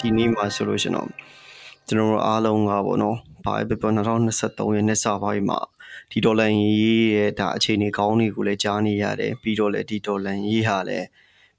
[0.00, 1.08] ကျွန်တော်ဒါဒီနေ့မှာဆိုလို့ရှင်တော့
[1.86, 5.58] ကျွန်တော်တို့အားလုံးကပေါ့နော်ဘာပဲပြော2023ရဲ့နှစ်စပိုင်းမှာ
[6.10, 11.06] ဒီဒေါ်လာရေးရဲ့ဒါအခြေအနေကောင်းတွေကိုလည်းကြားနေရတယ်ပြီးတော့လည်းဒီဒေါ်လာရေးဟာလည်း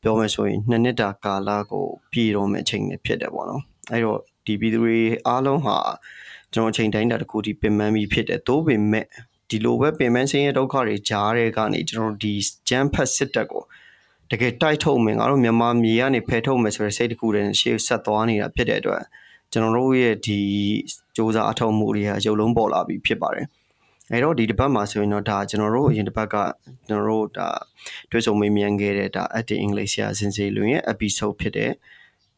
[0.02, 3.62] ပြောမယ်ဆိုရင်နှစ်နှစ်တာကာလကိုပြည်တော့မယ့်အချိန်တွေဖြစ်တယ်ပေါ့နော်
[3.92, 4.98] အဲ့တော့ဒီပြည်သူတွေ
[5.28, 5.78] အားလုံးဟာ
[6.54, 9.06] ကျွန်တော်အချိန်တိုင်းတာတစ်ခုဒီပင်ပန်းပြီးဖြစ်တယ်သို့ပေမဲ့
[9.50, 12.34] ဒီလိုပဲပင်ပန်းဆင်းရဲဒုက္ခတွေကြားတဲ့ကနေကျွန်တော်ဒီ
[12.70, 13.64] ဂျမ်ဖတ်စစ်တပ်ကို
[14.34, 19.04] တကယ်တိုက်ထုတ်မယ်ငါတို့မြန်မာမြေကနေဖယ်ထုတ်မယ်ဆိုတဲ့စိတ်တစ်ခုတည်းရှေ့ဆက်သွားနေတာဖြစ်တဲ့အတွက်
[19.52, 20.40] ကျွန်တော်တို့ရဲ့ဒီ
[20.92, 23.46] စ조사အထောက်မှုတွေဟာရုပ်လုံးပေါ်လာပြီဖြစ်ပါတယ်
[24.12, 26.36] အဲတော့ဒီတစ်ပတ်မှာဆိုရင်တော့ဒါကျွန်တော်တို့အရင်တစ်ပတ်က
[26.88, 27.50] ကျွန်တော်တို့ဒါ
[28.12, 31.72] တွေ့ဆုံမေးမြန်းခဲ့တဲ့ဒါ Acting English ရာစင်စီလွင်ရဲ့ episode ဖြစ်တဲ့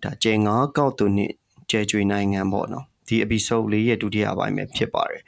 [0.03, 1.31] ဒါကျဲငါးကောက်သူနှစ်
[1.71, 5.21] ကျဲကျွေနိုင်ငံပေါ့နော်ဒီ episode လေးရဲ့ဒုတိယပိုင်းပဲဖြစ်ပါတယ်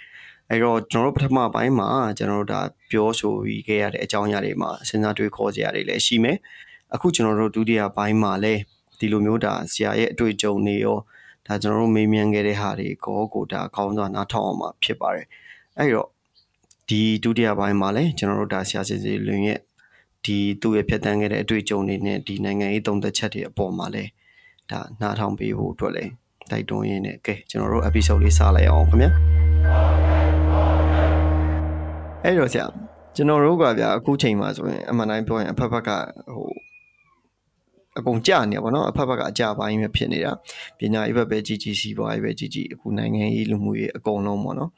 [0.50, 6.38] အဲ့တော့ကျွန်တော်တို့ပထမပိုင်းမှာကျွန်တော်တို့ဒါပြောဆိုပြီးခဲ့ရတဲ့အကြောင်းအရာတွေမှာစဉ်းစားတွေးခေါ်စရာတွေလည်းရှိမယ်
[6.94, 8.62] အခုကျွန်တော်တို့ဒုတိယပိုင်းမှာလည်း
[9.00, 10.98] ဒီလိုမျိုးဒါဆရာရဲ့အတွေ့အကြုံတွေရော
[11.48, 15.28] ဒါကျွန်တော်တို့မေးမြန်းခဲ့တဲ့ဟာတွေကိုကိုဒါအကောင်းဆုံးနားထောင်အောင်မှာဖြစ်ပါတယ်
[15.78, 16.10] အဲ့တော့
[16.90, 19.60] ဒီဒုတိယပိုင်းမှာလည်းကျွန်တော်တို့ဒါဆရာစစ်စစ်လွင်ရဲ့
[20.26, 24.10] ဒီသူ့ရဲ့ဖြတ်တန်းခဲ့တဲ့အတွေ့အကြုံတွေနဲ့ဒီနိုင်ငံရေးသုံးသက်ချက်တွေအပေါ်မှာလည်း
[24.72, 26.12] ဒါနားထောင်ပေးဖို့အတွက်လည်း
[26.52, 29.47] တိုက်တွန်းရင်းနဲ့ကဲကျွန်တော်တို့ episode လေးစလိုက်အောင်ခင်ဗျာ
[32.24, 32.66] အဲ့တော့ဆရာ
[33.16, 35.90] ကျွန်တော်တို့ကဗျာအခုချိန်မှာဆိုရင်အမှန်တိုင်းပြောရင်အဖက်ဖက်က
[36.34, 36.50] ဟို
[38.00, 40.32] အကုန်ကြနေပါတော့အဖက်ဖက်ကအကြပိုင်းပဲဖြစ်နေတာ
[40.78, 44.72] ပညာရေးဘက်ပဲကြီးကြီးစီးပွားရေးပဲကြီးကြီးအခုနိုင်ငံရေးလူမှုရေးအကုန်လုံးပေါ့နော်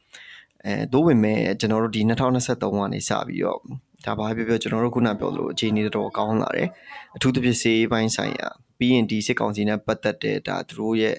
[0.65, 3.59] အဲသို့ပေမဲ့ကျွန်တော်တို့ဒီ2023ကနေစပြီးတော့
[4.05, 6.69] ဒါဘာပြောပြောကျွန်တော်တို့ခုနပြောလို့အခြေအနေတော်ကောင်းလာတယ်
[7.15, 11.15] အထူးသဖြင့်စေးပိုင်းဆိုင်ရာပြီးရင်ဒီစစ်ကောင်စီနဲ့ပတ်သက်တဲ့ဒါသူတို့ရဲ့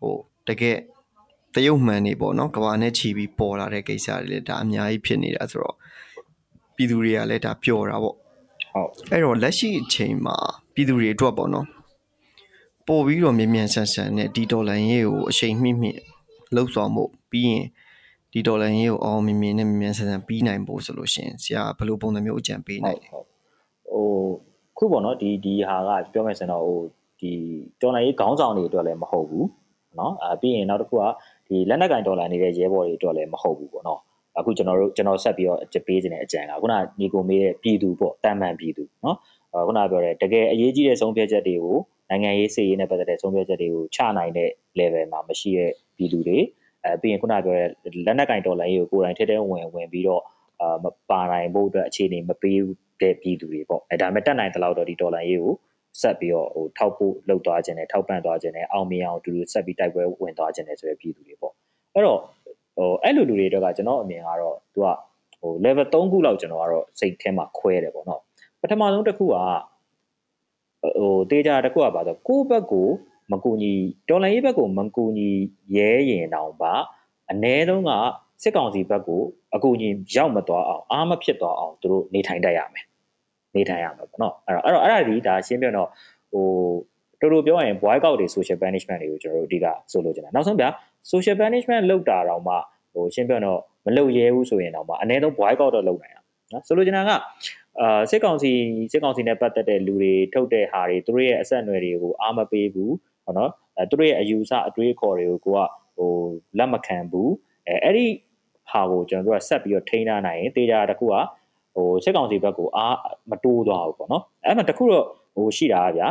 [0.00, 0.14] ဟို
[0.48, 0.76] တကယ်
[1.54, 5.76] တရုတ်မှန်နေပေါ့နော်ကဘာနဲ့ချီပြီးပေါ်လာတဲ့ကိစ္စတွေလည်းဒါအများကြီးဖြစ်နေတာဆိုတော့
[6.76, 10.36] ပြည်သူတွေကလည်းဒါပျော်တာပေါ့ဟုတ်အဲ့တော့လက်ရှိအချိန်မှာ
[10.74, 11.66] ပြည်သူတွေအတွက်ပေါ့နော်
[12.86, 16.00] ပို့ပြီးတော့မြန်မြန်ဆန်ဆန်နဲ့ဒီဒေါ်လာရေးကိုအချိန်မြင့်မြင့်
[16.54, 17.64] လှုပ်ဆောင်ဖို့ပြီးရင်
[18.32, 23.24] ဒီဒေါ်လာရေးကိုအောင်မြင်မြင်နဲ့မြန်မြန်ဆန်ဆန်ပြီးနိုင်ဖို့ဆိုလို့ရှင်ဆရာဘယ်လိုပုံစံမျိုးအကြံပေးနိုင်လဲဟို
[24.78, 26.80] ခုပေါ့နော်ဒီဒီဟာကပြောမယ်ဆိုတော့ဟို
[27.20, 27.32] ဒီ
[27.80, 29.46] ဒေါ်လာရေးခေါင်းဆောင်တွေအတွက်လည်းမဟုတ်ဘူး
[29.96, 31.04] เนาะအဲပြီးရင်နောက်တစ်ခုက
[31.48, 34.00] ဒီလက်နက်ကင်ဒေါ်လာနေတဲ့ရဲဘော်တွေအတွက်လည်းမဟုတ်ဘူးပေါ့နော်
[34.38, 39.16] အခုကျွန်တော်တို့ကျွန်တော်ဆက်ပြီးတော့ကြပေးနေတဲ့အကြံကခုနညီကိုမေးတဲ့ပြည်သူပေါ့တမ်းမှန်ပြည်သူနော်
[39.66, 41.78] ခုနပြောတဲ့တကယ်အရေးကြီးတဲ့ဆုံးဖြတ်ချက်တွေကို
[42.10, 46.38] နိုင်ငံရေးစီရေးနဲ့ပတ်သက်တဲ့ဆုံးဖြတ်ချက်တွေကိုချနိုင်တဲ့ level မှာမရှိတဲ့ပြည်သူတွေ
[46.84, 47.68] အဲပြီးရင်ခုနပြောတဲ့
[48.06, 50.22] လက်နက်ကင်ဒေါ်လာရေးကိုကိုယ်တိုင်ထက်တဲ့ဝင်ဝင်ပြီးတော့
[50.60, 52.60] အာမပါနိုင်ဖို့အတွက်အခြေအနေမပေး
[53.00, 55.54] တဲ့ပြည်သူတွေပေါ့အဲဒါမဲ့တက်နိုင်တဲ့လောက်တော့ဒီဒေါ်လာရေးကို
[56.00, 61.52] ဆက်ပြီးတော့ဟိုထောက်ဖို့လှုပ်သွားခြင်းနဲ့ထောက်ပံ့သွားခြင်းနဲ့အောင်မြင်အောင်အတူတူဆက်ပြီးတိုက်ပွဲဝင်သွားခြင်းနဲ့ဆိုတဲ့ပြည်သူတွေပေါ့
[61.94, 62.20] အဲ့တော့
[62.76, 64.86] ဟိုအဲ့လိုလူတွေတော့ကကျွန်တော်အမြင်ကတော့သူက
[65.40, 68.20] ဟို level 3ခုလောက်ကျွန်တော်ကတော့စိတ်ထဲမှာခွဲတယ်ပေါ့နော်
[68.60, 72.88] ပထမဆုံးတစ်ခုကဟိုတေးကြတစ်ခုကပါဆိုကိုယ့်ဘက်ကို
[73.32, 73.72] မကူညီ
[74.08, 75.30] ဒေါ်လာရေးဘက်ကိုမကူညီ
[75.76, 76.72] ရဲရင်တောင်ပါ
[77.30, 77.90] အ ਨੇ ဆုံးက
[78.42, 79.22] စစ်ကောင်စီဘက်ကို
[79.54, 82.84] အကူအညီရောက်မသွားအောင်အားမဖြစ်သွားအောင်သူတို့နေထိုင်တတ်ရမယ်
[83.54, 85.88] နေထိုင်ရမှာပေါ့နော်အဲ့တော့အဲ့တော့အဲ့ဒါဒီဒါရှင်းပြတော့
[86.32, 86.46] ဟို
[87.20, 90.68] တော်တော်ပြောရရင် boycott တွေ social punishment တွေကိုကျွန်တော်တို့အဓိကဆိုလိုချင်တာနောက်ဆုံးဗျာ
[91.10, 92.54] social punishment လောက်တာတော့မှ
[92.92, 96.20] ဟိုရှင်းပြတော့မလုပ်ရဲဘူးဆိုရင်တော့မှအနည်းဆုံး boycott တော့လုပ်နိုင်တာ
[96.52, 97.10] နော်ဆိုလိုချင်တာက
[97.80, 98.50] အာစစ်ကောင်စီ
[98.92, 102.94] စစ်ကောင်စီနဲ့ပတ်သက်တဲ့လူတွေထုတ်တဲ့ဟာတွေသူတို့ရဲ့အဆက်အနွယ်တွေကိုအားမပေးဘူး
[103.24, 105.58] ဟောနော်အဲသူတို့ရဲ့အယူဆအတွေးခေါ်တွေကိုကိုက
[105.96, 106.12] ဟို
[106.58, 107.32] လက်မခံဘူး
[107.66, 108.06] အဲအဲ့ဒီ
[108.70, 111.14] ဟာကိုကျွန်တော်တို့ကဆက်ပြီးတော့ထိန်းထားနိုင်ရင်တေးကြတခုက
[111.77, 112.97] ဟိုစစ်ကောင်စီဘက်ကိုအား
[113.29, 115.05] မတိုးသွားဘူးပေါ့နော်အဲ့မှာတခုတော့
[115.35, 116.07] ဟိုရှိတာဗျာ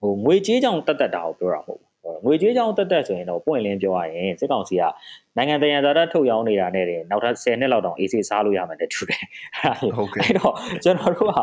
[0.00, 1.88] ဟိုငွေကြေးကြောင့်တက်တက်တာကိုပြောတာမဟုတ်ဘူး
[2.24, 4.82] ငွေကြေးကြောင့်တက်တက်ဆိုရင်တော့ပွင့်လင်းပြောရရင်စစ်ကောင်စီက
[5.36, 9.22] နိုင်ငံတကာသာတာထုတ်ရောင်းနေတာနဲ့တင်နောက်ထပ်10နှစ်လောက်တောင်အေးဆေးစားလို့ရမယ်တဲ့တူတယ်
[9.96, 10.54] ဟုတ်ကဲ့အဲ့တော့
[10.84, 11.34] ကျွန်တော်တို့က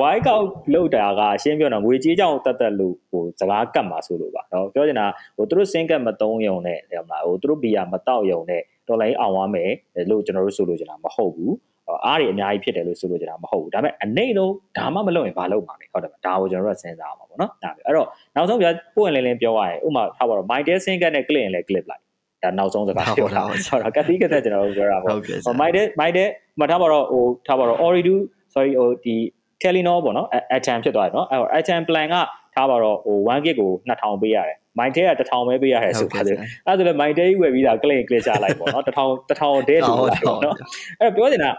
[0.00, 9.70] wide out လောက်တာကရှင်းပြောတော့ငွေကြေးကြောင့်တက်တက်လို့ဟိုစကားကတ်မှာဆိုလို့ပါเนาะပြောချင်တာဟိုသူတို့စင်ကတ်မသုံးယုံနဲ့ဟိုမှာဟိုသူတို့ဘီယာမတောက်ယုံနဲ့ဒေါ်လာအောင်ရမယ်
[10.10, 11.54] လို့ကျွန်တော်တို့ဆိုလို့ချင်တာမဟုတ်ဘူး
[12.05, 22.01] အားတွေအများကြီးဖြစ်တယ်လို့ဆိုလို့ကျွန်တော်မဟုတ်ဘူးဒါပေမဲ့အနေလုံးဒါမှမလုပ်ရင်ဘာလုပ်မှာလဲဟုတ်တယ်ဒါကိုကျွန်တော်တို့စဉ်းစားအောင်ပါဗောနော်ဒါပဲအဲ့တော့နောက်ဆုံးပြပို့ရင်လင်းလင်းပြောရရင်ဥမာထားပါတော့ my day sync နဲ့ click ရင်လည်း click လိုက်
[22.43, 25.15] ဒါနောက်ဆုံးစကားပြောတာဆိုတော့ကတိကသက်ကျွန်တော်တို့ပြောတာပေါ့
[25.61, 26.27] my day my day
[26.59, 28.15] မထားပါတော့ဟိုထားပါတော့ orido
[28.53, 29.15] sorry ဟိုဒီ
[29.61, 32.15] Telenor ပေါ့နော် atom ဖြစ်သွားတယ်နော်အဲ့တော့ atom plan က
[32.55, 40.55] ထားပါတော့ဟို1 gig ကို2000ပေးရတယ် my day က1000ပဲပေးရတယ်ဆိုပါစေအဲ့ဒါဆိုလည်း my day ဝယ်ပြီးတာ click click ချလိုက်ပေါ့နော်1000 1000 day လို့ပေါ့နော်
[40.99, 41.51] အဲ့တော့ပြောနေတာ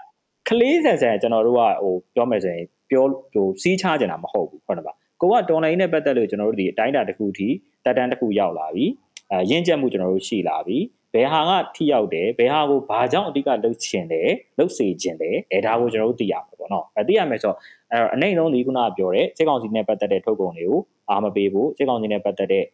[0.49, 7.49] ကလေးဆန်ဆန်ကျွန်တော်တို့ကဟိုပြောမယ်ဆိုရင်ပြောဟိုစီးချကြတာမဟုတ်ဘူးဟုတ်တယ်ပါကိုကတော်လိုင်းနဲ့ပတ်သက်လို့ကျွန်တော်တို့ဒီအတိုင်းအတာတစ်ခုထိ
[7.85, 8.85] တက်တန်းတစ်ခုရောက်လာပြီ
[9.31, 10.79] အဲရင့်ကျက်မှုကျွန်တော်တို့ရှိလာပြီ
[11.15, 14.29] ဘယ်ဟာကထိရောက်တယ်ဘယ်ဟာကိုဘာကြောင့်အဓိကလှုပ်ချင်တယ်
[14.59, 17.57] လှုပ်စေချင်တယ်အဲဒါကိုကျွန်တော်တို့သိရမှာပေါ့နော်အဲသိရမယ်ဆိုတော့
[17.93, 22.65] အဲအနိုင်ဆုံးဒီခုနကပြောတဲ့စစ်ကောင်စီနဲ့ပတ်သက်တဲ့ထုတ်ကုန်တွေကိုအားမပေးဘူးစစ်ကောင်စီနဲ့ပတ်သက်တဲ့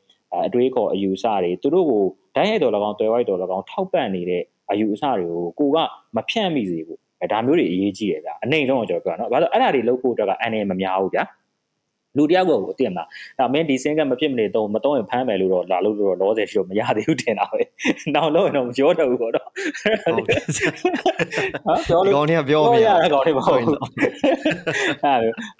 [0.47, 2.05] အတွေးခေါ်အယူအဆတွေသူတို့ကို
[2.37, 5.79] ဒိုင်းရိုက်တော်၎င်းတွယ်ဝိုက်တော်၎င်းထောက်ပံ့နေတဲ့အယူအဆတွေကိုကိုက
[6.17, 11.23] မဖြန့်မိစေဘူးအဲ ဒါမျိုးတွေအရေးကြီးတယ်ဗျအနေဆုံးကိုကျွန်တော်ပြောနော်ဘာလို့အဲ့ဒါတွေလုပ်ဖို့အတွက်ကအနေမများဘူးဗျာ
[12.17, 13.05] လူတယောက်ကိုအတင်မှာ
[13.39, 17.63] ဒါမင်းဒီစင်းကမဖြစ်မနေတော့မတော့ရင်ဖမ်းမယ်လို့တော့လာလို့တော့လောဆယ်ရှိတော့မရသေးဘူးတင်တာပဲ
[18.15, 20.41] နောက်လို့ရင်တော့မပြောတော့ဘူးပေါ့နော်ဟုတ်ကဲ့
[21.67, 23.79] ဟာပြောလို့ကောင်းနေပြောပြရတာကောင်းနေပါဘူးအဲ့လို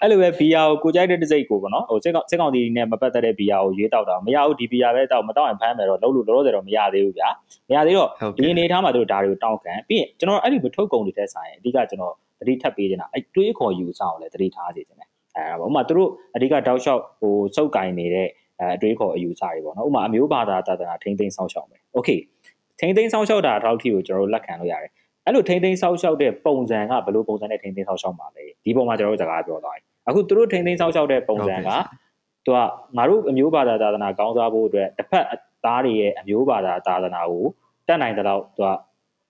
[0.01, 7.29] အဲ့လိုပဲဘီယာကိုကိုကြိုက်တဲ့တစ်စိတ်ကိုပေါ့နော်ဟိုစစ်ကောင်စစ်ကောင်တီနဲ့မပတ်သက်တဲ့ဘီယာကိုရွေးတောက်တာမရဘူးဒီဘီယာပဲတောက်မတောက်ရင်ဖမ်းမယ်တော့လုံးလို့လောဆယ်တော့မရသေးဘူးဗျာ
[7.69, 15.06] မရသေးတော့ဒီအနေထားမှာတို့ဒါတွေကိုတောက်ခံပြီးရင်ကျွန်တော်အဲ့ဒီမထုတ်ကုန်တွေတဲ့ဆိုင်အဓိကကျွန်တော်တတိထပ်ပေးနေတာအဲ့တွေးခေါ်ယူဆောင်ကိုလည်းတတိထားစေချင်
[15.36, 18.28] တယ်အဲဥမာသူတို့အဓိကတောက်လျှောက်ဟိုစုပ်ကင်နေတဲ့
[18.60, 22.10] အအတွေးခေါ်အယူဆတွေပေါ့နော်ဥမာအမျိုးဘာသာတာတာထိမ့်သိမ်းဆောက်ရှောက်မယ်โอเค
[22.80, 24.90] ထိမ့်သိမ်းဆောက်ရှောက်တာတောက်ထီကိုကျွန်တော်တို့လက်ခံလို့ရတယ်
[25.24, 31.70] အဲ့လိုထိမ့်သိမ်းဆောက်ရှောက်တဲ့ပုံစံကဘယ်လိုပုံစံနဲ့ထိမ့်သိမ်းဆောက်ရှောက်မှာလဲဒီပုံမှာကျွန်တော်တို့စကားပြောသွားပြီအခုသူတို့ထိမ့်သိမ်းဆောက်ရှောက်တဲ့ပုံစံက
[32.44, 32.58] သူက
[32.96, 35.24] ငါတို့အမျိုးဘာသာသာသနာကောင်းစားဖို့အတွက်တစ်ဖက်
[35.64, 37.44] သားတွေရဲ့အမျိုးဘာသာသာသနာကို
[37.88, 38.68] တက်နိုင်တဲ့တော့သူက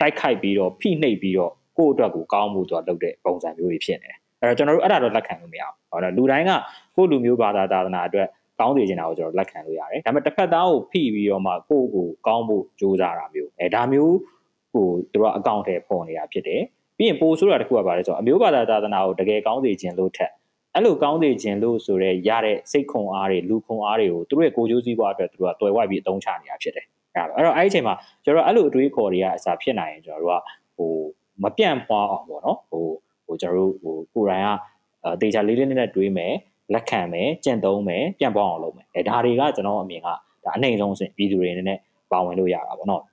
[0.00, 6.51] တိုက်ခိုက်ပြီးတော့ဖိနှိပ်ပြီးတော့ကိုယ့်အတွက်ကိုကောင်းမှုသူကလုပ်တဲ့ပုံစံမျိုးတွေဖြစ်နေတယ် အဲ့တော့ကျွန်တော်တို့အဲ့ဒါတော့လက်ခံလို့မရဘူးဟောတော့လူတိုင်းက
[6.95, 8.27] ကိုယ့်လူမျိုးဘာသာသာသနာအတွက်
[8.59, 14.15] ကောင်းစေချင်တာကိုကျွန်တော်လက်ခံလို့ရတယ်ဒါပေမဲ့တစ်ဖက်သားကိုဖိပြီးတော့မှကိုယ့်ကိုကောင်းဖို့ကြိုးစားတာမျိုးအဲဒါမျိုး
[14.71, 16.61] ဟိုတို့ကအကောင့်ထဲပေါ်နေတာဖြစ်တယ်
[16.97, 20.31] ပြီးရင်ပိုဆိုးတာတစ်ခုကပါလဲဆိုတော့အမျိုးဘာသာသာသနာကိုတကယ်ကောင်းစေခြင်းလို့ထက်
[20.73, 30.43] အဲ့လိုကောင်းစေခြင်းလို့ဆိုရဲရတဲ့စိတ်ခွန်အားတွေလူခွန်အားတွေကိုသူတို့ရဲ့ကိုကြိုးစည်းပွားအတွက်သူတို့ကတွယ်ဝိုက်ပြီးအသုံးချနေတာဖြစ်တယ်အဲ့တော့အဲ့ဒီအချိန်မှာကျွန်တော်အဲ့လိုအတွေးခေါ်တွေကအစားဖြစ်နိုင်ရင်ကျွန်တော်တို့က
[30.77, 30.93] ဟို
[31.43, 32.85] မပြန့်ပွားအောင်ပေါ့နော်ဟို
[33.27, 34.49] ဟိုကျွန်တော်တို့ဟိုကိုယ်တိုင်က
[35.21, 36.33] တေချာလေးလေးနဲ့တွေးမယ်
[36.73, 40.13] လက်ခံမယ်ကြင့်သုံးမယ်ပြန့်ပွားအောင်လုပ်မယ်အဲဒါတွေကကျွန်တော်အမြင်ကဒါ
[40.55, 41.81] အနိုင်ဆုံးအဆင့်ပြည်သူတွေနည်းနည်း
[42.11, 43.03] ပါဝင်လို့ရတာပေါ့နော်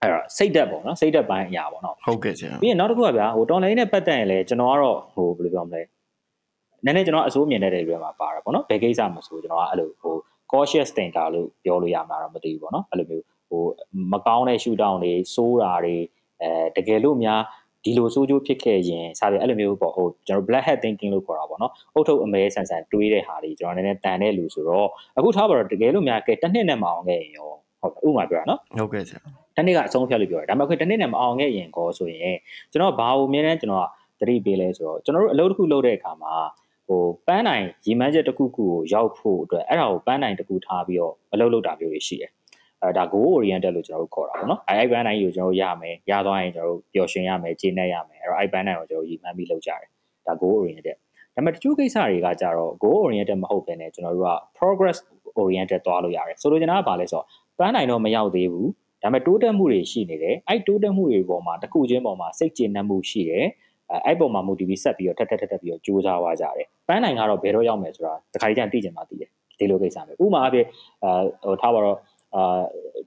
[0.00, 5.82] အဲ့တော့စိတ်သက်ပေါ့နော်စိတ်သက်ပိုင်းအရာပေါ့နော်ဟုတ်ကဲ့ဆရာပြီးရင်နောက်တစ်ခုကဗျာဟိုတော်လိုင်းနဲ့ပတ်သက်ရင်လည်းကျွန်တော်ကတော့ဟိုဘယ်လိုပြောမလဲ
[6.84, 10.14] နည်းနည်းကျွန်တော်အစိုးမြင်တဲ့တွေမှာပါတာပေါ့နော်ဘယ်ကိစ္စမဆိုကျွန်တော်ကအဲ့လိုဟို
[10.52, 13.62] cautious thinker လို့ပြောလို့ရမှာတော့မသိဘူးပေါ့နော်အဲ့လိုမျိုးဟို
[14.12, 15.96] မကောင်းတဲ့ shoot down တွေစိုးတာတွေ
[16.42, 17.40] အဲတကယ်လို့များ
[17.84, 24.88] ဒီလိုဆိုးကျိုးဖြစ်ခဲ့ရင်စပြီးအဲ့လိုမျိုးပေါ့ဟိုကျွန်တော် black hat thinking လို့ခေါ်တာပေါ့နော်အုတ်ထုတ်အမဲဆန်ဆန်တွေးတဲ့ဟာတွေကျွန်တော်နည်းနည်းတန်တဲ့လူဆိုတော့
[25.18, 27.50] အခုထားပါတော့တကယ်လို့များကဲတစ်နှစ်နဲ့မအောင်ခဲ့ရင်ရော
[27.80, 29.20] ဟုတ်ဥပမာပြောတာနော်ဟုတ်ကဲ့ဆရာ
[29.56, 32.36] တစ်နှစ်ကအဆုံးဖြတ်လို့ပြောတယ်ဒါပေမဲ့ခွတစ်နှစ်နဲ့မအောင်ခဲ့ရင်ကောဆိုရင်
[32.70, 33.88] ကျွန်တော်ဘာလို့အမြဲတမ်းကျွန်တော်
[34.20, 36.34] ကတတိပေးလဲဆိုတော့ကျွန်တော်တို့အလုပ်တစ်ခုလုပ်တဲ့အခါမှာ
[36.86, 42.30] ဟိုပန်းနိုင်ရီမန်းချက်တစ်ခုခုကိုရောက်ဖို့အတွက်အဲ့ဒါကိုပန်းနိုင်တစ်ခုထားပြီးတော့အလုပ်လုပ်တာမျိုးတွေရှိတယ်
[42.82, 49.88] အဲဒါ goal oriented လို့ကျွန်တော်တို့ခေါ်တာပေါ့နော်အဲအဲ့ဘန်းတိုင်းကိုကျွန်တော်တို့ရမယ်ရသွားရင်ကျွန်တော်တို့ပျော်ရွှင်ရမယ်ကျေနပ်ရမယ်အဲ့တော့အဲ့ဘန်းတိုင်းကိုကျွန်တော်ရည်မှန်းပြီးလုပ်ကြတယ်
[50.26, 50.96] ဒါ goal oriented
[51.34, 54.98] ဒါပေမဲ့တချို့ကိစ္စတွေကကြတော့ goal oriented မဟုတ်ဘဲねကျွန်တော်တို့က progress
[55.40, 57.26] oriented သွားလို့ရတယ်ဆိုလိုချင်တာကဘာလဲဆိုတော့
[57.58, 58.70] ပန်းနိုင်တော့မရောက်သေးဘူး
[59.02, 63.46] ဒါပေမဲ့တိုးတက်မှုတွေရှိနေတယ်အဲ့တိုးတက်မှုတွေပေါ်မှာတစ်ခုချင်းပေါ်မှာစိတ်ကျေနပ်မှုရှိတယ်
[64.06, 70.66] အဲ့ပုံမှာ motivate ဆက်ပြီးတော့ထက်ထက်ထက်ထက်ပြီးတော့ကြိုးစားသွားကြတယ်ပန်းနိုင်ကတော့ဘယ်တော့ရောက်မယ်ဆိုတာတခါတည်းကျန်သိချင်မှသိတယ်ဒီလိုကိစ္စမျိုးဥပမာအဖြစ်
[71.04, 71.10] အဲ
[71.44, 71.96] ဟိုထားပါတော့
[72.34, 72.60] အာ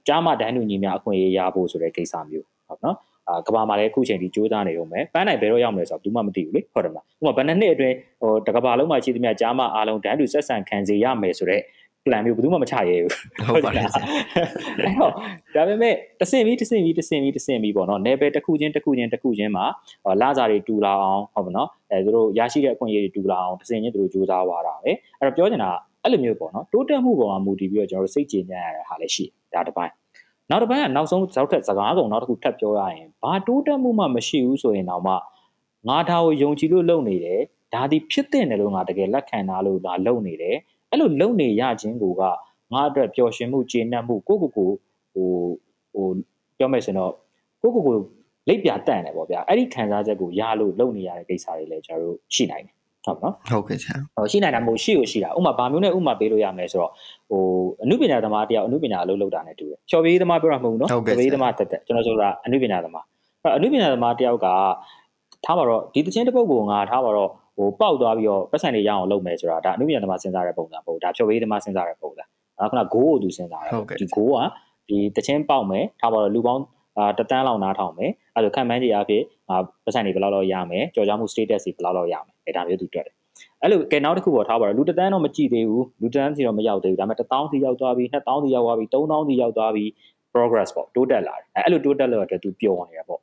[0.06, 2.96] ကြားမတန်းတူညီများအခွင့်အရေးရဖို့ဆိုတဲ့ကိစ္စမျိုးဟုတ်နော်
[3.28, 11.62] အာကဘာမှာလည်းအခုချိန်ထိစူးစမ်းနေရုံပဲပန်းနိုင်ဘယ်တော့ရောက်မလဲဆိုတော့ဘူးမှမသိဘူးလေဟုတ်တယ်မလားဥပမာဘယ်နှစ်နှစ်အတွင်းဟိုတကဘာလုံးမှာရှိသမျှကြားမအားလုံးတန်းတူဆက်ဆံခံစေရမယ်ဆိုတော့
[12.06, 13.12] plan မျိုးဘယ်သူမှမချရဲဘူး
[13.48, 13.92] ဟုတ်ပါတယ်အဲ့
[14.98, 15.12] တော့
[15.54, 19.64] ဒါပေမဲ့တဆင့်ပြီးတဆင့်ပြီးတဆင့်ပြီးတဆင့်ပြီးပေါ့နော် level တစ်ခုချင်းတစ်ခုချင်းတစ်ခုချင်းမှာ
[20.22, 25.70] လာစာတွေတူလာအောင်ဟုတ်ပါနော်အဲသူတို့ရရှိတဲ့အခွင့်အရေးတွေတူလာအောင်တဆင့်ချင်းသူတို့စူးစမ်းသွားတာပဲအဲ့တော့ပြောချင်တာ
[26.04, 29.92] အဲ့လိုမျိုးပေါ့နော်တိုးတက်မှုပေါ်မှာမူတည်ပြီးတော့ကျွန်တော်တို့စိတ်ကြည်ညံ့ရတဲ့ဟာလည်းရှိဒါတစ်ပိုင်း
[30.50, 35.14] နောက်တစ်ပိုင်းကနောက်ဆုံးဇောက်ထက်စကားကုံနောက်တစ်ခုထပ်ပြောရရင်ဘာတိုးတက်မှုမှမရှိဘူးဆိုရင်တော့မှ
[35.88, 37.40] ငါဒါကိုယုံကြည်လို့လုပ်နေတယ်
[37.74, 40.56] ဒါဒီဖြစ်တဲ့နယ်လို့ငါတကယ်လက်ခံတာလို့ငါလုပ်နေတယ်
[40.90, 42.22] အဲ့လိုလုပ်နေရခြင်းကိုက
[42.72, 44.70] ငါအတွက်ပျော်ရွှင်မှုကျေနပ်မှုကိုကိုကို
[45.14, 45.30] ဟို
[45.94, 46.08] ဟို
[46.58, 47.12] ပြောမယ်ဆိုတော့
[47.62, 47.96] ကိုကိုကို
[48.48, 56.92] လိပ်ပြတန့်တယ်ပေါ့ဗျာအဲ့ဒီခံစားချက်ကိုရလို့လုပ်နေရတဲ့ကိစ္စတွေလည်းကျွန်တော်တို့ရှိနိုင်တယ် ဟုတ်နော်ဟုတ်ကဲ့ဆရာဟိုရှိနိုင်တာမို့ရှိကိုရှိတာဥမာဘာမျိုးနဲ့ဥမာပေးလို့ရမလဲဆိုတော့
[57.30, 57.42] ဟို
[57.82, 63.04] အနုပညာသမားတယောက်အနုပညာအလုပ်လုပ်တာနဲ့တူတယ်ချော်ပေးသမားပြောတာမဟုတ်ဘူးနော်ချော်ပေးသမားတက်တက်ကျွန်တော်ဆိုတာအနုပညာသမား
[63.42, 64.46] အဲ့အနုပညာသမားတယောက်က
[65.44, 72.24] ထားပါတော့ဒီတခြင်းတစ်ပုတ်ကိုငါထားပါတော့ဟိုပေါက်သွားပြီးတော့ပတ်စံတွေရအောင်လုပ်မယ်ဆိုတာဒါအနုပညာသမားစဉ်းစားတဲ့ပုံစံပေါ့ဒါချော်ပေးသမားစဉ်းစားတဲ့ပုံစံ
[72.58, 74.40] အဲ့ခုန goal ကိုသူစဉ်းစားတယ်ဒီ goal က
[74.88, 76.62] ဒီတခြင်းပေါက်မယ်ထားပါတော့လူပေါင်း
[76.98, 83.15] အာတတန်းလောက်နားထောင်မယ်အဲ့ဒါခံမှန်းကြည့်အဖြစ် အာပတ်စံတွေဘယ်လောက်လောက်ရမယ်ကြော်ကြားမှု status တွေဘယ်လောက်လောက်ရမယ်အဲဒါမျိုးသူတွက်တယ်
[83.61, 89.85] အဲ့လိုကဲနောက်တစ်ခုပေါ်ထားပါတော့လူတန်းတော့မကြည့်သေးဘူးလူတန်းစီတော့မရောက်သေးဘူးဒါပေမဲ့1000စီရောက်သွားပြီ2000စီရောက်သွားပြီ3000စီရောက်သွားပြီ
[90.33, 93.19] progress ပေါ့တိုးတက်လာတယ်အဲ့လိုတိုးတက်လို့အတွက်သူပျော်နေတာပေါ့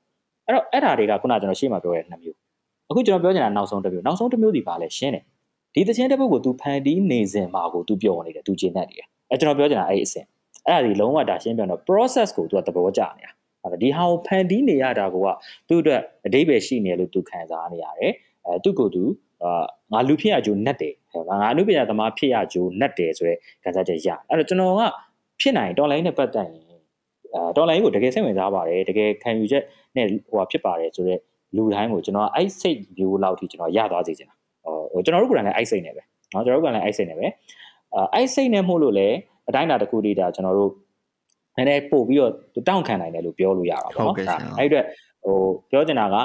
[0.47, 2.37] အဲ့တော့အဲ့ဒါတွေကခုနကျွန်တော်ရှေ့မှာပြောတဲ့နှစ်မျိုး
[2.91, 5.25] အခုကျွန်တော်ပြောချင်တာနောက်ဆုံးတစ်မျိုးနောက်ဆုံးတစ်မျိုးဒီပါလဲရှင်းတယ်
[5.75, 10.27] ဒီတခြင်းတစ်ပုတ်ကို तू ဖန်တီးနေစဉ်မှာကို तू ပျော်နေတယ် तू ကျင်တတ်နေတယ်အဲ့ကျွန်တော်ပြောချင်တာအဲ့အဆင့်
[10.67, 13.33] အဲ့ဒါဒီလုံးဝဒါရှင်းပြတော့ process ကို तू ကသဘောကျနေတာအဲ့
[13.83, 15.17] ဒီဟာကိုဖန်တီးနေရတာက
[15.69, 18.13] သူ့အတွက်အတိပ္ပယ်ရှိနေလို့ तू ခံစားနေရတယ်
[18.47, 19.05] အဲသူ့ကိုသူ
[19.43, 20.95] အာငါလူဖြစ်ရကြိုးနဲ့တယ်
[21.29, 24.83] ငါအနုပညာသမားဖြစ်ရကြိုးနဲ့တယ်ဆိုတဲ့ခံစားချက်ရအဲ့တော့ကျွန်တော်က
[25.41, 26.65] ဖြစ်နိုင်တော်လိုင်းနဲ့ပတ်သက်ရင်
[27.35, 29.63] အာတော်လိုင်းကိုတကယ်စိတ်ဝင်စားပါတယ်တကယ်ခံယူချက်
[29.97, 31.21] နဲ့ဟိုဖြစ်ပါတယ်ဆိုတော့
[31.57, 34.35] လူတိုင်းကိုကျွန်တော်အဲ့စိတ်မျိုးလောက်ထိကျွန်တော်ရသွားစေချင်တာ
[34.93, 37.27] ဟိုကျွန်တော်တို့ကိုယ်တိုင်လည်းအဲ့စိတ်နဲ့ပဲเนาะကျွန်တော်တို့ကလည်းအဲ့စိတ်နဲ့ပဲ
[37.95, 39.09] အာအဲ့စိတ်နဲ့မို့လို့လေ
[39.49, 40.71] အတိုင်းအတာတစ်ခုတည်းဒါကျွန်တော်တို့
[41.58, 42.32] နည်းနည်းပို့ပြီးတော့
[42.68, 44.16] တောင့်ခံနိုင်တယ်လို့ပြောလို့ရတာပေါ့နော်
[44.60, 44.86] အဲ့အတွက်
[45.24, 45.38] ဟို
[45.72, 46.16] ပြောချင်တာက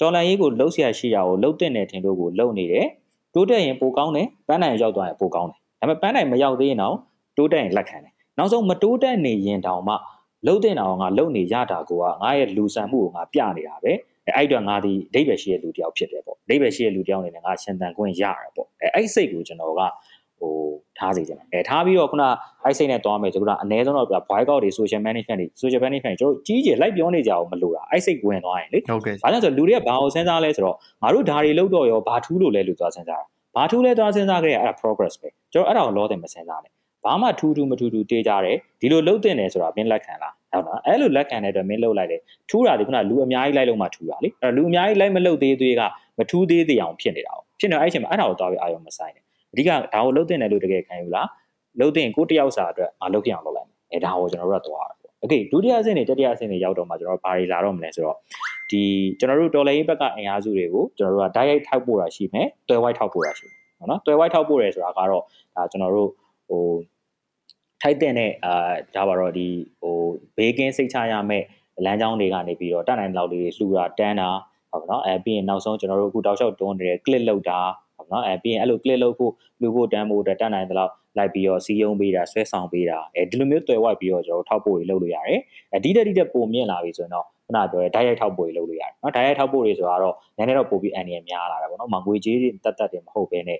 [0.00, 2.86] တော်လန်ရေးကိုလှုပ်ရှားရှိရကိုလှုပ်တဲ့နေထင်တို့ကိုလှုပ်နေတယ်
[3.34, 6.96] တိုးတက်ရင်ပိုကောင်းတယ်ပန်းနိုင်ရောက်သွားရင်ပိုကောင်းတယ်ဒါပေမဲ့ပန်းနိုင်မရောက်သေးရင်တော့
[7.36, 9.94] တိုးတက်ရင်လက်ခံတယ်နောက်ဆုံးမတိုးတက်နေရင်တောင်မှ
[10.46, 13.92] လှုပ်တဲ့အောင်ငါလှုပ်နေရတာကိုကငါရဲ့လူဆန်မှုကိုငါပြနေတာပဲ
[14.26, 19.80] အဲ့အတွက်ငါဒီအဓိပ္ပာယ်ရှိတဲ့လူတယောက်ဖြစ်တယ်ပေါ့အဓိပ္ပာယ်ရှိတဲ့လူတယောက်အနေနဲ့ငါရှင်သန်ခွင့်ရတာပေါ့အဲအဲ့စိတ်ကိုကျွန်တော်က
[20.38, 20.54] ဟို
[20.98, 22.24] ထားစေချင်တယ်အဲထားပြီးတော့ခုန
[22.62, 33.26] အိုက်စိတ်နဲ့တွားမယ်ဆိုတော့အနည်းဆုံးတော့ boy out တွေ social management တွေ social management တွေကျွန်တော်ကြီးကြီးလိုက်ပြောနေကြအောင်မလို့တာအိုက်စိတ်ဝင်သွားရင်လေဟုတ်ကဲ့ဘာလို့ဆိုလူတွေကဘာကိုစဉ်းစားလဲဆိုတော့ငါတို့ဓာရီလောက်တော့ရောဘာထူးလို့လဲလို့သွားစဉ်းစားတာ
[33.56, 36.72] ဘာထူးလဲသွားစဉ်းစားကြရအဲ့ဒါ progress ပဲကျွန်တော်အဲ့ဒါကိုလောတယ်မစဉ်းစားနဲ့
[37.04, 45.82] ဘာမှထူးထူးမထူးထူးတေးကြတယ်ဒီလိုလှုပ်တင်တယ်ဆိုတာမင်းလက်ခံလားဟုတ်လားအဲ့လိုလက်ခံတဲ့အတွက်မင်းလှုပ်လိုက်တယ်ထူးတာဒီခုနလူအများကြီးလိုက်လို့မှထူးတာလေအဲ့လူအများကြီးလိုက်မလှုပ်သေးသေးက
[46.18, 49.24] မထူးသေးသေးအောင်ဖြစ်နေတာပေါ့ဖြစ်နေအဲ့အချိန်မှာအဲ့ဒါကိုသွားပြီးအာရုံမဆိုင်နဲ့
[49.55, 51.27] အဓိကဒါကိုလှုပ်တင်တယ်လို့တကယ်ခံယူလား
[51.79, 58.17] လှုပ်တင်ကိုတယောက်စာအတွက်ငါလှုပ်ပြအောင်လုပ်လိုက်မယ်အဲဒါကိုကျွန်တော်တို့ကသွားတာပေါ့โอเคဒုတိယအဆင့်နဲ့တတိယအဆင့်တွေရောက်တော့မှကျွန်တော်ဘာတွေလာတော့မလဲဆိုတော့
[58.71, 58.81] ဒီ
[59.19, 65.23] ကျွန်တော်တို့တော်လိုင်းဘက်ကအင်အားစုတွေကိုကျွန်တော်တို့က direct ထောက်ပို့တာရှိမယ်တွဲ white ထောက်ပို့တာရှိမယ်ဟုတ်နော်တွဲ white ထောက်ပို့ရဲဆိုတာကတော့
[65.55, 66.09] ဒါကျွန်တော်တို့
[66.47, 66.63] ဟို
[67.81, 69.47] ထိုက်တဲ့နဲ့အာဒါပါတော့ဒီ
[69.79, 69.95] ဟို
[70.37, 71.45] ဘေးကင်းစိတ်ချရမယ့်
[71.85, 74.29] လမ်းကြောင်းတွေကနေပြီးတော့တတ်နိုင်တဲ့လောက်လေးလှူတာတန်းတာ
[74.71, 77.59] ဟုတ်နော်အဲပြီးရင်နောက်ဆုံးကျွန်တော်တို့အခုတောက်လျှောက်တွန်းနေတဲ့ click လောက်တာ
[78.10, 79.32] ဟုတ်နော်အဲပြီးရင်အဲ့လို click လောက်ဖို့
[79.62, 85.40] လူဖို့တန်းဖို့တတ်နိုင်တဲ့လောက်လိုက်ပြီးတော့စီယုံပေးတာဆွဲဆောင်ပေးတာအဲဒီလိုမျိုးတွေ့ဝိုက်ပြီးတော့ကျွန်တော်ထောက်ဖို့တွေလုပ်လို့ရတယ်
[85.72, 93.58] အဲဒီတက်ဒီတက်ပုံမြင့်လာပြီဆိုရင်တော့ခုနပြောတဲ့ direct ထောက်ဖို့တွေလုပ်လို့ရတယ်နော် direct ထောက်ဖို့တွေဆိုတာတော့နည်းနည်းတော့ပိုပြီးအန်ရများလာတာပေါ့နော်မငွေကြေးတက်တက်တွေမဟုတ်ဘဲနဲ့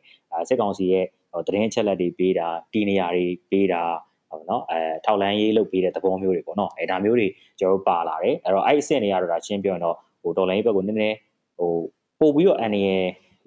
[0.49, 1.05] စစ်ကောင်စီရဲ့
[1.47, 3.83] သတင်းချက်လက်တွေပေးတာတီနေရာတွေပေးတာ
[4.31, 7.29] ဟုတ်နော်အဲထောက်လန်းရေးလုပ်ပေးတဲ့သဘောမျိုးတွေပေါ့နော်အဲဒါမျိုးတွေ
[7.61, 11.17] ကျွန်တော်တို့ပါလာတယ်အဲ့တော့အဲ့အဆင့်တွေကတော့ဒါရှင်းပြောရင်တော့ဟိုဒေါ်လာရေးဘက်ကိုနည်းနည်း
[11.59, 11.73] ဟို
[12.21, 12.89] ပို့ပြီးတော့အန်ရ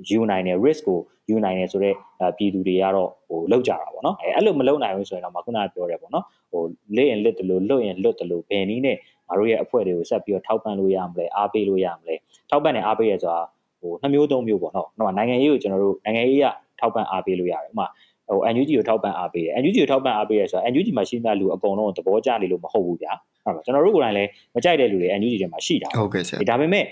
[0.09, 1.95] ယူနိုင်တဲ့ risk ကိုယူနိုင်တယ်ဆိုတော့
[2.37, 6.61] ပြည်သူတွေကတော့ဟိုလောက်ကြတာပေါ့နော်အဲအဲ့လိုမလုပ်နိုင်ဘူးဆိုရင်တော့မခုနကပြောတယ်ပေါ့နော်ဟို
[6.95, 12.15] လက်ရင်လက်တလို့လွတ်ရင်လွတ်တလို့ဘယ်နည်းနဲ့ငါတို့ရဲ့အဖွဲ့တွေကိုဆက်ပြီးတော့ထောက်ပံ့လို့ရမလဲအားပေးလို့ရမလဲ
[12.49, 13.41] ထောက်ပံ့နဲ့အားပေးရဆိုတာ
[13.81, 14.87] ဟိုနှစ်မျိုးသုံးမျိုးပေါ့နော်။
[15.17, 16.45] နိုင်ငံရေးကိုကျွန်တော်တို့နိုင်ငံရေးက
[16.79, 17.87] ထောက်ပံ့အားပေးလို့ရတယ်။ဥပမာ
[18.29, 23.11] ဟို NUG ကိုထောက်ပံ့အားပေးတယ် NUG ကိုထောက်ပံ့အားပေးရဆိုတော့ NUG မှာရှိတဲ့လူအကုန်လုံးသဘောကျနေလို့မဟုတ်ဘူးဗျာ
[23.43, 26.85] ဟုတ်လားကျွန်တော်တို့ကိုယ်တိုင်လည်းမကြိုက်တဲ့လူတွေ NUG ထဲမှာရှိတာဟုတ်ကဲ့ဆရာဒါပေမဲ့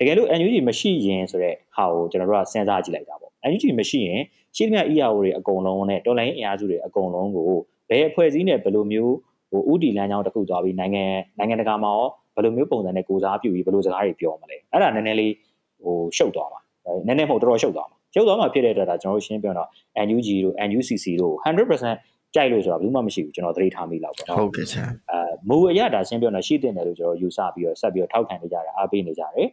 [0.00, 4.20] တကယ်လို့ NUG မရှိရင်ဆိုတော့ဟာကိုကျွန်တော်တို့ကစဉ်းစားကြည့်လိုက်တာပေါ့ NUG မရှိရင်
[4.56, 7.50] ရှိသမျှ EAO တွေအကုန်လုံးနဲ့တော်လိုင်းအင်အားစုတွေအကုန်လုံးကို
[7.88, 9.14] ဘယ်အဖွဲ့အစည်းနဲ့ဘယ်လိုမျိုး
[9.50, 11.04] ဟိုဥတီလမ်းကြောင်းတစ်ခုသွားပြီးနိုင်ငံ
[11.38, 15.32] နိုင်ငံတကာမှာရောဘယ်လိုမျိုးပုံစံနဲ့ကိုစားပြုပြီးဘယ်လိုစကားတွေပြောမလဲအဲ့ဒါနည်းနည်းလေး
[15.82, 16.60] ဟိုရှုပ်သွားမှာ
[17.06, 19.68] နည်းနည်းမဟုတ်တော်တော်ရှုပ်သွားမှာရုပ်သွားမှာဖြစ်တဲ့အတွက်ဒါကျွန်တော်တို့ရှင်းပြတော့
[20.06, 21.34] NUG တို့ NUCC တို့
[21.84, 29.46] 100%ကြိုက်လို့ဆိုတာဘယ်မှမရှိဘူးကျွန်တော်သတိထားမိလောက်ပေါ့နော်ဟုတ်ကဲ့ဆရာအဲမူအရဒါရှင်းပြတော့ရှိတဲ့တယ်လို့ကျွန်တော်ယူဆပြီးတော့ဆက်ပြီးတော့ထောက်ခံနေကြတယ်အားပေးနေကြတယ်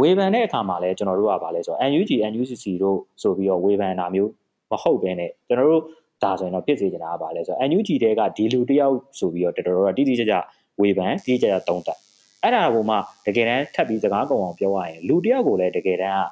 [0.00, 4.30] ဝေဖန်တဲ့အခါမှာလည်းကျွန်တော်တို့ကဗာလဲဆိုတော့ NUG NUCC တို့ဆိုပြီးတော့ဝေဖန်တာမျိုး
[4.70, 5.82] မဟုတ်ဘဲနဲ့ကျွန်တော်တို့
[6.22, 10.34] ဒါဆိုရင်တော့ဖြစ်စေချင်တာကဗာလဲဆိုတော့ NUG တဲကဒီလူတယောက်ဆိုပြီးတော့တော်တော်တိတိကျကျ
[10.80, 11.98] ဝေဖန်တိတိကျကျတုံးတက်
[12.42, 16.24] အဲ့ဒါကိုမှတကယ်တမ်းထပ်ပြီးစကားကုံအောင်ပြောရရင်လူတယောက်ကိုလည်းတကယ်တမ်း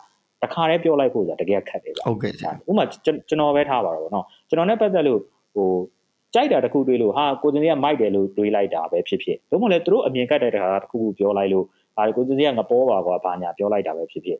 [0.42, 5.20] ကတခါတည်းပြောလိုက်ဖို့ဆိုတာတကယ်ခက်တယ်ဗျဟုတ်ကဲ့ဆရာဥပမာကျွန်တော်ပဲထားပါတော့ဗောနော်ကျွန်တော်နဲ့ပတ်သက်လို့
[5.54, 5.70] ဟို
[6.34, 11.66] ကြိုက်တာတခုတွေးလို့ဟာကိုစင်ကြီးကမိုက်တယ်လို့တွေးလိုက်တာပဲဖြစ်ဖြစ်တို့မလဲသူတို့အမြင်ကတ်တဲ့တခါတခုခုပြောလိုက်လို့
[11.98, 14.38] ဟာကိုစင်ကြီးကငပေါ်ပါကွာဘာညာပြောလိုက်တာပဲဖြစ်ဖြစ်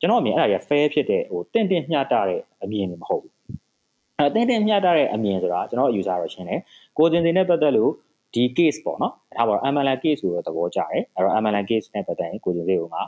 [0.00, 3.34] ကျွန်တော်အမြင်အဲ့ဒါကြီး fair ဖြစ်တဲ့ဟိုတင့်တင့်မျှတတဲ့အမြင်တွေမဟုတ်ဘူး
[4.18, 6.60] အဲတင့်တင့်မျှတတဲ့အမြင်ဆိုတာကျွန်တော်အယူဆတော့ရှင်းတယ်
[6.98, 7.90] ကိုစင်စင်နဲ့ပတ်သက်လို့
[8.34, 13.02] ဒီ case ပေါ့နော်ဒါပါတော့ MLN case ဆိုတော့သဘောကျတယ်အဲ့တော့ MLN case နဲ့ပတ်သက်ရင်ကိုစင်စင်ကအာ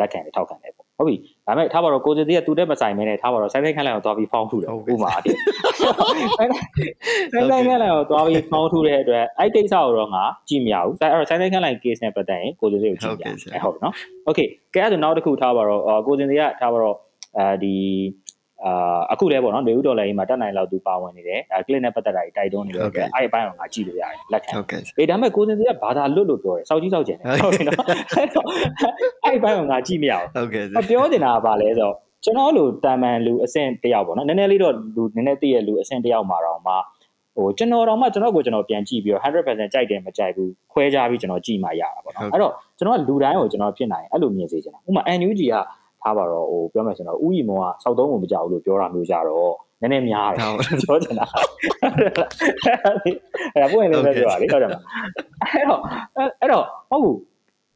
[0.00, 5.36] လက်ခံတယ်ထောက်ခံတယ်ပေါ့ ဟုတ်ပြီဒါပေမဲ့ထားပါတော့ကိုစီစီကသူတက်မဆိုင်မဲနဲ့ထားပါတော့ဆိုင်းဆိုင်ခန့်လိုက်အောင်သွားပြီးဖောင်းထူတယ်ဥမာအဖြစ်
[7.32, 13.94] ဆိုင်းဆိုင်ခန့်လိုက်အောင်သွားပြီးဖောင်းထူတဲ့အတွက်အဲ့ကိစ္စကိုတော့ငါကြည့်မရဘူးဆိုင်းအဲ့တော့ဆိုင်းဆိုင်ခန့်လိုက် case နဲ့ပတ်သက်ရင်ကိုစီစီကိုကြည့်ရဟုတ်ပြီနော်
[14.28, 16.96] okay ကဲအဲ့ဒါနောက်တစ်ခုထားပါတော့ကိုစီစီကထားပါတော့
[17.38, 17.74] အဲဒီ
[18.64, 27.76] အာအခုလည်းပေါ့နော်နေဦးဒေါ်လာကြီးမှာတက်နိုင်လောက်သူပါဝင်နေတယ်အဲ click နဲ့ပတ်သက်တာကြီးတိုက်တွန်းနေတယ်အဲ့ဒီအပိုင်းကိုငါကြည့်လို့ရတယ်လက်ခံဟုတ်ကဲ့အေးဒါပေမဲ့ကိုစင်စီကဘာသာလွတ်လို့ပြောတယ်စောက်ကြီးစောက်ကျင်တယ်ဟုတ်ကဲ့နော်
[28.16, 28.46] အဲ့တော့
[29.24, 31.94] အဲ့ဒီဘိုင်းကိုငါကြည့်မရဘူးဟုတ်ကဲ့ပြောနေတာကဘာလဲဆိုတော့
[32.24, 36.74] ကျွန်တော်လိုတာမန်လူအဆင့်တယောက်ပေါ့နော်နည်းနည်းလေးတော့လူနည်းနည်းသိရလူအဆင့်တယောက်မှာတော့မှ
[37.36, 45.56] ဟိုကျွန်တော်တော့မှကျွန်တော်ကိုကျွန်တော်ပြန်ကြည့်ပြီးတော့100%ကြိုက်တယ်မကြိုက်ဘူးခွဲခြားပြီးကျွန်တော်ကြည့်မှရတာပေါ့နော်အဲ့တော့ကျွန်တော်ကလူတိုင်းကိုကျွန်တော်ဖြစ်နိုင်အဲ့လိုမြင်စေချင်တာဥပမာ NUG က
[46.06, 50.50] ထားပါတော့ဟိုပြောမယ်ဆိုတော့ဥယျာဉ်မောကစောက်သုံးကိုမကြောက်ဘူးလို့ပြောတာမျိုးကြတော့နည်းနည်းများတယ်
[50.82, 51.26] ပြောချင်တာ
[53.54, 54.74] အဲ့ဒါပွင့်လေးပဲပြောတာလေဟုတ်တယ်မ
[55.52, 55.80] အဲ့တော့
[56.40, 57.16] အဲ့တော့ဟုတ်ဘူး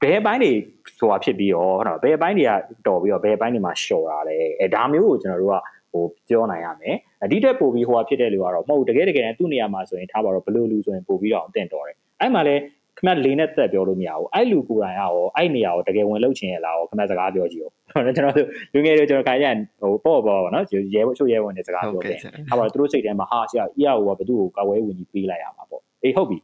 [0.03, 0.53] ဘယ်ပိုင်းတွေ
[0.99, 2.51] ဆိုတာဖြစ်ပြီးတော့ဟုတ်တော့ဘယ်ပိုင်းတွေက
[2.87, 5.57] တော်ပြီးတော့ဘယ်ပိုင်းတွေမှာရှော်တာလဲအဲဒါမျိုးကိုကျွန်တော်တို့က
[5.93, 12.57] ဟိုပြောနိုင်ရမယ်အဒီတက်ပို့ပြီးဟိုဟာဖြစ်တဲ့လူကတော့မဟုတ်တကယ်တကယ်သူ့နေရာမှာဆိုရင်ထားပါတော့ဘလို့လူဆိုရင်ပို့ပြီးတော့အသင့်တော်တယ်အဲ့မှာလဲ
[12.99, 19.47] ခမလေးနဲ့တက်ပြောလို့မရဘူးအဲ့လူကိုယ်တိုင်ရောအဲ့နေရာကိုတကယ်ဝင်လုပ်ချင်ရလားခမစကားပြောကြည့်ဦးကျွန်တော်တို့လူငယ်တွေကျွန်တော်ခိုင်ရ
[19.81, 22.19] ဟိုပေါ့ပေါ့ပါနော်ရဲချို့ရဲဝင်တဲ့စကားပြောတယ်
[22.49, 26.39] အဲ့ပါတော့သူတို့စိတ်ထဲမှာဟာဆရာ ER ကဘယ်သူ့ကိုကာဝဲဝင်ကြီးပေးလိုက်ရမှာပေါ့အေးဟုတ်ပြီ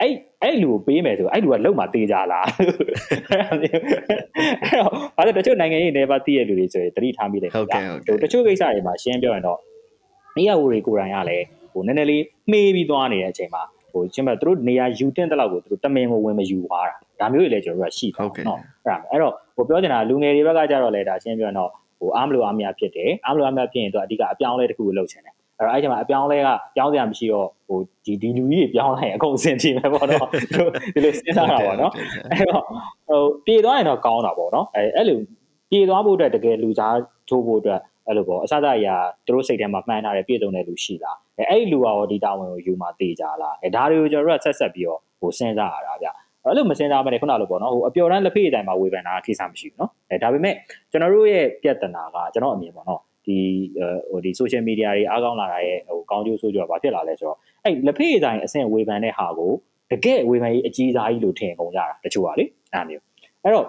[0.00, 2.46] အဲ့အဲ့လူကိုပေးမယ်ဆိုအဲ့လူကလုံမှာတေးကြလား
[5.16, 9.58] အဲ့တော့တချို့နိုင်ငံရေးနေပါတည်ရလူတွေဆိုရင်တတိထားမိတယ်ဟုတ်ကဲ့ဟုတ်ကဲ့တချို့ကိစ္စတွေမှာရှင်းပြောရင်တော့
[10.36, 13.62] နေရာဦးတွေကိုယ်တိုင်ကလည်းဟိုနည်းနည်းလေးမှေးပြီးသွားနေတဲ့အချိန်မှာ
[13.94, 30.28] ဟိုချင်းမသူတို့နေရာယူတင်တဲ့လောက်ကိုသူတို့တမင်ကိုဝင်မယူသွားတာဒါမျိုးတွေလည်းကျွန်တော်တို့ကရှိတယ်နော်အဲ့ဒါအဲ့တော့ဟိုပြောချင်တာလူငယ်တွေဘက်ကကြတော့လေဒါရှင်းပြောရင်တော့ဟိုအားမလို့အားမရဖြစ်တယ်အားမလို့အားမရဖြစ်ရင်သူအဓိကအပြောင်းလဲတစ်ခုကိုလုပ်ချင်တယ်အဲ့တော့အဲ့ဒီမှာအပြောင်းလဲကပြောင်းစရာမရှိတော့ဟိုဒီဒီလူကြီးတွေပြောင်းလိုက်ရင်အကုန်စင်ကြည့်မယ်ပေါ့နော်
[30.94, 31.92] ဒီလိုစဉ်းစားတာပေါ့နော်
[32.32, 32.62] အဲ့တော့
[33.08, 35.18] ဟိုပြေသွားရင်တော့ကောင်းတာပေါ့နော်အဲ့အဲ့လို
[35.70, 36.96] ပြေသွားဖို့အတွက်တကယ်လူစား
[37.28, 38.96] ထိုးဖို့အတွက် အဲ့လိုပေါ့အစစအရာ
[39.26, 46.08] သူတို့စိတ်ထဲမှာမှန်းထားတယ်ပြည့်စုံတဲ့လူရှိလားအဲအဲ့ဒီလူကရောဒီတာဝန်ကိုယူမှတေးကြလားအဲဒါတွေကိုကျွန်တော်တို့ကဆက်ဆက်ပြီးတော့ဟိုစဉ်းစားရတာဗျ
[46.44, 50.54] အဲ့လိုမစဉ်းစားမနဲ့ခုနလိုပေါ့နော်ဟိုအပျော်တမ်းလက်ဖေးအတိုင်းမှာဝေဖန်တာထိစားမရှိဘူးနော်အဲဒါပေမဲ့
[50.90, 53.38] ကျွန်တော်တို့ရဲ့ပြဿနာကကျွန်တော်အမြင်ပေါ့နော်ဒီ
[54.10, 59.52] ဟိုဒီ social media တွေအားကောင်းလာတာရဲ့ဟိုကောင်းကျိုးဆိုးကျိုးကဘာဖြစ်လာလဲဆိုတော့အဲ့လက်ဖေးအတိုင်းအဆင့်ဝေဖန်တဲ့ဟာကို
[59.90, 63.02] တကယ်ဝေဖန်ရေးအကြီးစားကြီးလို့ထင်ကုန်ကြတာတချို့ကလေအဲ့မျိုး
[63.42, 63.66] အဲ့တော့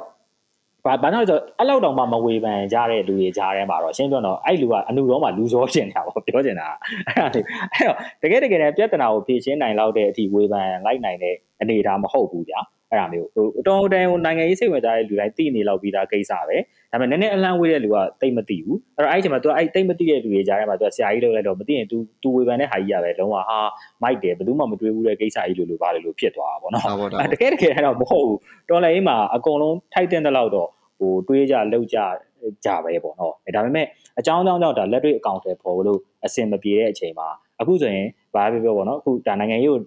[0.86, 6.68] ဘာဘာလို့ဆိုအဲ့လောက်တောင်မှမဝေဖန်ကြတဲ့လူတွေကြားထဲမှာတော့ရှင်းပြောတော့အဲ့လူကအနုရောမှလူစောကျင်တာပေါ့ပြောကျင်တာ
[7.08, 7.42] အဲ့ဒါလေ
[7.74, 16.58] အဲ့တော့တကယ်တကယ်နဲ့ပြဿနာကိုဖြေရှင်းနိုင်လောက်တဲ့အထိဝေဖန်လိုက်နိုင်တဲ့အနေအထားမဟုတ်ဘူးဗျာအဲ့ဒါမျိုးဟိုအတော်တန်ဟိုနိုင်ငံရေးစိတ်ဝင်စားတဲ့လူတိုင်းသိနေလောက်ပြီးသားကိစ္စပဲ
[16.95, 23.59] ဒါပေမဲ့နည်းနည်းအလန့်ဝေးတဲ့လူကတိတ်မသိဘူးအဲ့တော့အဲ့ဒီချိန်မှာ तू အဲ့တိတ်မသိတဲ့လူတွေကြားထဲမှာ तू ဆရာကြီးလုပ်လိုက်တော့မသိရင် तू तू ဝေဖန်တဲ့ဟာကြီးရပဲလုံးဝဟာ
[24.02, 26.83] မိုက်တယ်ဘယ်သူမှမတွေးဘူးတဲ့ကိစ္စကြီးလို့လို့ပါလေလို့ဖြစ်သွားတာပေါ့နော်
[27.33, 28.38] တကယ်တကယ်တော့မဟုတ်ဘူး
[28.71, 30.68] တော်လည်းမှာအကုန်လုံးထိုက်တဲ့လောက်တော့
[30.99, 31.99] ဟိုတွေးကြလောက်ကြ
[32.64, 33.87] ကြပဲပေါ့နော်ဒါပေမဲ့
[34.18, 37.29] အကြောင်းအကြောင်းကြောင့်ဒါလက်တွေ့အကောင့်တွေပေါ်လို့အဆင်မပြေတဲ့အချိန်မှာ
[37.62, 39.78] အခုဆိုရင်ဘာပဲပြောပေါ့နော်အခုဒါနိုင်ငံရေးကို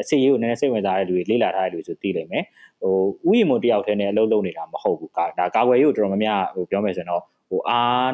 [0.00, 2.44] အစီရေးကိုနည်းနည်းစိတ်ဝင်စားတဲ့လူတွေလေ့လာထားတဲ့လူတွေဆိုသိလိမ့်မယ်
[2.80, 2.94] ဟို
[3.28, 8.12] ဥယျာဉ်မတယောက်တည်းနဲ့အလုပ်လုပ်နေတာမဟုတ်ဘူးဒါကာကွယ်ရေးကိုတော်တော်များများဟိုပြောမယ်ဆိုရင်တော့ဟိုအား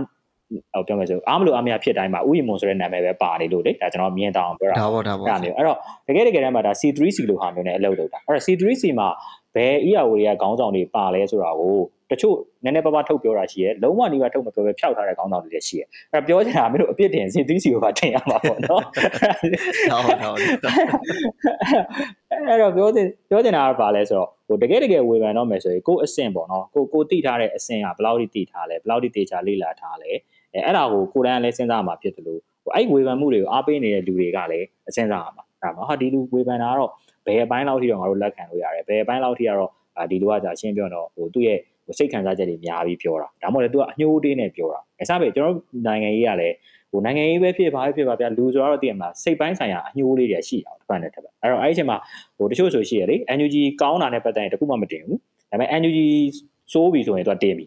[0.75, 9.09] ဟိုပြောမယ်ဆိုအားမလို့အားမရဖြစ်တိုင်းမှာဥယျာဉ်မွန်ဆိုတဲ့နာမည်ပဲပါနေလို့လေဒါကျွန်တော်မြင်တောင်းပြောတာဒါပေါ့ဒါပေါ့အဲ့မျိုးအဲ့တော့တကယ်တကယ်တမ်းမှာဒါ C3C လို့ဟာမျိုးနဲ့အလုပ်လုပ်တာအဲ့တော့ C3C မှာ
[9.55, 11.79] ဘယ် ERO တွေကခေါင်းဆောင်တွေပါလဲဆိုတာကို
[12.11, 20.39] တချို့နည်းနည်းပါးပါးထုတ်ပြောတာရှိရဲလုံးဝနီးပါးထုတ်မပြောပဲဖျောက်ထားတဲ့ခေါင်းဆောင်တွေလည်းရှိရဲအဲ့တော့ပြောချင်တာမင်းတို့အပြစ်တင်စင်သီးစီကိုပါတင်ရမှာပေါ့နော်ဟုတ်ဟုတ်
[22.49, 30.11] အဲ့တော့ပြောတင်ပြောတင်တာကဘာလဲဆိုတော့ဟိုတကယ်တကယ်ဝေဖန်တော့မယ်ဆိုရင်ကိုအဆင့်ပေါ့နော်ကိုကိုတိထားတဲ့အဆင့်ကဘယ်လောက်ထိတိထားလဲဘယ်လောက်ထိတေချာလေ့လာထားလဲ
[30.55, 36.91] အဲအဲ့ဒါကိုကိုယ်တိုင်လည်းစဉ်းစားမှာဖြစ်တယ်လို့ဟိုအဲ့ဝေဖန်မှုတွေကိုအားပေးနေတဲ့လူတွေကလည်းစဉ်းစားရမှာအဲ့မှာဟာဒီလူဝေဖန်တာကတော့
[37.27, 39.71] ဘယ်အပိုင်းလောက်ထိတော့ငါတို့လက်ခံလို့ရတယ်ဘယ်အပိုင်းလောက်ထိကတော့
[40.11, 41.59] ဒီလိုကကြာရှင်းပြောတော့ဟိုသူ့ရဲ့
[41.99, 45.57] စိတ်ခံစားချက်တွေများပြီးပြောတာဒါမှမဟုတ်လေသူကအညှိုးတေးနဲ့ပြောတာအစားပဲကျွန်တော်
[45.87, 46.55] နိုင်ငံရေးကလည်း
[46.91, 51.97] ဟိုနိုင်ငံရေးပဲဖြစ်ပါဖြစ်ပါဗျာလူဆိုတော့တည်ရမှာစိတ်ပိုင်းဆိုင်ရာအညှိုးလေးတွေရှိအောင်တစ်ပတ်နဲ့တစ်ပတ်အဲ့တော့အဲ့ဒီအချိန်မှာ
[52.37, 55.19] ဟိုတချို့ဆိုရှိရလေ NUG ကောင်းတာနဲ့ပတ်သက်ရင်တခုမှမတင်ဘူး
[55.51, 55.99] ဒါပေမဲ့ NUG
[56.73, 57.67] စိုးပြီဆိုရင်သူကတင်ပြီ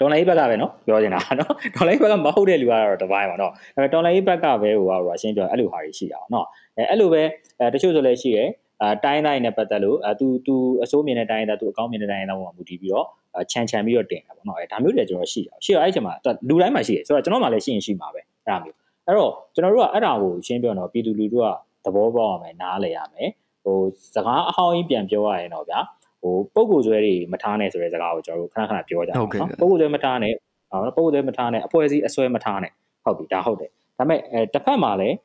[0.00, 7.22] ဒေါ်လာရေးဘက်ကပဲနော်ပြောနေတာနော်ဒေါ်လာရေးဘက်ကမဟုတ်တဲ့လူကတော့တပိုင်းပါနော်ဒါပေမဲ့ဒေါ်လာရေးဘက်ကပဲဟိုကတော့ရှင်းပြောအဲ့လိုဟာတွေရှိတာပေါ့နော်အဲအဲ့လိုပဲ
[7.58, 8.48] အဲတချို့ဆိုလည်းရှိတယ်
[8.82, 13.06] အဲတိုင်းတိုင်းနဲ့ပတ်သက်လို့အဲ तू तू အစိုးမြင်တဲ့တိုင်းတာ तू အကောင်းမြင်တဲ့တိုင်းတာပုံမှာမူတည်ပြီးတော့
[13.50, 16.14] ခြံခြံပြီးတော့တင်တာပေါ့နော်အဲဒါမျိုးတွေကျွန်တော်ရှိတာရှိတော့အဲ့ချိန်မှာ
[16.48, 21.46] လူတိုင်းမှာရှိတယ်ဆိုတော့ကျွန်တော်မှလည်းရှိရင်ရှိမှာပဲအဲ့ဒါမျိုးအဲ့တော့ကျွန်တော်တို့ကအဲ့ဒါကိုရှင်းပြောတော့ပြည်သူလူထုက
[21.84, 23.28] သဘောပေါက်ရမယ်နားလည်ရမယ်
[23.64, 23.78] ဟို
[24.14, 25.78] စကားအဟောင်းကြီးပြန်ပြောရရင်တော့ဗျာ
[26.22, 30.32] ဟိုပုံကိုယ်ဆွဲတွေမထားနဲ့ဆိုတဲ့စကားကိုကျွန်တော်တို့ခဏခဏပြောကြအောင်နော်ပုံကိုယ်ဆွဲမထားနဲ့
[30.70, 32.72] နော်ပုံကိုယ်ဆွဲမထားနဲ့အဖွဲ့အစည်းအဆွဲမထားနဲ့
[33.04, 35.16] ဟုတ်ပြီဒါဟုတ်တယ်ဒါပေမဲ့အဲတစ်ဖက်မှာလည်း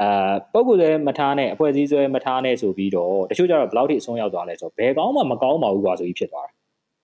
[0.00, 6.52] အာပုံကိုယ်ဆွဲမထားနဲ့အဖွဲ့အစည်းဆွဲမထားနဲ့ဆိုပြီးတော့တချို့ကျတော့ဘယ်လောက်ထိအဆုံးရောက်သွားလဲဆိုတော့ဘယ်ကောင်းမှမကောင်းပါဘူးကွာဆိုပြီးဖြစ်သွားတာ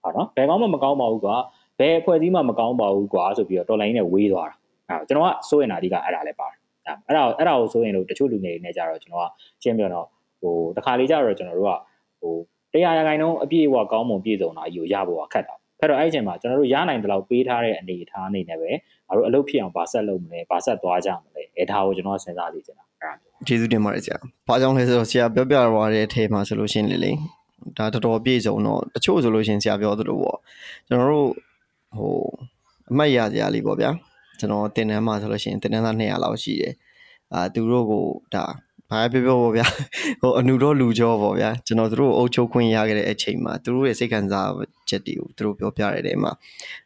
[0.03, 1.37] ဟာနော်ဘယ်ကောင်းမှမကောင်းပါဘူးကွာ
[1.79, 4.57] ဘယ်အဖွဲ့အစည်းမှမကောင်းပါဘူးကွာဆိုပြီးတော့တော်လိုင်းနဲ့ဝေးသွားတာ
[4.89, 6.59] အဲကျွန်တော်ကစိုးရင်တာဒီကအဲ့ဒါလည်းပါတယ်
[7.07, 9.31] အဲ့ဒါအဲ့ဒါကိုစိုးရင်လို့တချို့လူငယ်တွေနဲ့ကြတော့ကျွန်တော်က
[9.63, 10.07] ရှင်းပြတော့
[10.41, 11.73] ဟိုတခါလေးကြတော့ကျွန်တော်တို့က
[12.21, 12.35] ဟို
[12.79, 18.71] တရားရဂိုင်းလုံးအပြည့်အဝကောင်းမွန်ပြည့်စုံတာကြီးကိုရဖို့ကခက်တာအဲ့တော့အဲ့ဒီအချိန်မှာကျွန်တော်တို့ရနိုင်တဲ့လောက်ပေးထားတဲ့အနေအထားအနေနဲ့ပဲ
[19.09, 25.61] ငါတို့အလုပ်ဖြစ်အောင်ဗာဆက်လုပ်မလဲဗာဆက်သွားကြမလဲအဲဒါကိုကျွန်တော်စဉ်းစားနေကြတာအဲ့ဒါကျေးဇူးတင်ပါတယ်ဆရာ။ဘာကြောင့်လဲဆိုတော့ဆရာပြောပြရ
[25.95, 27.13] တဲ့အထဲမှာဆိုလို့ရှိရင်လေလေ
[27.79, 30.39] ဒါတော်တော်ပြည့်စုံတော့တချို့ဆိုလို့ရှိရင်ဆရာပြောသလိုပေါ့
[30.89, 31.29] ကျွန်တော်တို့
[31.99, 32.17] ဟို
[32.91, 33.91] အမှတ်ရစရာလေးပေါ့ဗျာ
[34.39, 36.75] ကျွန်တော်တင်တန်းမှာဆိုလို့ရှိရင်တင်တန်းသား200လောက်ရှိတယ်
[37.33, 38.45] အာသူတို့ကိုဒါ
[38.91, 39.67] ဘာပြောပြောပေါ့ဗျာ
[40.21, 44.51] ဟိုအနုတော့လူကြောပေါ့ဗျာကျွန်တော်တို့အုပ်ချုပ်ခွင့်ရခဲ့တဲ့အချိန်မှာသူတို့ရဲ့စိတ်ခံစား
[44.89, 46.33] ချက်တွေကိုသူတို့ပြောပြရတဲ့မှာ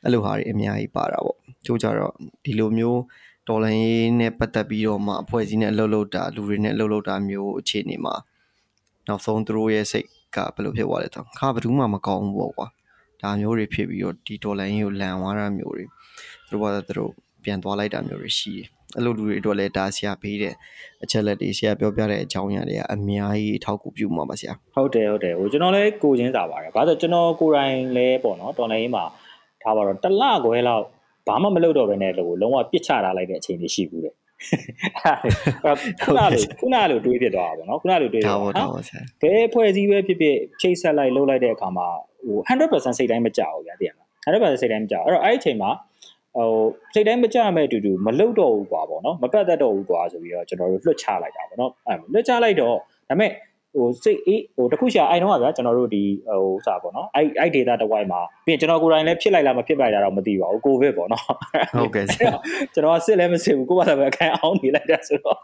[0.02, 2.12] အဲ့လိုဟာတွေအများကြီးပါတာပေါ့ချို့ကြတော့
[2.44, 3.00] ဒီလိုမျိုး
[3.48, 8.14] တော်လိုင်းနဲ့ပတ်သက်ပြီးတော့မှအဖွဲ့အစည်းနဲ့အလုပ်လုပ်တာလူတွေနဲ့အလုပ်လုပ်တာမျိုးအခြေအနေမှာ
[9.08, 12.66] နောက်ဆုံးသူတို့ရဲ့စိတ်ကဘယ်လိုဖြစ်သွားလဲတော့ခါဘယ်သူမှမကောင်းဘူးပေါ့ကွာ
[13.22, 15.84] ဒါမျိုးတွေဖြစ်ပြီးတော့ဒီဒေါ်လာရင်းကိုလန်သွားတာမျိုးတွေ
[16.48, 17.12] သူတို့ကသူတို့
[17.44, 20.54] ပြန်သွားလိုက်တာမျိုးတွေရှိတယ် အဲ့လိုလူတွေအတွက်လည်းဒါဆရာပေးတဲ့
[21.02, 29.04] အချက်လက်တွေဆရာပြောပြတဲ့အကြောင်းအရာတွေကအများကြီးအထောက်အကူပြုမှာပါဆရာဟုတ်တယ်ဟုတ်တယ်ဟိုကျွန်တော်လည်းကိုချင်းစာပါတယ်ဘာလို့ကျွန်တော်ကိုယ်တိုင်လဲပေါ့နော်တော်လိုင်းမှာ
[29.62, 30.84] ထားပါတော့တစ်လခွဲလောက်
[31.28, 34.14] ဘာမှမလုပ်တော့ဘဲနဲ့လို့လုံးဝပစ်ချထားလိုက်တဲ့အချိန်တွေရှိဘူးတဲ့
[36.02, 36.28] ခုနလို
[36.60, 41.86] ခုနလိုတွေးဖြစ်သွားတာပေါ့နော်ခုနလိုတွေးသွားတာဟုတ်ဆရာဘယ်ဖွဲ့စည်းပဲဖြစ်ဖြစ်ချိတ်ဆက်လိုက်လှုပ်လိုက်တဲ့အခါမှာ
[42.26, 45.70] ဟို100%စိတ်တိုင်းမကြောက်ဘူးဗျာတည်ရမှာ100%စိတ်တိုင်းမကြောက်အဲ့တော့အဲ့ဒီအချိန်မှာ
[46.36, 46.50] ဟို
[46.94, 53.30] စိတ်တိုင်းမကြမဲ့အတူတူမလုတ်တော့ဘူးကွာပေါ့နော်မပတ်သက်တော့ဘူးကွာဆိုပြီးတော့ကျွန်တော်တို့လွှတ်ချလိုက်တာပေါ့နော်အဲလွှတ်ချလိုက်တော့ဒါပေမဲ့
[53.74, 65.38] ဟိုစိတ်အေးဟိုတခုရှာအိုင်တော့ဗျာကျွန်တော်တို့ဒီဟိုစာပေါ့နော်အဲ့အဲ့ data တစ်ဝိုင်းမှာပြီးရင်ကျွန်တော်ကိုယ်တိုင်လည်းဖြစ်လိုက်လားမဖြစ်လိုက်တာတော့မသိပါဘူးကိုဗစ်ပေါ့နော်ဟုတ်ကဲ့ကျွန်တော်စစ်လည်းမစစ်ဘူးကိုယ်ကလည်းအခန်းအောင်နေလိုက်တာဆိုတော့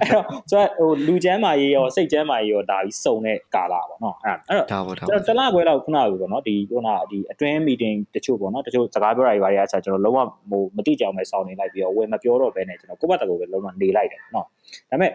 [0.00, 4.66] အဲ့တော့ကျွန်တော်ဟိုလူချမ်းမာရေးရောစိတ်ချမ်းမာရေးရောဒါပြီးစုံတဲ့ကာလပေါ့နော်အဲ့အဲ့တော့
[5.08, 10.18] ကျွန်တော်တလခွဲလောက်ခုနကပေါ့နော်ဒီခုနဒီအတွင်း meeting တချို့ပေါ့နော်တချို့စကားပြောတာတွေဘာတွေအားချက်ကျွန်တော်လုံးဝ
[10.50, 14.46] ဟိုမတိကြအောင်ပဲစောင်းနေလိုက်ပြီးတော့ဝယ်မပြောတော့ဘဲနဲ့ကျွန်တော်ကိုယ့်ဘက်တကူပဲလုံးဝနေလိုက်တယ်နော်
[14.90, 15.12] ဒါပေမဲ့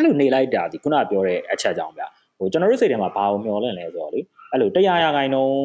[0.00, 2.02] အဲ့လိုနေလိုက်တာဒီခုနပြောတဲ့အချက်ကြောင့်ဗျ
[2.38, 5.56] ဟိုကျွန်တော်တို့စိတ်ထဲမှာဘာကိုမျှော်လင့်လဲဆိုတော့လေအဲ့လိုတရားရာခိုင်နှုန်း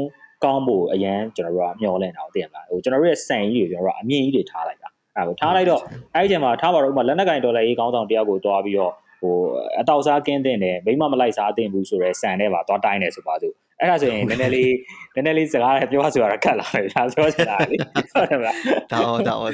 [0.44, 5.82] ကောင်းဖို့အရန်ကျွန်တော်တို့ကမျှော်လင့်တာကိုသိရမလားဟိုကျွန်တော်တို့ရဲ့စံကြီးတွေကျွန်တော်တို့ကအမြင့်ကြီးတွေထားလိုက်တာအဲ့ဟိုထားလိုက်တော့
[6.14, 9.36] အဲ့ဒီချိန်မှာထားပါတော့ဥပမာလက်နက်ကင်ဒေါ်လာရေးကောင်းဆောင်တယောက်ကိုတွားပြီးတော့ဟို
[9.80, 14.74] အတောက်စားကင်းတင်တယ်မိမမလိုက်စားတင်ဘူးဆိုတော့စံနဲ့ပါတွားတိုင်းတယ်ဆိုပါစို့ အဲ့ဒါဆိုရင်နည်းနည်းလေး
[15.16, 17.76] နည်းနည်းလေးစကားပြောဆိုရတာခက်လာတယ်ဒါပြောချင်တာလေ
[18.14, 18.56] ဟုတ်တယ်မလား
[18.92, 19.54] ဒါဟုတ်ဒါဟုတ်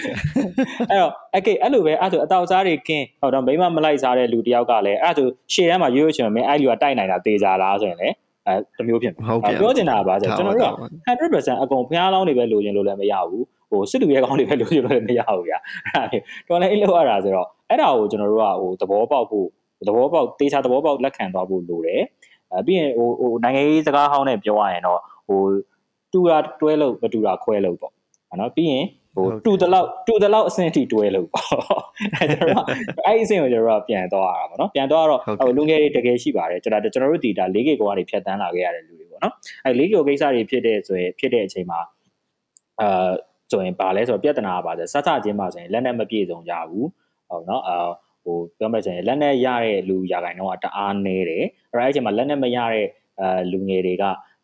[0.89, 8.10] အဲ့တော့အကေအဲ့လိုပဲအဲ့ဆိုအတောက်စားတွေကင်းဟောတော့မိမမလိုက်စားတဲ့လူတယောက်ကလည်းအဲ့ဆိုရှေ့တန်းမှာရိုးရိုးချင်မင်းအဲ့လူကတိုက်နိုင်တာတေးကြလားဆိုရင်လေ
[8.47, 10.73] အဲတမျိုးဖြစ်မှာပြောချင်တာကဘာဆိုကျွန်တော်တို့က
[11.07, 15.57] 100%အကုန်ဖျားလောင်းတွေပဲလိုချင်လို့လည်းမရဘူးဟိုစစ်တူရဲကောင်းတွေပဲလိုချင်လို့လည်းမရဘူးဗျာ
[15.93, 19.47] အဲ့ဒါတော်လည်းအဲ့လိုရတာဆိုတော့အဲ့ဒါကိုကျွန်တော်တို့ကဟိုသဘောပေါက်ဖို့
[19.88, 22.01] သဘောပေါက်တေးချသဘောပေါက်လက်ခံသွားဖို့လိုတယ်
[22.53, 25.41] အဲပြီးရင်ဟိုဟိုနိုင်ငံရေးစကားဟောင်းနဲ့ပြောရရင်တော့ဟို
[26.13, 27.93] တူတာတွဲလို့မတူတာခွဲလို့ပေါ့
[28.39, 28.85] နော်ပြီးရင်
[29.15, 31.47] ဟိုတူတလောက်တူတလောက်အဆင့်အထိတွဲလို့ပေါ့
[32.15, 32.65] အဲကျွန်တော်
[33.05, 39.33] အဲ့ဒီအဆင့်ကိုကျွန်တော်ပြန်သွားရတာပေါ့နော်ပြန်သွားတော့ဟိုလူငယ်တွေတကယ်ရှိပါတယ်ကျွန်တော်ကျွန်တော်တို့ဒီဒါ 4K ကိုကနေဖြတ်တန်းလာခဲ့ရတဲ့လူတွေပေါ့နော်
[39.65, 41.79] အဲ 4K ကိစ္စတွေဖြစ်တဲ့ဆိုရင်ဖြစ်တဲ့အချိန်မှာ
[42.81, 43.11] အာ
[43.51, 46.87] ဆိုရင်ပါလဲဆိုတော့ပြဿနာပါဆိုစစချင်းပါဆိုရင်လက်နဲ့မပြည့်စုံကြဘူး
[47.29, 47.89] ဟုတ်နော်အာ
[48.23, 52.86] ဟိုပြောမယ်ဆိုရင်လက်နဲ့ရတဲ့လူရာဂိုင်တော့တအားနေတယ်အဲ့အဲ့အချိန်မှာလက်နဲ့မရတဲ့
[53.21, 54.03] အာလူငယ်တွေက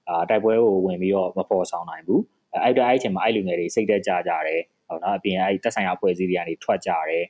[0.10, 2.22] အာတိုက်ပွဲကိုဝင်ပြီးတော့မပေါ်ဆောင်နိုင်ဘူး
[2.64, 7.24] အဲ့တော့အဲ့အချိန်မှာအဲ့လူငယ်တွေစိတ်သက်ကြကြတယ်ဟုတ်နော်အပြင်အဲ့တက်ဆိုင်ရာအဖွဲ့အစည်းတွေကနေထွက်ကြတယ်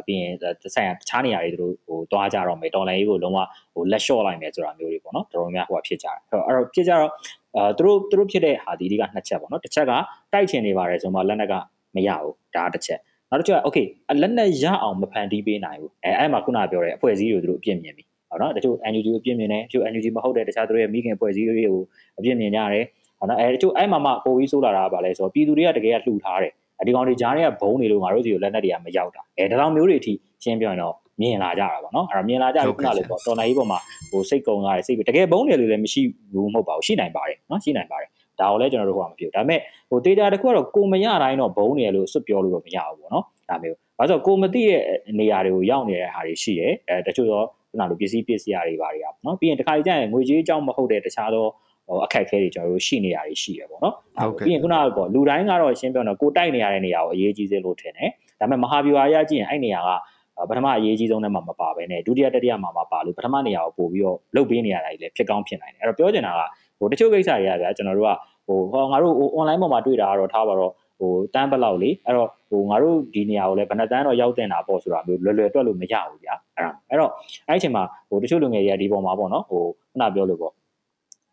[0.00, 3.38] အပြင်တက်ဆိုင်ရာတခြားနေရာတွေသူတို့ဟိုတွားကြတော့မယ်တော်လိုင်းကြီးကိုလုံးဝ
[3.74, 7.10] ဟိုလက်လျှော့လိုက်မယ်ဆိုတာမျိုးတွေပေါ့နော်တော်တော်များဟိုဖြစ်ကြတယ်အဲ့တော့ဖြစ်ကြတော့
[7.56, 9.92] အဲသူတို့သူတို့ဖြစ်တဲ့ဟာဒီတွေကနှစ်ချက်ပေါ့နော်တစ်ချက်က
[10.32, 11.54] တိုက်ချင်နေပါတယ်ဆိုမှလက်နက်က
[11.94, 13.86] မရဘူးဒါတစ်ချက် နောက်တစ်ချက်က okay
[14.22, 21.80] လက်နက်ရအောင်မဖန်တီးပေးနိုင်ဘူးအဲအဲ့မှာခုနပြောတဲ့အဖွဲ့အစည်းတွေသူတို့အပြစ်မြင်ပြီဟုတ်နော်တချို့ NUG ကိုအပြစ်မြင်တယ်တချို့ NUG မဟုတ်တဲ့တခြားသူတို့ရဲ့မိခင်အဖွဲ့အစည်းတွေကို
[22.18, 22.84] အပြစ်မြင်ကြတယ်
[23.18, 26.52] ဟုတ်နော်အဲတချို့အဲ့မှာမှပိုပြီးဆိုးလာတာကဘာလဲဆိုတော့ပြည်သူတွေကတကယ်ကလှူထားတယ်
[26.86, 30.12] ဒီကောင်တွေကြားတွေကဘုံနေလို့ငါတို့စီကိုလက်နက်တွေကမရောက်တာအဲဒါတော့မျိုးတွေအထိ
[30.42, 33.78] ရှင်းပြောရင်တော့မြင်လာကြတာပေါ့နော်အဲ့တော့မြင်လာကြပြီခုနလိုပေါ့တော်နိုင်ကြီးပေါ်မှာ
[34.10, 38.08] ဟိုစိတ်ကုံလာတယ်စိတ်တကယ်ဘုံနေလို့လည်းမရှိဘူးမဟုတ်ပါဘူးရှိနိုင်ပါတယ်နော်ရှိနိုင်ပါတယ်
[38.40, 44.80] ဒါကိုလည်းကျွန်တော်တို့ဟိုမှာမဖြစ်ဘူးဒါပေမဲ့ဟိုတေးတာတစ်ခုကတော့ကိုမရတိုင်းတော့ဘုံနေရလို့စွတ်ပြောလို့တော့မရဘူးပေါ့နော်ဒါမျိုးဘာလို့ကိုမသိတဲ့
[45.20, 51.46] နေရာတွေကိုရောက်နေတဲ့ဟာတွေရှိတယ်အဲတချို့တော့ခုနလိုပစ္စည်းပစ္စည်းတွေဘာတွေကပေါ့နော်ပြီးရင်တစ်ခါကြရင်ငွေကြေးအကြောင်းမဟုတ်တဲ့တခြားသော
[51.88, 59.90] ဟိုအခက်အခဲတွေကျွန်တော်တို့ရှိနေရတွေရှိရပေါ့နော်ဟုတ်ကဲ့ပြီးရင်ခုနကပေါ့လူတိုင်းကတော့ရှင်းပြောတော့ကိုတိုက်နေရတဲ့နေရာကိုအရေးကြီးစေလို့ထင်တယ်ဒါပေမဲ့မဟာဗျူဟာအရကြည့်ရင်အဲ့နေရာက
[60.50, 66.42] ပထမအရေးကြီးဆုံးထဲမှာမပါဘဲနဲ့ဒုတိယတတိယမှာမပါလို့ပထမနေရာကိုပို့ပြီးတော့လုတ်ပေးနေရတာကြီးလည်းဖြစ်ကောင်းဖြစ်နိုင်တယ်အဲ့တော့ပြောချင်တာက
[66.78, 68.12] ဟိုတချို့ကိစ္စတွေကဗျာကျွန်တော်တို့က
[68.46, 77.10] ဟိုဟောငါတို့ဟို online ပေါ်မှာတွေ့တာကတော့ထားပါတော့ဟိုတန်းပလောက်လေအဲ့တော့ဟိုငါတို့ဒီနေရာကိုလည်းဘယ်နှတန်းတော့ရောက်တင်တာပေါ့ဆိုတာမျိုးလွယ်လွယ်တွက်လို့မရဘူးဗျာအဲ့ဒါအဲ့တော့
[77.48, 80.52] အဲ့ဒီအချိန်မှာဟိုတချို့လူငယ်တွေကဒီပေါ်မှာပေါ့နော်ဟိုခုနပြောလို့ပေါ့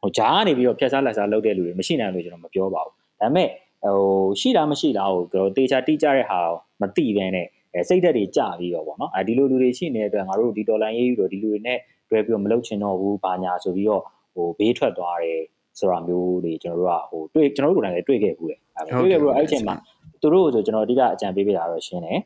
[0.02, 3.48] ဟိုဂျားကနေပြီးတော့ဖြတ်စားလက်စားလုပ်တဲ့လူတွေမရှိနိုင်လို့ကျွန်တော်မပြောပါဘူးဒါပေမဲ့
[3.84, 6.40] ဟိုရှိလားမရှိလားဟိုကျွန်တော်တေချာတိကျတဲ့ဟာ
[6.82, 7.48] မသိဘဲနဲ့
[7.90, 11.80] စိတ်သက်တွေကြပြီးတော့ပေါ့နော်အဲဒီလိုလူတွေရှိနေတဲ့အတွက်ငါတို့ဒီဒေါ်လာရေးယူတော့ဒီလူတွေနဲ့
[12.10, 14.04] တွဲပြီးတော့မလုပ်ချင်တော့ဘူးဘာညာဆိုပြီးတော့
[14.36, 15.42] ဟိုဘေးထွက်သွားတယ်
[15.80, 18.56] ဆိုတာမျိုးတွေကျွန်တော်တို့ကဟိုတွေ့ကျွန်တော်တို့ကိုယ်တိုင်လည်းတွေ့ခဲ့ဘူးလေ
[19.02, 19.76] တွေ့ခဲ့ပြီးတော့အဲ့အချိန်မှာ
[20.22, 22.20] သူတို့ဆိုကျွန်တော်အဓိကအကြံပေးပေးတာတော့ရှင်းတယ်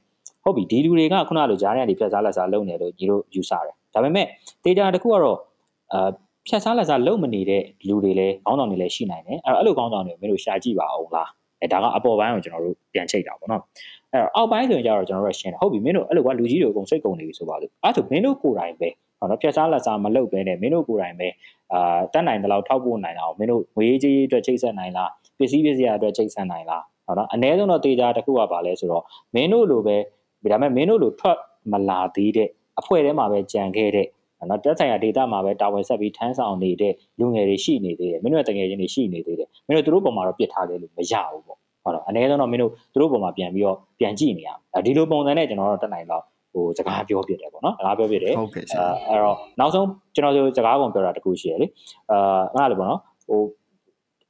[0.43, 4.25] ဟုတ်ပြီဒီလူတွေကခုနလိုဂျားတွေကနေဖြတ်စားလက်စားလုပ်နေလို့ညီတို့ယူဆတယ်ဒါပေမဲ့
[4.63, 5.37] ဒေတာတစ်ခုကတော့
[5.93, 6.09] အာ
[6.47, 11.29] ဖြတ်စားလက်စားလုပ်မနေတဲ့လူတွေလည်းခေါင်းဆောင်တွေလည်းရှိနိုင်တယ်အဲ့တော့အဲ့လိုခေါင်းဆောင်တွေမင်းတို့ရှာကြည့်ပါအောင်လား
[11.61, 13.61] အဲဒါကအပေါ်ပိုင်းကိုကျွန်တော်တို့ပြန်ချိတ်တာပေါ့နော်
[14.13, 21.27] အဲ့တော့အောက်ပိုင်းဆိုရင်ကျတော့ကျွန်တော်တို့ရှင်းတယ်ဟုတ်ပြီမင်းတို့အဲ့လိုကလူကြီးတွေအကုန်စိတ်ကုန်နေပြီဆိုပါလို့အဲ့ဒါဆိုမင်းတို့ကိုယ်တိုင်ပဲဟော နော်ဖြတ်စားလက်စားမလုပ်ဘဲနဲ့မင်းတို့ကိုယ်တိုင်ပဲ
[21.73, 29.03] အာတက်နိုင်တဲ့လောက်ထောက်ပို့နိုင်အောင်မင်းတို့ငွေကြေးအတွက်ချိတ်ဆက်နိုင်လားပစ္စည်းပစ္စည်းအတွက်ချိတ်ဆက်နိုင်လားဟောနော်အ ਨੇ ဆုံးတော့တေချာတစ်ခုကပါလဲဆိုတော့
[29.35, 29.97] မင်းတို့လိုပဲ
[30.51, 31.37] ဒါပေမဲ့မင်းတို့လိုထွက်
[31.71, 34.07] မလာသေးတဲ့အဖွဲ့ထဲမှာပဲကြံခဲ့တဲ့
[34.49, 46.23] နော်တက်ဆိုင်ရာ data မှာပဲတာဝန်ဆက်ပြီးထမ်းဆောင်နေတဲ့လူငယ်တွေရှိနေသေးတယ်မင်းတို့တကယ်ချင်းတွေရှိနေသေးတယ်မင်းတို့သူတို့ပုံမှာတော့ပြစ်ထားခဲ့လို့မရဘူးပေါ့ဟဟုတ်တော့အနည်းဆုံးတော့မင်းတို့သူတို့ပုံမှာပြန်ပြီးတော့ပြန်ကြည့်နေရအောင်ဒီလိုပုံစံနဲ့ကျွန်တော်တို့တက်နိုင်တော့
[46.53, 51.67] ဟိုစကားပြောပြတယ်ပေါ့နော်စကားပြောပြတယ်ဟုတ်ကဲ့ဆရာအဲ့တော့နောက်ဆုံးကျွန်တော်တို့စကားပုံပြောတာတခုရှိရလေ
[52.11, 53.41] အာအဲ့ဒါလေပေါ့နော်ဟို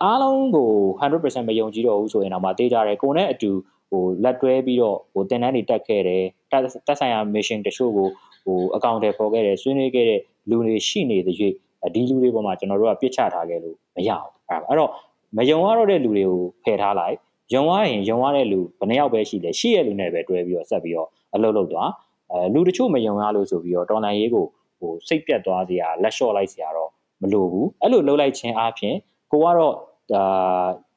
[0.03, 0.69] အားလုံးကို
[1.01, 3.49] 100%မယုံကြည်တော့ဘူးဆိုရင်တော့မှတေးကြတယ်ကိုနဲ့အတူ
[3.91, 8.07] ဟိုလက်တွဲပြီးတော့ဟိုတင်တန်းတွေတက်ခဲ့တယ်တက်တက်ဆိုင်ရာ mission တချို့ကို
[8.45, 11.53] ဟိုအကောင့်တွေပေါ်ခဲ့တယ်ဆွေးနွေးခဲ့တဲ့လူတွေရှိနေတဲ့ရွေး
[11.93, 14.31] ဒီလူတွေပေါ်မှာကျွန်တော်တို့ကပြစ်ချထားခဲ့လို့မရဘူး
[14.67, 14.91] အဲ့တော့
[15.37, 17.15] မယုံရတော့တဲ့လူတွေကိုဖယ်ထားလိုက်
[17.53, 21.89] ယုံရရင်ယုံရတဲ့လူဘယ်နှယောက်ပဲရှိလဲရှိရဲ့လူနဲ့ပဲတွဲပြီးတော့ဆက်ပြီးတော့အလုပ်လုပ်သွား
[22.31, 24.45] အဲလူတချို့မယုံရလို့ဆိုပြီးတော့တော်လန်ရေးကို
[24.79, 26.89] ဟိုစိတ်ပြတ်သွားစရာလက်လျှော့လိုက်စရာတော့
[27.21, 28.95] မလိုဘူးအဲ့လိုလှုပ်လိုက်ခြင်းအပြင်
[29.31, 29.73] ကိုကတော့
[30.11, 30.23] ဒါ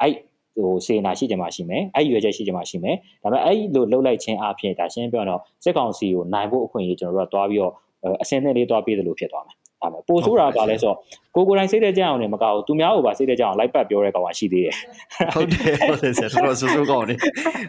[0.01, 0.15] အဲ့
[0.63, 7.73] ဟိုစေနာရှိကြမှာရှိမယ်အဲ့ရွယ်ချက်ရှိကြမှာရှိမယ်ဒါပေမဲ့အဲ့လိုလှုပ်လိုက်ခြင်းအပြင်ဒါရှင်းပြောတော့စစ်ကောင်စီကိုနိုင်ဖို့အခွင့်အရေးကျွန်တော်တို့ကသွားပြီးတော့
[8.23, 10.93] အစင်းနဲ့လေးသွားပြီးသလိုဖြစ်သွားမယ် ဒါပေမဲ့ပိုဆိုးတာကလည်းဆို
[11.35, 14.77] ကိုကိုယ်တိုင်စိတ်တဲ့ကြအောင်လည်းမကောက်ဘူးသူများကိုပါစိတ်တဲ့ကြအောင်လိုက်ပတ်ပြောတဲ့ကောင်ကရှိသေးတယ်
[15.35, 17.19] ဟုတ်တယ်ဟုတ်တယ်ဆရာတော်တော်ဆိုးဆိုးကောင်းတယ်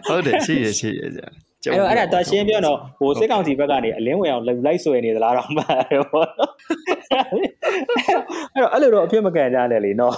[0.07, 1.29] ဟုတ်တယ်ရှိရရှိရဆရာ
[1.71, 6.51] အဲ့တော့အဲ့ဒါတော့ရှင်းပြောတော့ဟိုစစ်ကောင်စီဘက်ကနေအလင်းဝင်အောင်လိုက်ဆွဲနေသလားတော့မှတော့ပေါ့နော်
[8.53, 10.15] အဲ့တော့အဲ့လိုတော့အဖြစ်မကန်ကြနဲ့လीနော်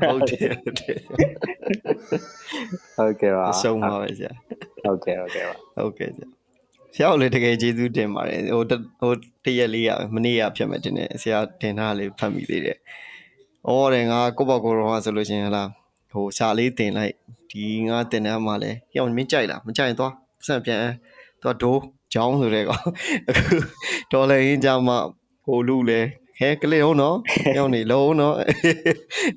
[0.00, 0.96] ဟုတ်တယ်ဟုတ်တယ်
[2.96, 4.32] ဟုတ်ကဲ့ပါအဆုံးပါပဲဆရာ
[4.84, 6.28] ဟုတ်ကဲ့ဟုတ်ကဲ့ပါဟုတ်ကဲ့ဆရာ
[6.94, 9.12] ဆရာကိုလည်းတကယ်ကျေးဇူးတင်ပါတယ်ဟိုတဟို
[9.44, 12.78] တရက်လေးရမနေ့ကဖြစ်မယ်တင်တယ်ဆရာတင်ထားလေးဖတ်မိသေးတယ်။
[13.66, 15.68] အော်တယ်ငါကိုပေါ့ကိုတော့ဆိုလို့ရှိရင်ဟလား
[16.12, 17.14] ဟိုစာလေးတင်လိုက်
[17.50, 20.12] ဒီငါတင်တဲ့မှာလဲရောမင်းကြိုက်လားမကြိုက်ရင်သွား
[20.46, 20.80] ဆက်ပြန်
[21.42, 21.80] သွားဒိုး
[22.12, 22.84] ချောင်းဆိုတဲ့ကောင်
[23.28, 23.56] အခု
[24.12, 24.98] ဒေါ်လာရင်းကြမှာ
[25.44, 26.00] ဟိုလူလဲ
[26.38, 27.16] ဟဲကလေးဟုတ်နော်
[27.58, 28.34] ရောက်နေလုံးနော်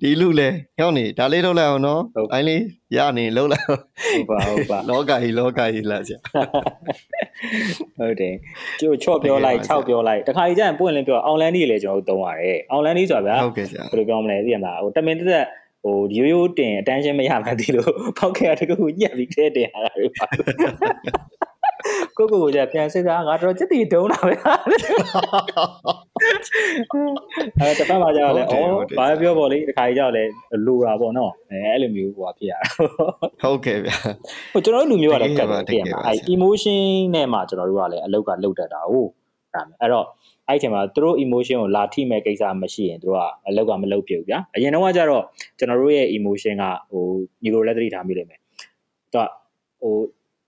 [0.02, 2.02] ဒီလူလဲရောက်နေဒါလေးထုတ်လိုက်အောင်နော်
[2.34, 2.62] အိုင်းလေး
[2.96, 6.20] ရနေလုံးလိုက်ဟုတ်ပါဟုတ်ပါလောကကြီးလောကကြီးလားဆရာ
[8.00, 8.34] ဟုတ်တယ်
[8.80, 15.46] ကျိုးချော့ပြောလိုက်6ပြောလိုက်တခါကြီးကျရင်ပွင့်လင်းပြောအောင်လန်းကြီးလည်းကျွန်တော်တို့သုံးရတယ်အောင်လန်းကြီးဆိုတာဗျာဟုတ်ကဲ့ဆရာဘယ်လိုပြောမလဲသိရမလားဟိုတမင်တက်တက်
[15.84, 17.86] ဟိုရိုးရိုးတင်အတန်းရှင်းမရမှန်းဒီလို
[18.18, 20.26] ဖောက်ခဲ့ရတကူညက်ပြီးထဲတင်ရတာတွေပါ
[22.18, 24.34] ကိုကိုကိုကြပြန်စစ်သားငါတော့စက်တီတုံးတာပဲ
[27.60, 30.24] အဲတစ်ဖက်မှာကျတော့လေအော်ဘာပြောပေါ့လေတခါကြီးကျတော့လေ
[30.66, 32.60] လိုတာပေါ့နော်အဲအဲ့လိုမျိုးဟိုဟာဖြစ်ရတာ
[33.44, 33.96] ဟုတ်ကဲ့ဗျာ
[34.54, 36.80] ဟိုကျွန်တော်တို့လူမျိုးကလည်းကတ်တယ်တတကကယ်ယ်ပါပါအဲ emotion
[37.16, 39.10] နဲ့မှကျွန်တော်တို့ကလည်းအလောက်ကလုတ်တတ်တာဟုတ်
[39.54, 40.06] ဒါမယ်အဲ့တော့
[40.48, 45.24] အဲ့ဒီချိန်မှာသူတို့ emotion ကိုလာထိမဲ့ကိစ္စမရှိရင်သူတို့ကအလောက်ကမလုတ်ပြဘူးဗျာအရင်တော့ကကျတော့
[45.58, 47.04] ကျွန်တော်တို့ရဲ့ emotion ကဟို
[47.44, 48.40] neuro လက်သတိထားမိလိမ့်မယ်
[49.14, 49.26] သူက
[49.82, 49.94] ဟို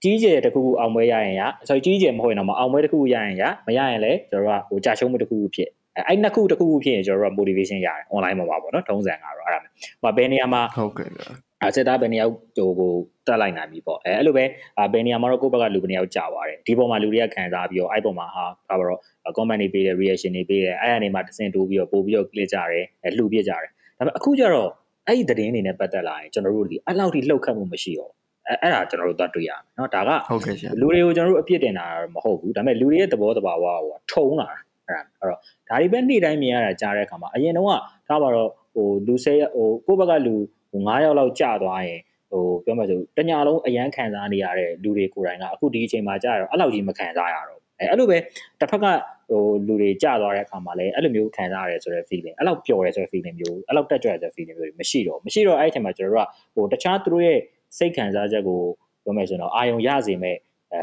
[0.03, 11.27] ကြီးကျယ်တစ်ခုခုအောင်ပွဲရရင်ရဆိုကြီးကျယ်မဟုတ်ရင်တော့မအောင်ပွဲတစ်ခုခုရရင်ရမရရင်လည်းကျွန်တော်တို့ကဟိုကြာရှုံးမှုတစ်ခုခုဖြစ်အဲအဲ့နှစ်ခုတစ်ခုခုဖြစ်ရင်ကျွန်တော်တို့က motivation ရတယ် online မှာပါပေါ့နော်ထုံးစံကတော့အဲ့ဒါမျိုးဟိုဘယ်နေရာမှာဟုတ်ကဲ့ဗျာ
[11.61, 12.93] အဲစစ်သားဘယ်နှစ်ယောက်ဟိုကို
[13.27, 14.43] တက်လိုက်နိုင်ပြီပေါ့အဲအဲ့လိုပဲ
[14.77, 18.99] အဲဘယ်နေရာမှာတော့ကိုယ့်ဘက်ကလူဘယ်နှစ်ယောက်ကြာသွားတယ်ဒီပေါ်မှာလူတွေကခံစားပြီးတော့အဲ့ပေါ်မှာဟာဒါပါတော့
[19.37, 24.69] comment တွေပေးတယ် reaction တွေပေးတယ်အဲ့အနေမှာတစင်တိုးပြီးတော့ပို့ပြီးတော့ click ကြတယ်အဲလှူပြကြတယ်ဒါပေမဲ့အခုကျတော့
[25.07, 28.11] အဲ့ဒီသတင်းတွေနဲ့ပတ်သက်လာရင်ကျွန်တော်တို့ဒီအဲ့လောက်ထိလှုပ်ခတ်မှုမရှိတော့
[28.48, 34.48] အဲအဲ့ဒါကျွန်တော်တို့သွားတွေ့ရမယ်เนาะဒါက ဟုတ်ကဲ့ဆရာ လူတွေကိုကျွန်တော်တို့အပြစ်တင်တာမဟုတ်ဘူးဒါပေမဲ့လူတွေရဲ့သဘောတဘာဝဟိုထုံလာ
[34.88, 37.70] တာအဲ့ဒါအဲ့တော့ဒါတွေပဲနေ့တိုင်းမြင်ရတာကြားတဲ့အခါမှာအရင်တော့က
[38.08, 40.34] ဒါပါတော့ဟိုလူဆဲဟိုကိုယ့်ဘက်ကလူ
[40.70, 48.18] ဟို9ယောက်လောက်ကြာသွားရင်ဟိုပြောမှဆိုတညာလုံးအရန်ခံစားနေရတဲ့လူတွေကိုယ်တိုင်ကအခုဒီအချိန်မှာကြာတော့အဲ့လောက်ကြီးမခံစားရတော့အဲအဲ့လိုပဲ
[48.60, 48.86] တစ်ဖက်က
[49.30, 57.38] ဟိုလူတွေကြာသွားတဲ့အခါမှာလည်းအဲ့လိုမျိုးခံစားရတယ်ဆိုတဲ့ feeling အဲ့လောက်ပျော်တယ်ဆိုတဲ့ feeling မျိုးအဲ့လောက်တက်ကြွတဲ့ feeling မျိုးမရှိတော့မရှိတော့အဲ့ဒီအချိန်မှာကျွန်တော်တို့ကဟိုတခြားသူတို့ရဲ့
[57.77, 58.59] စိတ်ခံစားချက်ကို
[59.03, 60.35] ပြောမယ်ဆိုရင်တော့အာယုံရစေမဲ့
[60.73, 60.81] အဲ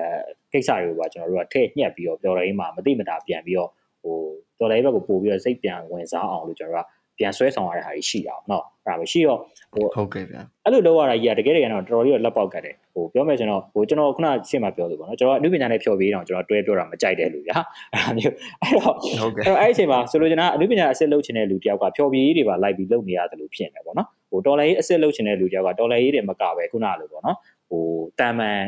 [0.53, 3.71] ကိစ္စတွေကိုပါကျွန်တော်တို့ကထည့်ညှက်ပြီးတော့ပြောရင်းမှာမတိမတာပြန်ပြီးတော့
[4.03, 4.17] ဟို
[4.59, 9.39] တော်လေးဘက်ကိုပို့ပြီးတော့စိတ်ပြန်ဝင်စားအောင်လို့ကျွန်တော်တို့ကပြန်ဆွဲဆောင်ရတဲ့ဟာတွေရှိတာပေါ့နော်အဲ့ဒါပဲရှိတော့
[9.73, 17.59] ဟိုဟုတ်ကဲ့ဗျာအဲ့လိုလောက်ရတာကြီးကတကယ်တကယ်တော့တော်တော်လေးတော့လက်ပေါက်ကတ်တယ်ဟိုပြောမယ်ဆိုတော့ဟိုကျွန်တော်ခုနရှင်းမှာပြောလို့ပေါ့နော်ကျွန်တော်အနုပညာနဲ့ဖြော်ပြီးတော့ကျွန်တော်တွဲပြောတာမကြိုက်တဲ့လူဗျာ
[17.93, 24.16] အဲ့ဒါမျိုးအဲ့တော့ဟုတ်ကဲ့အဲ့တော့အဲ့ဒီအချိန်မှာဆိုလိုချင်တာအနုပညာအစ်စ်လုပ်ချင်တဲ့လူတယောက်ကဖြော်ပြီးတွေပါလိုက်ပြီးလုပ်နေရတယ်လို့ဖြစ်နေတယ်ပေါ့နော်ဟို
[24.47, 27.37] တော်လိုင်းအစ်စ်လုပ်ချင်တဲ့လူတယောက်ကတော်လိုင်းရေးတွေမကပဲခုနလိုပေါ့နော်
[27.71, 27.85] ဟို
[28.21, 28.59] တာမန်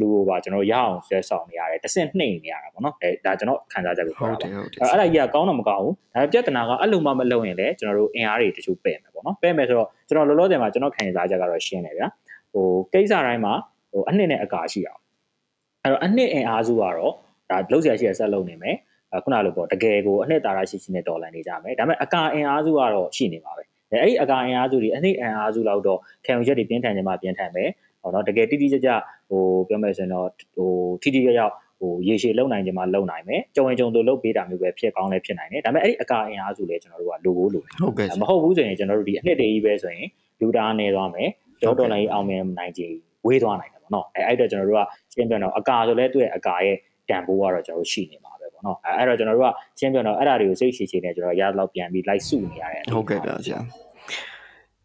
[0.00, 12.08] လူကိုပါကျွန်တော်ရအောင်ဆွဲဆောင်နေရတယ်တဆင့်နှိမ့်နေရတာပေါ့နော်အဲဒါကျွန်တော်ခံစားချက်ကိုဟုပြောတ်တတာယ်ဟုတ်တယ်အဲ့အဲ့ဒါကြီးကကောင်းတော့မကောင်းဘူးဒါပေမဲ့ပြဿနာကအဲ့လိုမှမလုပ်ရင်လည်းကျွန်တော်တို့အင်အားတွေတချို့ပဲ့မယ်ပေါ့နော်ပဲ့မယ်ဆိုတော့ကျွန်တော်လောလောဆယ်မှာကျွန်တော်ခံစားချက်ကတော့ရှင်းတယ်ဗျာ
[12.52, 13.52] ဟိုကိစ္စတိုင်းမှာ
[13.92, 15.00] ဟိုအနှစ်နဲ့အကာရှိအောင်
[15.82, 16.94] အဲ့တော့အနှစ်အင်အားစုကတော့
[17.50, 18.76] ဒါလုံးဆရာရှိရဆက်လုပ်နေမယ်
[19.14, 27.70] အခုနလိုပေါ့တကယ်ကိုအနှစ်သာရရှိရှိနဲ့တော်လန်နေကြမယ်ဒါပေမဲ့အကာအင်အားစုကတော့ရှိနေပါပဲ အဲ့ဒီအကာအင်အားစုတွေအနှစ်အင်အားစုလောက်တော့ခံယူချက်တွေပြင်းထန်ခြင်းမှပြင်းထန်မယ်
[28.02, 28.90] ဟောနော်တကယ်တိတိကျကျ
[29.30, 30.70] ဟိုပြောမယ်ဆိုရင်တော့ဟို
[31.02, 40.06] ထိထိရောက်ရောက်ဟိုရေရှည်လုံနိုင်ခြင်းမှလုံနိုင်မယ်ကြုံရင်ကြုံသူလုတ်ပေးတာမျိုးပဲဖြစ်ကောင်းလည်းဖြစ်နိုင်တယ်ဒါပေမဲ့အဲ့ဒီအကာအင်အားစုလည်းကျွန်တော်တို့ကလိုဖို့လိုတယ်ဟုတ်ကဲ့မဟုတ်ဘူးဆိုရင်ကျွန်တော်တို့ဒီအနှစ်တည်းကြီးပဲဆိုရင်
[40.40, 41.28] လူတာနေသွားမယ်
[41.60, 42.82] ကျောတော်လိုင်းအောင်မြင်နိုင်ကြ
[43.26, 46.76] ဝေးသွားနိုင်တယ်ပေါ့နော်အဲအဲ့တော့ကျွန်တော်တို့ကရှင်းပြတော့အကာဆိုလဲသူ့ရဲ့အကာရဲ့
[47.08, 53.60] တန်ဖိုးကတော့ကျွန်တော်တို့ရှိနေမှာပဲ ပေါ့နော်အဲအဲ့တော့ကျွန်တော်တို့ကရှင်းပြတော့အဲ့ဒါတွေကိုစိတ်ရှည်ရှည်နဲ့ကျွန်တော်ရတော့ပြန်ပြီးလိုက်စုနေရတယ်ဟုတ်ကဲ့ဗျာဆရာ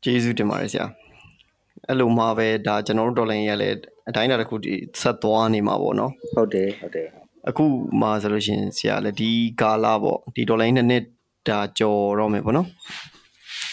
[0.04, 0.86] ကျေးဇူးတင်ပါတယ်ဆရာ
[1.88, 3.76] အဲ့လိုမှပဲဒါကျွန်တော်တို့ဒေါ်လာရလည်း
[4.10, 7.08] အတိုင်းအတာတစ်ခုဒီဆက်သွားနေမှာပေါ့နော်ဟုတ်တယ်ဟုတ်တယ်
[7.50, 7.66] အခု
[8.02, 9.32] မှဆိုလို့ရှိရင်ဆရာလည်းဒီ
[9.62, 11.04] ကာလပေါ့ဒီဒေါ်လာနှစ်နှစ်
[11.50, 12.68] ဒါကြော်တော့မယ်ပေါ့နော်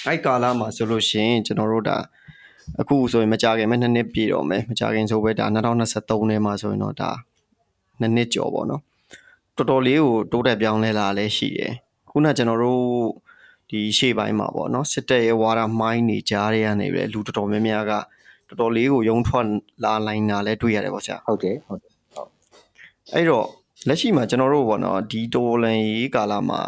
[0.06, 1.96] အဲ့ကာလမှာဆိုလို့ရှိရင်ကျွန်တော်တို့ဒါ
[2.80, 7.10] အခုဆိုရင်မကြခင်မဲ့နှစ်နှစ်ပြည့်တော့မယ်မကြခင်ဆိုပဲဒါ2023ထဲမှာဆိုရင်တော့ဒါ
[8.00, 8.82] နှစ်နှစ်ကြော်ပေါ့နော်
[9.60, 11.72] တော်တော်လေးကိုတိုးတက်ပြောင်းလဲလာလည်းရှိတယ်
[12.10, 12.84] ခုနကကျွန်တော်တို့
[13.70, 17.92] ဒီရှေ့ပိုင်းမှာပေါ့နော်စစ်တပ်ရဲ့ဝါဒမိုင်းနေကြားရနေပြီလူတော်တော်များများက
[18.48, 19.46] တော်တော်လေးကိုယုံထွက်
[19.84, 21.92] လာနိုင်တာလည်းတွေ့ရတယ်ပေါ့ဆရာဟုတ်တယ်ဟုတ်တယ်
[23.14, 23.46] အဲ့တော့
[23.88, 26.60] လက်ရှိမှာကျွန်တော်တို့ပေါ့နော်ဒီတိုလန်ရေးကာလမှာ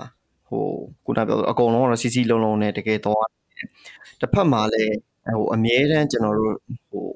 [0.49, 0.65] ဟို
[1.05, 3.67] ခုနပြောအကုန်လုံးကတော့စီစီလုံးလုံးနဲ့တကယ်သွားတယ်
[4.21, 4.95] တစ်ဖက်မှာလည်း
[5.37, 6.55] ဟိုအမြဲတမ်းကျွန်တော်တို့
[6.91, 7.07] ဟို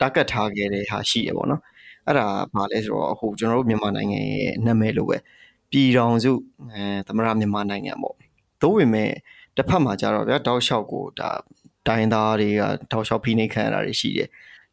[0.00, 1.60] တာကတ်ထားခဲ့တဲ့ဟာရှိရပေါ့နော်
[2.05, 5.17] အဲ့ဒါဘာလဲဆိုတော့အခုကျွန်တော်တို့မြန်မာနိုင်ငံရဲ့နာမည်လိုပဲ
[5.71, 6.31] ပြည်တော်စု
[6.71, 8.15] အဲသမရမြန်မာနိုင်ငံပေါ့
[8.61, 9.11] သို့ပေမဲ့
[9.57, 11.31] တစ်ဖက်မှာကျတော့ဗျာတောက်လျှောက်ကိုဒါ
[11.87, 14.29] တိုင်းသားတွေကတောက်လျှောက်ဖိနှိပ်ခံရတာတွေရှိတယ်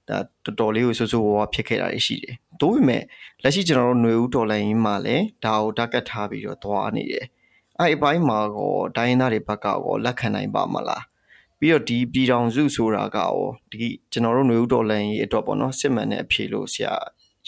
[0.09, 3.03] ဒါတော်တော်လေးကိုဆူဆူဝါးဖြစ်ခဲ့တာတွေရှိတယ်။သို့ပေမဲ့
[3.43, 7.27] လက်ရှိကျွန်တော်တို့ຫນွေဦးဒေါ်လာရင်းမှာလည်းဒါကိုတက်ကတ်ထားပြီးတော့သွားနေတယ်။
[7.79, 11.03] အဲ့အပိုင်းမှာကောတိုင်းသားတွေဘက်ကကောလက်ခံနိုင်ပါမလား။
[11.59, 13.35] ပြီးတော့ဒီပြည်တော်စုဆိုတာကရော
[13.71, 16.95] ဒီကျွန်တော်တို့ຫນွေဦးဒေါ်လာရင်းအတွက်ပေါ့နော်စစ်မှန်တဲ့အဖြေလို့ဆရာ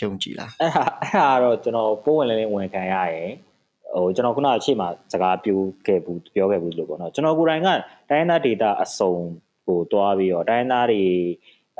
[0.04, 3.32] ယုံကြည်လားအဲ့ဟာအဲ့ဟာတော့ကျွန်တော်ပိုးဝင်လင်းလင်းဝင်ခံရရင်
[3.96, 7.68] ဟိုကျွန်တော်ခုနအချိန်မှာစကားပြောခဲ့ဘူးပြောခဲ့ဘူးလို့ပေါ့နော်ကျွန်တော်ကိုယ်တိုင်က
[8.10, 9.16] တိုင်းသားဒေတာအစုံ
[9.68, 11.04] ကိုတွားပြီးတော့တိုင်းသားတွေ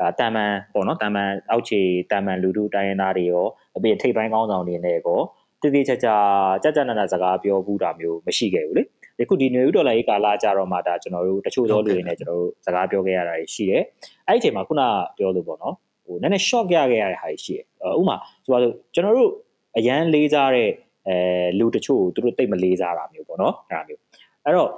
[0.00, 1.80] အာတာမန်ပေါ့နော်တာမန်အောက်ခြေ
[2.12, 5.20] တာမန်လူထုတိုင်းသားတွေရောအပြင်ထိပ်ပိုင်းကောင်းဆောင်တွေနဲ့ကော
[5.60, 6.16] တည်တည်ချာချာ
[6.62, 8.82] ကြကြနနစကားပြောဘူးတာမျိုးမရှိခဲ့ဘူးလေ
[9.18, 13.82] ဒီခုဒီနွေဦးဒေါ်လာရေးကာလကြတော့မှဒါကျွန်တော်တို့တချို့သောလူတွေနဲ့ကျွန်တော်တို့စကားပြောခဲ့ရတာရှိတယ်
[14.26, 14.82] အဲ့ဒီအချိန်မှာခုန
[15.18, 15.74] ပြောလို့ပေါ့နော်
[16.12, 17.64] ဟိုနည်းနည်း shock ရခဲ့ရတဲ့ဟာရှိတယ်
[17.98, 19.30] ဥပမာဆိုတော့ကျွန်တော်တို့
[19.78, 20.70] အရန်လေးစားတဲ့
[21.08, 21.16] အဲ
[21.58, 24.00] လူတချို့ကိုသူတို့တိတ်မလေးစားတာမျိုးပေါ့နော်အဲ့ဒါမျိုး
[24.44, 24.70] အဲ့တော့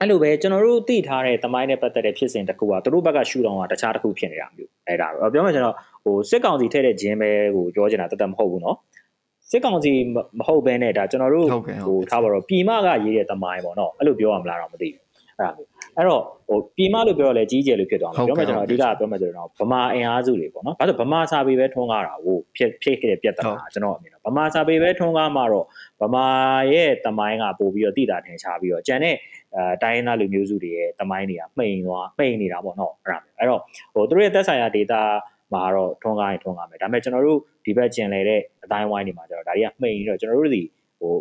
[0.00, 8.76] အဲ့လိုပဲကျွန်တော်တို့သိထားတဲ့တမိုင်းနဲ့ပတ်သက်တဲ့ဖြစ်စဉ်တစ်ခုကသူတို့ဘက်ကရှူတောင်ကတခြားတစ်ခုဖြစ်နေတာမျိုးအဲ့ဒါပဲပြောမှကျွန်တော်ဟိုစစ်ကောင်စီထည့်တဲ့ဂျင်းပဲကိုပြောချင်တာတသက်မဟုတ်ဘူးနော်
[9.50, 9.92] စစ်ကောင်စီ
[10.38, 11.46] မဟုတ်ဘဲနဲ့ဒါကျွန်တော်တို့
[11.86, 15.02] ဟိုထားပါတော့ပြည်မကရေးတဲ့တမိုင်းပေါ့နော်အဲ့လိုပြောရမလားတော့မသိဘူး
[15.38, 15.69] အဲ့ဒါမျိုး
[16.00, 25.66] အဲ့တော့ဟိုပြည်မလို့ပြောရလဲကြီးကျယ်လို့ဖြစ်သွားမှာပြောမှကျွန်တော်အဓိကပြောမှဆိုတော့ဗမာအင်အားစုတွေပေါ့နော်ဘာလို့ဗမာစာပေပဲထွန်းကားတာကိုဖြစ်ဖြစ်ခဲ့တဲ့ပြဿနာကျွန်တော်အမြင်တော့ဗမာစာပေပဲထွန်းကားမှာတော့
[26.02, 26.26] ဗမာ
[26.72, 29.16] ရဲ့တမိုင်းကပို့ပြီးတော့တိတာထင်ရှားပြီးတော့ကျန်တဲ့
[29.56, 33.60] အဲတိုင်းရင်းသားလူမျိုးစုတွေရဲ့တမိုင်းတွေကမှိန်သွားမှိန်နေတာပေါ့နော်အဲ့ဒါမျိုးအဲ့တော့
[33.94, 35.00] ဟိုသူတို့ရဲ့သက်ဆိုင်ရာ data
[35.52, 40.62] မှာတော့ထွန်းကားရင်ထွန်းကားမယ်ဒါပေမဲ့ကျွန်တော်တို့ဒီဘက်ကျင်လေတဲ့အတိုင်းဝိုင်းတွေမှာကျတော့ဒါတွေကမှိန်တော့ကျွန်တော်တို့ဒီ
[41.00, 41.14] ဟို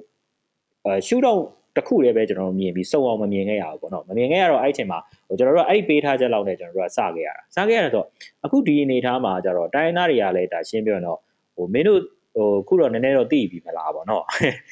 [0.86, 1.40] အဲရှူတော့
[1.76, 8.06] တစ်ခုတည်းပဲကျွန်တော်တို့မြင်ပြီးစုံအောင်မမြင်ခဲ့ရဘူးပေါ့နော်မမြင်ခဲ့ရတော့အဲ့ဒီအချိန်မှာဟိုကျွန်တော်တို့အဲ့ဒီပေးထားချက်လောက်နဲ့ကျွန်တော်တို့ကစခဲ့ရတာစခဲ့ရတော့
[8.46, 11.20] အခုဒီအနေထားမှာကျတော့တိုင်းသားတွေကလည်းဒါရှင်းပြတော့
[11.56, 12.02] ဟိုမင်းတို့
[12.36, 14.24] ဟိုခုတော့နည်းနည်းတော့သိပြီမလားပေါ့နော်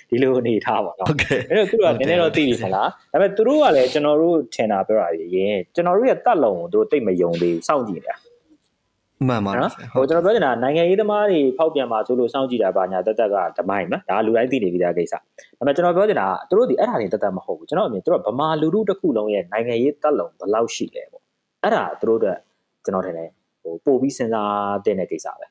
[0.10, 8.16] ဒီလိုအနေထားပေါ့နော်ဟုတ်ကဲ့အဲ့တော့ခုတော့နည်းနည်းတော့သိပြီမလားဒါပေမဲ့သူတို့ကလည်းကျွန်တော်တို့ထင်တာပြောတာရင်ကျွန်တော်တို့ရဲ့တတ်လုံကိုသူတို့တိတ်မယုံသေးဘူးစောင့်ကြည့်နေတာ
[9.26, 15.20] မှန်ပါတယ်နော်ဟိုကျွန်တော်ပြောချင်တာနိုင်ငံရေးသမားတွေဖောက်ပြန်มาဆိုလို့စောင့်ကြည့်တာပါညာတက်တက်ကဓမိုင်းနော်ဒါလူတိုင်းသိနေပြီးသားကိစ္စဒါ
[15.58, 21.24] ပေမဲ့ကျွန်တော်ပြောချင်တာကသူတို့ဒီအဲ့ဒါတွေတက်တက်မဟုတ်ဘူးကျွန်တော်အမြင်သူတို့ဗမာလူထုတစ်ခုလုံးရဲ့နိုင်ငံရေးတက်လုံဘယ်လောက်ရှိလဲပေါ့
[21.64, 22.38] အဲ့ဒါသူတို့အတွက်
[22.86, 23.30] ကျွန်တော်ထင်တယ်
[23.62, 25.48] ဟိုပို့ပြီးစဉ်းစားတဲ့ကိစ္စပဲ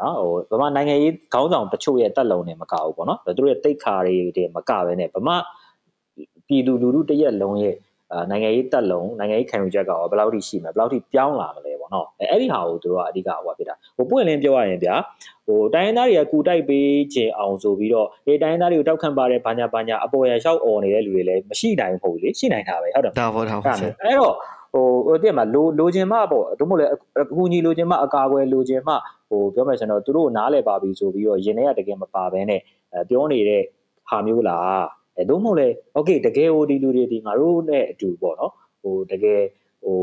[0.00, 0.16] နော်
[0.50, 5.36] ဟိုဗမာနိုင်ငံရေးခေါင်းဆောင်တချို့ရဲ့တက်လုံနဲ့မကဘူးပေါ့နော်သူတို့ရဲ့တိတ်ခါတွေတွေမကပဲနဲ့ဗမာ
[6.46, 7.87] ပြည်သူလူထုတရက်လုံးရဲ့အာ
[8.30, 14.94] နိုင်ငံရေးတက်လုံနိုင်ငံရေးခံယူချက်ကရောဘယ်လောက်ထိရှိမလဲဘယ်လောက်ထိပြောင်းလာမလဲပေါ့နော်အဲအဲ့ဒီဟာကိုသူတို့ကအဓိကဟိုဖြစ်တာဟိုပွင့်လင်းပြောရရင်ဗျာ
[15.46, 24.34] ဟိုတိုင်းရင်းသားတွေကကူတိုက်ပေးခြင်းအောင်ဆိုပြီးတော့ဒီတိုင်းရင်းသားတွေကိုတောက်ခံပါတဲ့ဘာညာဘာညာအပေါ်ရလျှောက်អော်နေတဲ့လူတွေလည်းမရှိနိုင်ဘူးဟုတ်လေရှိနိုင်တာပဲဟုတ်တယ်ဒါပေါ့ဒါပေါ့ဆရာအဲ့တော့
[24.72, 26.86] ဟိုဟိုတည့်မှာလိုလိုချင်မှပေါ့တို့မို့လဲ
[27.20, 28.94] အခုညီလိုချင်မှအကာအကွယ်လိုချင်မှ
[29.30, 32.60] ဟိုပြောမယ်ဆိုတော့သူတို့နားလဲပါပြီဆိုပြီးတော့ရင်ထဲကတကယ်မပါဘဲနဲ့
[32.92, 33.62] အဲပြောနေတဲ့
[34.08, 39.41] ဟာမျိုးလား အဲတို့မို့လဲโอเคတကယ်ဟိုဒီလူတွေဒီငါတို့နဲ့အတူပေါ့နော်ဟိုတကယ်
[39.83, 39.99] ဟို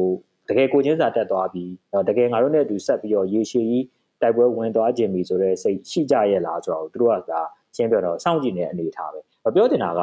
[0.48, 1.70] တကယ်ကိုချင်းစာတက်သွားပြီး
[2.08, 3.84] တကယ်ငါတို့နဲ့အတူဆက်ပြီးတော့ရေရှည်ကြီး
[4.22, 7.40] တိုက်ပွဲဝင်သွားခြင်းပြီဆိုတော့စိတ်ရှိကြရဲ့လားဆိုတော့သူတို့ကဒါ
[7.76, 9.20] ရှင်းပြတော့စောင့်ကြည့်နေတဲ့အနေထားပဲ
[9.54, 10.00] ပြောတင်တာက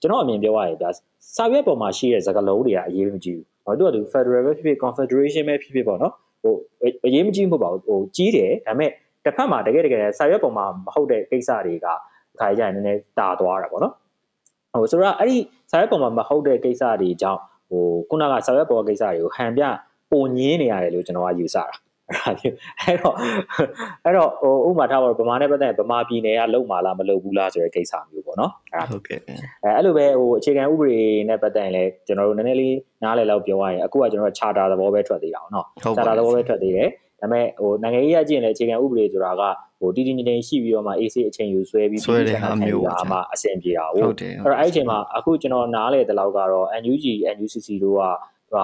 [0.00, 0.88] ကျွန်တော်အမြင်ပြောရရင်ဒါ
[1.36, 6.54] စာရွက်ပေါ်မှာရှိတဲ့စကားလုံးတွေကအရေးမကြီးဘူးဟောသူကသူ Federal ပဲဖြစ်ဖြစ် Confederation ပဲဖြစ်ဖြစ်ပေါ့နော်ဟို
[7.06, 8.90] အရေးမကြီးမဟုတ်ပါဘူးဟိုကြီးတယ်ဒါပေမဲ့
[9.24, 11.86] တစ်ဖက်မှာတကယ်တကယ်စာရွက်ပေါ်မှာမဟုတ်တဲ့ကိစ္စတွေက
[12.34, 13.94] အခါကျရင်နည်းနည်းတာသွားတာပေါ့နော်
[14.75, 15.37] ဟိုဆိုတော့အဲ့ဒီ
[15.71, 19.63] စာရွက်ပေါ်မှာမဟုတ်တဲ့ကိစ္စတွေကြောင့်ဟိုခုနကစာရွက်ပေါ်ကိစ္စတွေကိုဟန်ပြ
[20.11, 21.65] ပုံညင်းနေရတယ်လို့ကျွန်တော်ကယူဆတာ
[22.83, 23.15] အဲ့တော့
[24.05, 29.19] အဲ့တော့ဟိုဥပမာထားပါတော့ဗမာနဲ့ပတ်သက်ဗမာပြည်နယ်ကလုံမာလားမလုံဘူးလားဆိုတဲ့ကိစ္စမျိုးပေါ့နော်အဲ့ဒါဟုတ်ကဲ့
[29.63, 36.89] အဲအဲ့လိုပဲဟိုအခြေခံဥပဒေနဲ့ပတ်သက်ရင်လည်းကျွန်တော်တို့နည်းနည်းလေးနားလည်လောက်ပြောရရင်အခုကကျွန်တော်တို့ charter သဘောပဲထွက်သေးတာအောင်နော်ဟုတ်ပါ charter သဘောပဲထွက်သေးတယ်
[37.21, 39.51] ဒါပေမဲ့ဟိုနိုင်ငံရေးအကျင့်လည်းအခြေခံဥပဒေဆိုတာကဟို
[39.95, 47.05] တည်တည်ငြိမ်ငြိမ်ရှိပြီးတော့မှ AC အချိန်ယူဆွဲပြီးဆွဲတဲ့ဟာမျိုးပေါ့ဒါမှအဆင်ပြေတာဟုဟုတ်တ်တယ်အဲ့တော့အဲ့ဒီအချိန်မှာအခုကျွန်တော်နားလေတဲ့လောက်ကတော့ NUG
[47.35, 48.01] NUCC တို့က
[48.49, 48.59] သူက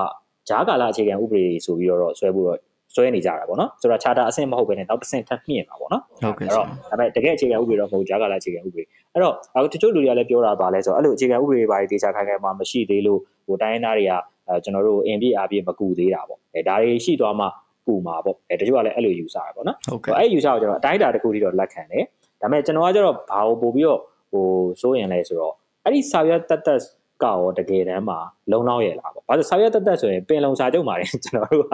[0.49, 2.59] ဂျားကာလအခြေခံဥပဒေဆိုပြီးတော့ဆွဲဖို့တော့
[2.95, 14.11] ဆွဲနေကြတာပေါ့နော်ဆိုတော့ charter အဆင့်မဟုတ်ဘဲနဲ့နောက်တစ်ဆင့်ထပ်မြင့်ပါပေါ့နော်ဟုတ်ကဲ့အဲ့တော့ဒါပေမဲ့တကယ်အခြေခံဥပဒေတော့မဟုတ်ကြားကလာအခြေခံဥပဒေအဲ့တော့အခုတချို့လူတွေကလည်းပြောတာပါလဲဆိုတော့အဲ့လိုအခြေခံဥပဒေတွေတေချာခိုင်ခိုင်မှာမရှိသေးလို့ဟိုတိုင်းရင်းသားတွေက
[14.47, 17.45] အဲကျွန်တော်တို့အင်ပြည့်အားပြည့်မကူသေးတာပေါ့အဲဒါတွေရှိသွားမှ
[17.86, 22.03] ကူမှာပေါ့အဲတချို့ကလည်းအဲ့လိုယူဆတာပေါ့နော်ဟုတ်ကဲ့အဲ့ယူဆကိုကျွန်တော်အတိုင်းအတာတစ်ခုထိတော့လက်ခံတယ်
[22.41, 23.99] ဒါပေမဲ့ကျွန်တော်ကကျတော့ဘာကိုပို့ပြီးတော့
[24.32, 24.45] ဟို
[24.82, 25.53] စိုးရင်လဲဆိုတော့
[25.84, 26.79] အဲ့ဒီစာရွက်တက်တက်
[27.23, 28.19] ကရောတကယ်တမ်းမှာ
[28.51, 31.73] လုံလောက်ရဲ့လားပေါ့ဘာလို့စာရွက်တက်တက်ဆိုရင်ပင်လုံစာချုပ်မှာလည်းကျွန်တော်တို့က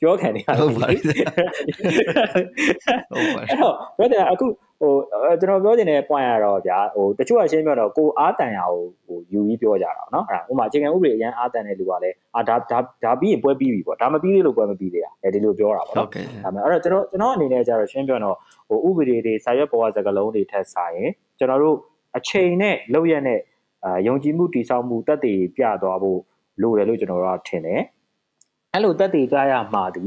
[0.00, 0.98] ပြောခံနေရဟုတ်ပါပြီ
[3.12, 4.46] ဟုတ်ပါပြီအဲ့တော့ပြောတယ်အခု
[4.80, 4.92] ဟို
[5.40, 18.36] ကျွန်တော်ပြောချင်တဲ့ point ကတော့ဗျာဟိုတချို့ကရှင်းပြတော့ကိုအားတန်ရာကိုဟိုယူပြီးပြောကြတာပေါ့နော်အဲ့ဒါဥပမာအခြေခံဥပဒေအရန်အားတန်တဲ့လူကလည်းအာဒါဒါဒါပြီးရင်ပွဲပြီးပြီပေါ့ဒါမပြီးသေးလို့ပွဲမပြီးသေးတာအဲဒီလိုပြောတာပေါ့နော်ဟုတ်ကဲ့ဒါပေမဲ့အဲ့တော့ကျွန်တော်ကျွန်တော်အနေနဲ့ကျတော့ရှင်းပြတော့
[18.68, 21.76] ဟိုဥပဒေတွေစာရွက်ပေါ်ကစကားလုံးတွေထက်စာရင်ကျွန်တော်တို့
[22.16, 23.40] အချိန်နဲ့လောက်ရက်နဲ့
[23.84, 26.20] အာယုံကြည်မှုတည်ဆောက်မှုတက်တည်ပြသွားဖို့
[26.62, 27.80] လိုတယ်လို့ကျွန်တော်ကထင်တယ်
[28.72, 30.06] အဲ့လိုတက်တည်ကြရမှာဒီ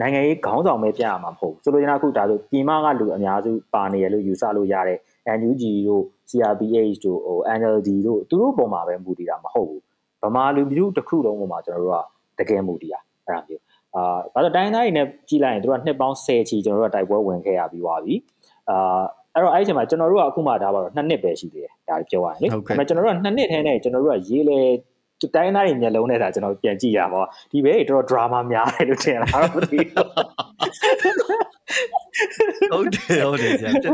[0.00, 4.98] နိုင်ငံရေးခေါင်းဆောင်ပဲပြရမှာမဟုတ်ဘူးဆိုလိုချင်တာအခုဒါဆိုပြည်မကလူအများစုပါနေရလို့ယူဆလို့ရတဲ့
[5.38, 9.82] NUG တို့ CRPH တို့ဟို NLD တို့သူတို့ပုံမှာပဲမူတည်တာမဟုတ်ဘူး
[10.22, 11.94] ဗမာလူမျိုးတစ်ခုလုံးပုံမှာကျွန်တော်တို့
[12.38, 13.62] ကတကယ်မူတည်တာအဲ့ဒါမျိုး
[13.94, 14.02] အာ
[14.34, 18.14] ဘာလို့တိုင်းသားတွေနဲ့ကြီးလိုက်ရင်တို့ကနှစ်ပေါင်း10ချီကျွန်တော်တို့ကတိုက်ပွဲဝင်ခဲ့ရပြီးသွားပြီ
[18.70, 19.02] အာ
[19.34, 24.60] အဲ့တော့အဲ့ဒီအချိန်မှာကျွန်တော်တို့ကအခုမှဒါပါတော့နှစ်နှစ်ပဲရှိသေးတယ်ဒါပြောရရင်လေဒါပေမဲ့ကျွန်တော်တို့ကနှစ်နှစ်ထဲနဲ့ကျွန်တော်တို့ကရေးလေ
[25.34, 27.20] တိုင်းသားတွေမျက်လုံးနဲ့ဒါကျွန်တော်ပြန်ကြည့်ရပါ
[27.52, 30.08] ဒီဘဲတွေတော်တော် drama များတယ်လို့ထင်လားတော့မသိဘူး
[32.72, 33.92] ဟုတ်တယ်ဟုတ်တယ်ဆရာတက်တယ်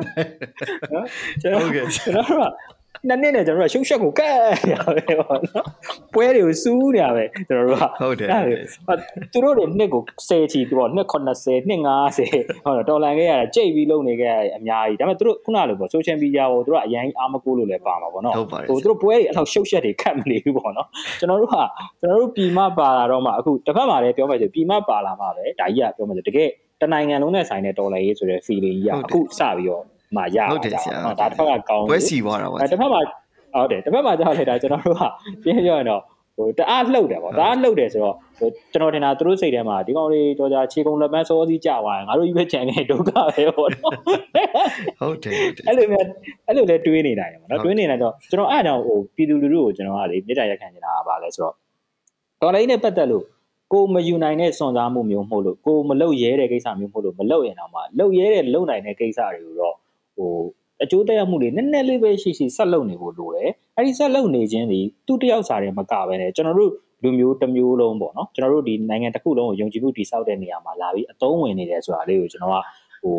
[1.40, 2.75] ကျွန်တော်ဟုတ်ကဲ့ကျွန်တော်တို့က
[3.08, 4.30] နှစ်နှစ်နဲ့ကျွန်တော်တို့ကရှုပ်ရှက်ကိုကဲ
[4.66, 5.66] နေရပဲပေါ့နော်
[6.14, 8.44] ပွဲတွေကိုစူးနေရပဲကျွန်တော်တို့ကဟုတ်တယ်အဲ့
[8.86, 8.94] ဒါ
[9.32, 11.80] သူတို့တွေနှစ်ကို10ချီပေါ့နှစ်80နှစ်
[12.22, 20.86] 50ဟောတော်လန်ခဲ့ရတာကြိတ်ပြီးလုံနေခဲ့ရတယ်အများကြီးဒါပေမဲ့သူတို့ခုနလိုပေါ့ social media ကိုသူတို့ကအရင်အားမကိုးလို့လည်းပါမှာပေါ့နော်ဟုတ်ပါတယ်ဟိုသူတို့ပွဲတွေအဲ့လောက်ရှုပ်ရှက်တွေခတ်မနေဘူးပေါ့နော်
[21.20, 21.56] ကျွန်တော်တို့က
[22.00, 26.50] ကျွန်တော်တို့ပြည်မပါလာတော့မှအခုတစ်ဖက်မှာလည်းပြောမယ်ဆိုပြည်မပါလာမှပဲဒါကြီးကပြောမယ်ဆိုတကယ်
[26.80, 29.84] တနိုင်ငံလုံးနဲ့ဆိုင်တဲ့တော်လှန်ရေးဆိုတဲ့ feeling ကြီးကအခုစပြီးတော့
[30.16, 33.00] မှရဟုတ်တယ်တာဆရာနော်ဒါတစ်ဖက်ကကောင်းပွဲတယ်စီသွားတာပါအဲတစ်ဖက်မှာ
[33.54, 35.02] ဟုတ်တယ်တစ်ဖက်မှာကြောက်လိုက်တာကျွန်တော်တို့က
[35.42, 36.02] ပြင်းပြောရင်တော့
[36.36, 43.92] ဟိုတအားလှုပ်တယ်ပေါ့တအားလှုပ်တယ်ဆိုတော့ဟိုကျွန်တော်ထင်တာသူတို့စိတ်ထဲမှာဒီကောင်လေးတော်ကြခြေကုံလက်ပန်းစောစီးကြသွားရင်ငါတို့ကြီးပဲကြံခဲ့ဒုက္ခပဲပေါ့နော်
[45.00, 46.06] ဟုတ်တယ်ဟုတ်တယ်အဲ့လိုမျိုး
[46.46, 51.54] အဲ့လိုလဲတွေးနေနိုင်တယ်ပေါ့နော်တွေးနေနိုင်တော့ကျွန်တော်အဲ့အကြောင်းဟိုပြည်သူလူထုကိုကျွန်တော်ကလေမြေတားရက်ခံနေတာကပါလဲဆိုတော့
[52.42, 53.24] တော်လိုင်းနဲ့ပတ်သက်လို့
[53.72, 59.74] ကိုမယူနိုင်တဲ့စွန်စားမှုမျိုးမဟုတ်လို့ကိုမလုတ်ရဲတဲ့ကိစ္စမျိုးမဟုတ်လို့မလုတ်ရင်တော့မှလုတ်ရဲတဲ့လုတ်နိုင်တဲ့ကိစ္စတွေကိုတော့
[60.16, 60.32] ဟို
[60.82, 72.56] အကျိုးသက်ရောက်မှုတွေနည်းနည်းလေးပဲရှိရှိဆက်လုပ်နေဖို့လိုတယ်အဲ့ဒီဆက်လုပ်နေခြင်းဒီသူ့တယောက်စာတည်းမကပဲねကျွန်တော်တို့လူမျိုးတစ်မျိုးလုံးပေါ့နော်ကျွန်တော်တို့ဒီနိုင်ငံတစ်ခုလုံးကိုယုံကြည်မှုတည်ဆောက်တဲ့နေရာမှာလာပြီးအသုံးဝင်နေတယ်ဆိုတာလေးကိုကျွန်တော်က
[73.02, 73.18] ဟို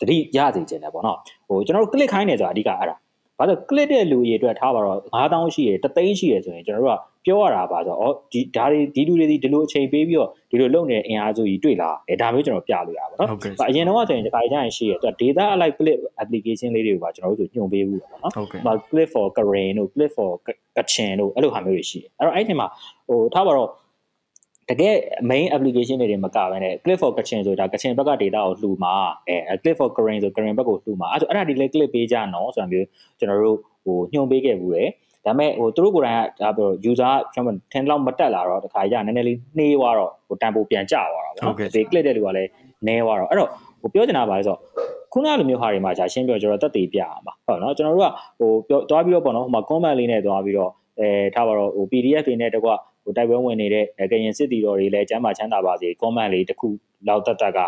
[0.00, 2.96] တတိရစေချင်တယ်ပေါ့နော်ဟိုကျွန်တော်တို့ click ခိုင်းနေဆိုတာအဓိကအဲ့ဒါ
[3.38, 20.30] ဘာလို့ click တဲ့လူကြီးအတွက်ထားပါတော့9000ရှိရယ်တသိန်းရှိရယ်ဆိုရင်ကျွန်တော်တို့ကပြောရတာပါဆိုတော့ဩဒီဒါတွေဒီလူတွေဒီဒီလိုအချိန်ပေးပြီးတော့ဒီလိုလုပ်နေတဲ့အင်အားစုကြီးတွေ့လားအဲဒါမျိုးကျွန်တော်ပြလို့ရပါတော့ဟုတ်ကဲ့အရင်တော့ဆိုရင်ဒီခါကျရင်ရှိရတော့ data alike clip application လေးတွေကိုပါကျွန်တော်တို့ဆိုညွှန်ပေးဘူးပေါ့နော်ဟုတ်ကဲ့ဟို clip for Karen တို့ clip for
[20.76, 22.66] Kachin တို့အဲ့လိုဟာမျိုးတွေရှိတယ်အဲ့တော့အဲ့ဒီမှာ
[23.08, 23.68] ဟိုထားပါတော့
[24.70, 24.94] တကယ်
[25.30, 28.94] main application တွေမကဘဲနဲ့ clip for Kachin ဆိုတာ Kachin ဘက်က data ကိုလှူမှာ
[29.28, 32.86] အဲ clip for Karen ဆို Karen ဘက်ကိုလှူမှာအဲ့ဆိုအဲ့ဒါဒီလေ clip ပေးကြနော်ဆိုတာမျိုး
[33.18, 34.88] ကျွန်တော်တို့ဟိုညွှန်ပေးခဲ့ဘူးတယ်
[35.24, 42.50] ဒါပေမဲ့ဟိုသူတို့ကိုယ်တိုင်ကဒါပြော user ကျွန်တော်ထင်လောက်မတက်လာတော့တခါကျနည်းနည်းလေးနှေးသွားတော့ဟိုတန်ပိုပြန်ကျသွားတာပေါ့နော်ဒီ clip တဲ့လူကလည်း
[42.86, 43.50] နည်းသွားတော့အဲ့တော့
[43.80, 44.60] ဟိုပြောချင်တာပါလဲဆိုတော့
[45.12, 52.70] ခုနလိုမျိုးဟာတွေမှာじゃရှင်းပြောကျွန်တော်တက်တည်ပြရမှာဟုတ်နော်ကျွန်တော်တို့ကဟိုပြောသွားပြီးတော့ပေါ့နော်ဟိုမှာ comment လေးနဲ့သွားပြီးတော့အဲထားပါတော့ဟို PDF တွေနဲ့တကွ
[53.04, 56.68] ဟိုတိုက်ပွဲဝင်နေတဲ့ကရင်စစ်တီတော်တွေလည်းကျမ်းမာချမ်းသာပါစေ comment လေးတစ်ခု
[57.08, 57.58] လောက်တက်တက်က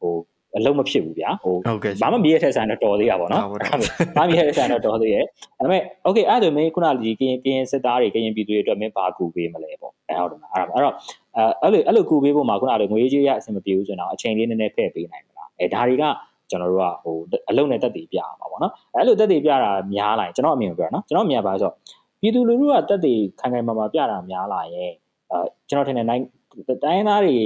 [0.00, 0.14] ဟို
[0.56, 10.94] အလုံးမဖြစ်ဘူးဗျာဟိုဟုတ်ကဲ့ဘာမှမရတဲ့ဆိုင်တော့တော်သေးတာပေါ့နော်ဟုတ်ပါဘူးဘာမှမရတဲ့ဆိုင်တော့တော်သေးရဲ့ဒါပေမဲ့ okay အဲ့ဒါဆိုမင်းခုနဒီကရင်ကရင်စစ်သားတွေကရင်ပြည်သူတွေအတွက်မင်းဘာကူပေးမလဲပေါ့အဲဟုတ်တယ်မလားအဲ့တော့
[11.62, 16.04] အဲ့တော့အဲ့လိုအဲ့လိုကူပေးဖို့မှာခုနကငွေကြေးရအဆင်မပြေဘူးဆိုတော့အချိန်လေးနည်းနည်းဖဲ့ပေးနိုင်မလားအဲဒါတွေက
[16.50, 17.16] ကျွန်တော်တို့ကဟို
[17.50, 21.74] အလုံးနဲ့တက်တည်ပြရမှာပေါ့နော်အဲ့လိုတက်တည်ပြတာများလာရင်ကျွန်တော်အမြင်ပြောနော်ကျွန်တော်အမြင်ပါဆိုတော့
[22.20, 24.92] ပြည်သူလူထုကတက်တည်ခိုင်ခိုင်မာမာပြတာများလာရင်
[25.32, 25.38] အဲ
[25.68, 26.22] ကျွန်တော်ထင်တယ်နိုင်
[26.84, 27.36] တိုင်းသားတွေ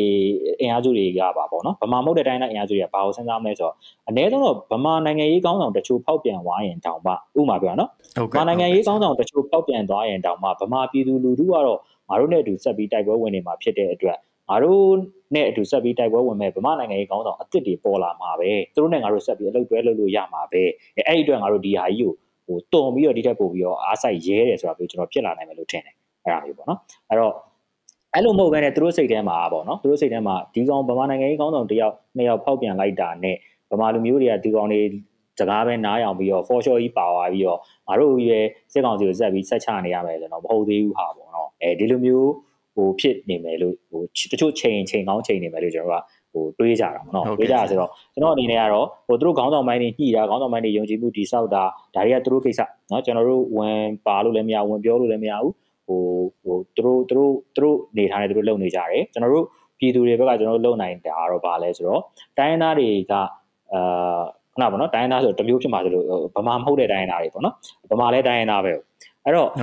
[0.60, 3.74] အင်အားစုတွေကပါပေါ့နော်ဗမာမဟုတ်တဲ့တိုင်းသားအင်အားစုတွေကဘာကိုစဉ်းစားမလဲဆိုတော့
[4.08, 14.18] အနည်းဆုံးတော့ဗမာနိုင်ငံရေးကောင်းဆောင်တချို့ဖောက်ပြန်သွားရင်တောင်မှဥမာပြောနော်ဟုတ်ဗမာနိုင်ငံရေးကောင်းဆောင်တချို့ဖောက်ပြန်သွားရင်တောင်မှဗမာပြည်သူလူထုကတော့ငါတို့နဲ့အတူဆက်ပြီးတိုက်ပွဲဝင်နေမှာဖြစ်တဲ့အတွက်
[14.48, 14.84] ငါတို့
[15.34, 20.62] နဲ့အတူဆက်ပြီးတိုက်ပွဲဝင်မဲ့ဗမာနိုင်ငံရေးကောင်းဆောင်အစ်စ်တွေပေါ်လာမှာပဲသူတို့နဲ့ငါတို့ဆက်ပြီးအလုပ်တွဲလုပ်လို့ရမှာပဲ
[20.96, 22.12] အဲအဲ့ဒီအတွက်ငါတို့ဒီဟာကြီးကို
[22.50, 25.94] ဟိုတုံပြီးတော့ဒီထက်ပိုပြီးတော့အားစိုက်ရဲတယ်ဆိုတာမျိုးကျွန်တော်ဖြစ်လာနိုင်မယ်လို့ထင်တယ်
[26.24, 26.78] အဲ့ဒါမျိုးပေါ့နော်
[27.08, 27.34] အဲ့တော့
[28.14, 33.36] အဲ့လိုမဟုတ်ဘဲနဲ့သူတို့စိတ်ထဲမှာပေါ့နော်သူတို့စိတ်ထဲမှာဒီကောင်ဗမာနိုင်ငံရေးကောင်းဆောင်တစ်ယောက်နှစ်ယောက်ဖောက်ပြန်လိုက်တာနဲ့
[33.70, 34.80] ဗမာလူမျိုးတွေကဒီကောင်တွေ
[35.38, 42.30] စကားပဲနားယောင်ပြီးတော့ for sure ကြီးပါသွားပြီးတော့ငါတို့ရဲ့စစ်ကောင်စီကိုဆက်ပြီးဆက်ချနေရမယ်ဆိုတော့မဟုတ်သေးဘူးဟာပေါ့နော်အဲဒီလိုမျိုး
[42.74, 51.62] ဟဟိုဖြစ်နေမယ်လို့ဟိုတချို့ချိန်ချိန်ကောင်းချိန်နေမယ်လို့ကျွန်တော်က ဟိုတွေးကြတာပေါ့နော်တွေးကြတာဆိုတော့ကျွန်တော်အနေနဲ့ကတော့ဟိုသူတို့ခေါင်းဆောင်ပိုင်းတွေညှိတာခေါင်းဆောင်ပိုင်းတွေယုံကြည်မှုတိဆောက်တာ
[51.94, 52.60] ဒါတွေကသူတို့ကိစ္စ
[52.90, 55.52] နော်ကျွန်တော်တို့ဝင်ပါလို့လည်းမရဝင်ပြောလို့လည်းမရဘူး
[55.86, 56.02] ဟို
[56.42, 59.44] ဟိုသူတို့သူတို့သူတို့နေထားနေသူတို့လုပ်နေကြတယ်ကျွန်တော်တို့
[59.78, 62.00] ပြည်သူတွေဘက်ကကျွန်တော်တို့လုပ်နိုင်တာတော့ဗာလဲဆိုတော့
[62.38, 63.12] တိုင်းရင်းသားတွေက
[63.72, 64.22] အာ
[64.52, 66.06] ခုနကပေါ့နော်တိုင်းရင်းသားဆိုတမျိုးဖြစ်မှာဆိုလို့
[66.36, 67.54] ဗမာမဟုတ်တဲ့တိုင်းရင်းသားတွေပေါ့နော်
[67.90, 68.72] ဗမာလည်းတိုင်းရင်းသားပဲ
[69.24, 69.60] အဲ့တော့အ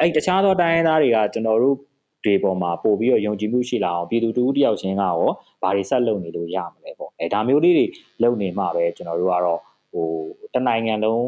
[0.00, 1.76] အဲ့တခြားသောတိုင်းရင်းသားတွေကကျွန်တော်တို့
[2.24, 5.18] တွေပေါ်မှာပို့ပြီးတော့ယုံကြည်မှုရှိလာအောင်ပြည်သူတူတယောက်ချင်းကရော
[5.62, 7.86] ဘာတွေဆက်လုပ်နေလို့ရမလဲပေါ့အဲဒါမျိုးလေးတွေ
[8.22, 9.60] လုပ်နေမှပဲကျွန်တော်တို့ကတော့
[9.92, 10.06] ဟို
[10.54, 11.24] တနိုင်ငံလုံး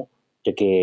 [0.46, 0.82] တကယ်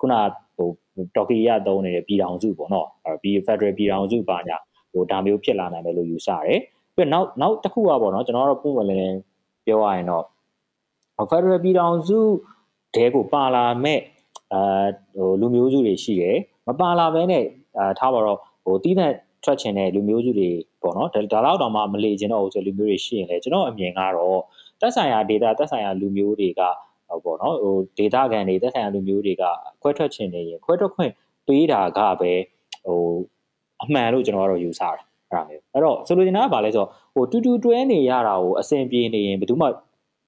[0.00, 0.14] ခုန
[0.56, 0.68] ဟို
[1.16, 4.56] တော်ကီရသုံးနေတဲ့ပြည်ထောင်စုပေါ့နော်အဲဒီ Federal ပြည်ထောင်စုပါညာ
[4.92, 6.58] ဟိုဒါမျိုးဖြစ်လာနိုင်တယ်လို့ယူဆတယ်
[6.96, 9.16] ပြီးတော့နောက်နောက်တစ်ခုကပေါ့နော်ကျွန်တော်တို့ပုံမှန်လည်း
[9.66, 10.24] ပြောရရင်တော့
[11.30, 12.18] Federal ပြည်ထောင်စု
[12.96, 14.00] တဲကိုပါလာမဲ့
[14.52, 17.44] အာဟိုလူမျိုးစုတွေရှိတယ်မပါလာဘဲနဲ့
[17.78, 19.12] အာထားပါတော့ဟိုတီးတဲ့
[19.44, 20.50] ထွက်ချင်တဲ့လူမျိုးစုတွေ
[20.82, 24.40] ပေါ့နော်ဒါတော့တောင်မှမလေချင်တော့ဘူးဆိုလူမျိုးတွေရှိရင်လေကျွန်တော်အမြင်ကတော့
[24.80, 26.62] တက်ဆိုင်ရာ data တက်ဆိုင်ရာလူမျိုးတွေက
[27.08, 29.44] ဟိုပေါ့နော်ဟို data ကန်တွေတက်ဆိုင်ရာလူမျိုးတွေက
[29.82, 31.12] ခွဲထွက်ချင်နေရင်ခွဲထွက်ခွင့်
[31.46, 32.32] ပေးတာကပဲ
[32.84, 33.00] ဟို
[33.82, 34.98] အမှန်လို့ကျွန်တော်ကတော့ယူဆတယ်
[35.30, 39.66] အဲ့ဒါမျိုးအဲ့တော့ဆိုလိုချင်တာကဘာလဲဆိုတော့ဟိုတူတူတွဲနေရတာကိုအဆင်ပြေနေရင်ဘယ်သူမှ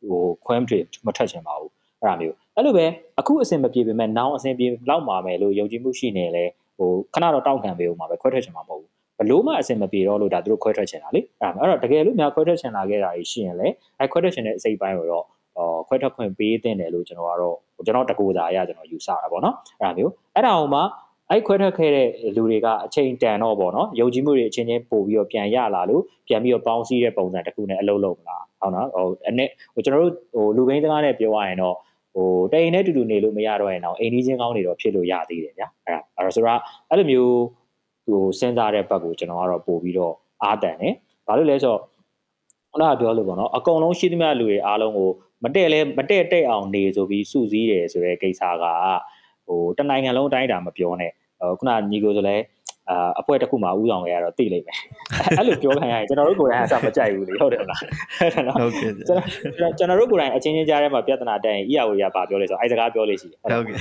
[0.09, 2.87] ဟိုခွဲမထွေမထွက်ချင်ပါဘူးအဲ့ဒါမျိုးအဲ့လိုပဲ
[3.21, 6.45] အခုအဆင်မပြေပေမဲ့နောင်အဆင်ပြေလောက်မှာမယ်လို့ယုံကြည်မှုရှိနေလဲ
[6.79, 15.25] ဟိုခဏတော့တောက်ခံပေးဦးမှာပဲခွဲထွက်ချင်မှာမဟုတ်ဘူး ဘလို့မှအဆင်မပြေတော့လို့ဒါသူတို့ခွဲထွက်ချင်တာလေအဲ့ဒါအဲ့တော့တကယ်လို့များခွဲထွက်ချင်လာခဲ့တာရှိရင်လေအဲခွဲထွက်ချင်တဲ့အစိပ်ပိုင်းကိုတော့
[15.59, 17.57] အော်ခွဲထွက်ခွင့်ပေးတဲ့တယ်လို့ကျွန်တော်ကတော့
[17.87, 20.81] ကျွန်တော်တကူသာရကျွန်တော်ယူဆတာပေါ့နော်အဲ့ဒါမျိုးအဲ့ဒါအောင်မှ
[21.31, 29.45] အဲ့ခွဲထွက်ခဲ့တဲ့လူတွေကအချိန်တန်တော့ပေါ့နော်ယုံကြည်မှုတွေအချင်းချင်းပို့ပြီးတော့ပြန်ရလာလို့ပြန်ပြီးတော့ပေါင်းစည်းတဲ့ပုံစံတစ်ခုနဲ့အလုပ်လုပ်မလားဟုတ်နော်ဟိုအနေ
[29.75, 31.77] ဟိုကျွန်တော်တို့ဟိုလူဘိန်းစကားနဲ့ပြောရရင်တော့
[32.15, 36.61] ဟိုတိန်နဲ့တူတူနေလို့မရတော့ရင်တော့အိမ်ကြီးချင်းကောင်းနေတော့ဖြစ်လို့ရသေးတယ်ဗျာအဲ့ဒါအဲ့တော့ဆိုတော့
[36.91, 37.33] အဲ့လိုမျိုး
[38.05, 40.95] ဟိုစဉ်းစားတဲ့ဘက်ကိုကျွန်တော်ကတော့ပို့ပြီးတော့အားတန်တယ်။
[41.27, 41.81] ဘာလို့လဲဆိုတော့
[42.71, 45.11] ခုနကပြောလို့ပေါ့နော်အကုန်လုံးရှိသမျှလူတွေအားလုံးကို
[45.45, 48.65] မတည့်လဲမတည့်တဲ့အောင်နေဆိုပြီးစုစည်းတယ်ဆိုတဲ့ကိစ္စက
[49.47, 51.13] ဟိုတနိုင်ငံလုံးအတိုင်းအတာမပြောနဲ့
[51.59, 52.37] ခုနညီကိုဆိုလဲ
[52.91, 54.79] အာအဖွဲတစ်ခုမှဥဆောင်ခဲ့ရတော့သိလိမ့်မယ်
[55.39, 63.77] အဲ့လိုပြောခံရရင်ကျွန်တော်တို့ကိုယ်တိုင်အဆမကြိုက်ဘူးလေဟုတ်တယ်မလားဟုတ်ကဲ့ကျွန်တော်ကျွန်တော်တို့ကိုယ်တိုင်အချင်းချင်းကြားထဲမှာပြဿနာတက်ရင် EAO ရပါပြောလဲဆိုအဲ့စကားပြောလို့ရှိတယ်ဟုတ်ကဲ့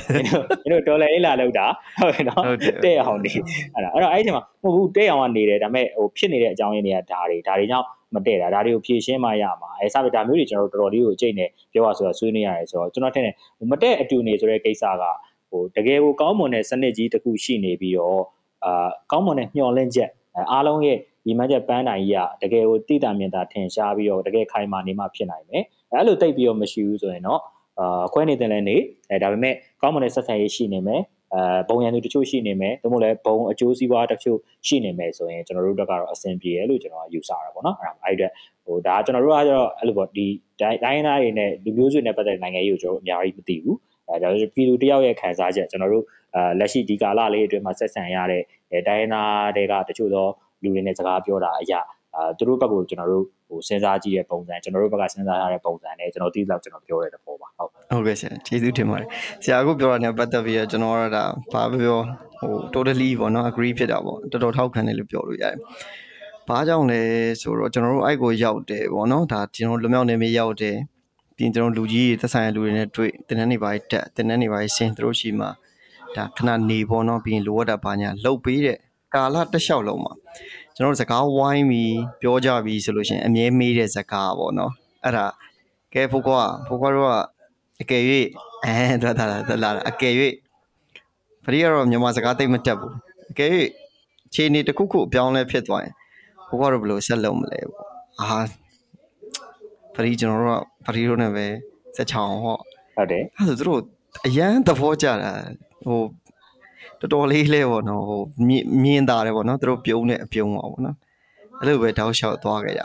[0.64, 1.66] ကျွန်တော်ဒေါ်လာအိလာလောက်တာ
[2.02, 2.44] ဟုတ်ကဲ့နော်
[2.86, 3.32] တဲ့အောင်နေ
[3.74, 13.36] အဲ့ဒါအဲ့တော့အဲ့ဒီမှာမဟုတ်ဘူးတဲ့အောင်ကနေတယ်ဒါပေမဲ့ဟိုဖြစ်နေတဲ့အကြောင်းရင်းတွေကဒါတွေဒါတွေကြောင့်မတည့်တာဒါတွေကိုဖြည့်ရှင်းမှရမှာအဲစပဒါမျိုးတွေကျွန်တော်တို့တော်တော်လေးကိုကြိတ်နေပြောရဆိုတော့ဆွေးနွေးရတယ်ဆိုတော့ကျွန်တော်ထင်တယ်
[13.72, 15.04] မတည့်အတူနေဆိုတဲ့ကိစ္စက
[15.50, 18.24] ဟိုတကယ်ကိုကောင်းမွန်တဲ့စနစ်ကြီးတစ်ခုရှိနေပြီးတော့
[18.64, 20.10] အာကောင်းမွန်တဲ့မျှော်လင့်ချက်
[20.52, 27.42] အားလုံးရဲ့ဒီမှချက်ပန်းတိုင်ကြီးကတကယ်ကိုတိတာမြင်တာထင်ရှားပြီးတော့တကယ်ခိုင်မာနေမှဖြစ်နိုင်မယ်အဲ့လိုတိတ်ပြီးတော့မရှိဘူးဆိုရင်တော့
[27.80, 28.78] အာခွဲနေတဲ့လည်းနေ
[29.10, 31.02] အဲဒါပေမဲ့ကောင်းမွန်တဲ့ဆက်ဆံရေးရှိနေမယ်
[31.34, 34.38] အဲဘုံရန်သူတချို့ရှိနေမယ်ဒါမှမဟုတ်လည်းဘုံအကျိုးစီးပွားတချို့
[34.68, 38.32] ရှိနေမယ်ဆိုရင်ကျွန်တော်တို့တက်ကတော့အဆင်ပြေတယ်လို့ကျွန်တော်ယူဆတာပေါ့နော်အဲ့ဒါအဲ့အတွက်
[38.66, 40.26] ဟိုဒါကျွန်တော်တို့ကကျတော့အဲ့လိုပေါ့ဒီ
[40.62, 43.78] တိုင်းတိုင်းသားတွေနဲ့လူမျိုးစုတွေနဲ့ပတ်သက်တဲ့နိုင်ငံရေးကိုကျွန်တော်တို့အများကြီးမသိဘူး
[44.10, 46.06] အဲဒါပြည်သူတယောက်ရဲ့ခံစားချက်ကျွန်တော်တို့
[46.36, 48.44] အာလက်ရှိဒီကာလလေးအတွင်းမှာဆက်ဆံရတဲ့
[48.88, 50.28] တိုင်းရင်းသားတွေကတချို့သော
[50.64, 51.82] လူတွေနဲ့စကားပြောတာအရာ
[52.16, 59.08] အာသူတို့ဘက်ကကျွန်တော်တို့ဟိုစဉ်းစားကြည့်တဲ့ပုံစံကျွန်တော်တို့ဘက်ကစဉ်းစားရတဲ့ပုံစံနဲ့ကျွန်တော်သိလောက်ကျွန်တော်ပြောတဲ့သဘောပါဟုတ်ဟုတ်ကဲ့ဆရာကျေးဇူးတင်ပါတယ်
[59.44, 61.24] ဆရာကပြောတာနဲ့ပတ်သက်ပြီးတော့ကျွန်တော်ကဒါ
[61.54, 62.00] ဘာပြော
[62.40, 65.56] ဟို totally ပေါ့နော် agree ဖြစ်တာပေါ့တော်တော်ထောက်ခံတယ်လို့ပြောလို့ရတယ်
[66.48, 67.02] ဘာကြောင့်လဲ
[67.42, 70.78] ဆိုတော့ကျွန်တော်တို့အဲ့ကိုရောက်တယ်ပေါ့နော်ဒါကျွန်တော်လွမြောက်နေမြေရောက်တယ်
[71.38, 75.50] ပြီးရင်ကျွန်တော်လူကြီးတွေသက်ဆိုင်တဲ့လူတွေနဲ့တွေ့တင်တန်းနေပါတက်တင်တန်းနေပါဆင်းသူတို့ရှိမှာ
[76.16, 78.78] ဒါခဏနေပေါ့နော်ပြီးရင်လိုအပ်တာဘာညာလှုပ်ပေးတဲ့
[79.14, 80.14] ကာလတစ်လျှောက်လုံးမှာ
[80.76, 84.72] ကျွန်တော်တို့စကားဝိုင်းပြီးပြောကြပြီးဆိုလို့ရှိရင်အမြဲမေးတဲ့စကားပေါ့နော်
[85.04, 85.26] အဲ့ဒါ
[85.94, 87.14] ကဲဖို့ကွာဖို့ကွာတော့
[87.82, 88.04] အကယ်၍
[88.66, 90.14] အဲတော်တာလာလာအကယ်၍
[91.44, 92.94] ပရိကတော့မြန်မာစကားသိမတက်ဘူး
[93.32, 93.50] အကယ်၍
[94.34, 95.94] ခြေနေတစ်ခုခုအပြောင်းလဲဖြစ်သွားရင်
[96.48, 97.86] ဖို့ကွာတော့ဘယ်လိုဆက်လုပ်မလဲပေါ့
[98.20, 98.40] အာ
[99.94, 101.46] ပရိကျွန်တော်တို့ကပရိတို့နဲ့ပဲ
[101.96, 102.58] စက်ချောင်းဟော
[102.98, 103.82] ဟုတ်တယ်အဲ့ဒါဆိုသူတို့
[104.28, 105.32] အရန်သဘောကျတာ
[105.86, 106.02] ဟို
[107.00, 108.22] တော်တော်လေးလဲပေါ့နော်ဟို
[108.84, 110.96] မြင်တာတယ်ပေါ့နော်သူတို့ပြုံးတဲ့အပြုံးပါပေါ့နော်
[111.60, 112.82] အဲ့လိုပဲတောက်လျှောက်သွားခဲ့ရ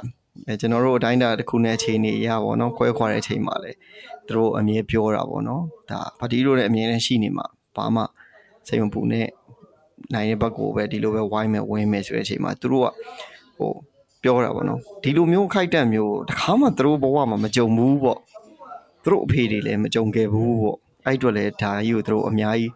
[0.46, 3.72] အဲကျွန်တော်တို့အတိုင်းတာတစ်ခုနဲ့အချိန်နေရပါတော့ကွဲခွာတဲ့အချိန်မှာလေ
[4.26, 7.46] သူတို့အမြဲပြောတာပေါ့နော်ဒါပါတီတို့လည်းအမြဲတမ်းရှိနေမှာ
[7.76, 8.03] ဘာမှ
[8.68, 9.26] စိတ်မပူနဲ့
[10.14, 12.88] နိုင်တဲ့ဘက်ကိုပဲဒီလိုပဲဝိုင်းမယ်ဝင်းမယ်ဆိုတဲ့အချိန်မှာသူတို့က
[13.59, 13.72] ဟို
[14.22, 18.18] ပြောတာပေါ့နော်ဒီလိုမျိုးခိုက်တက်မျိုးတခါမှသူတို့ဘဝမှာမကြုံဘူးပေါ့
[19.03, 20.78] သူတို့အဖေတွေလည်းမကြုံခဲ့ဘူးပေါ့
[21.09, 22.72] အဲ့အတွက်လည်းဒါကြီးကိုသူတို့အများကြီး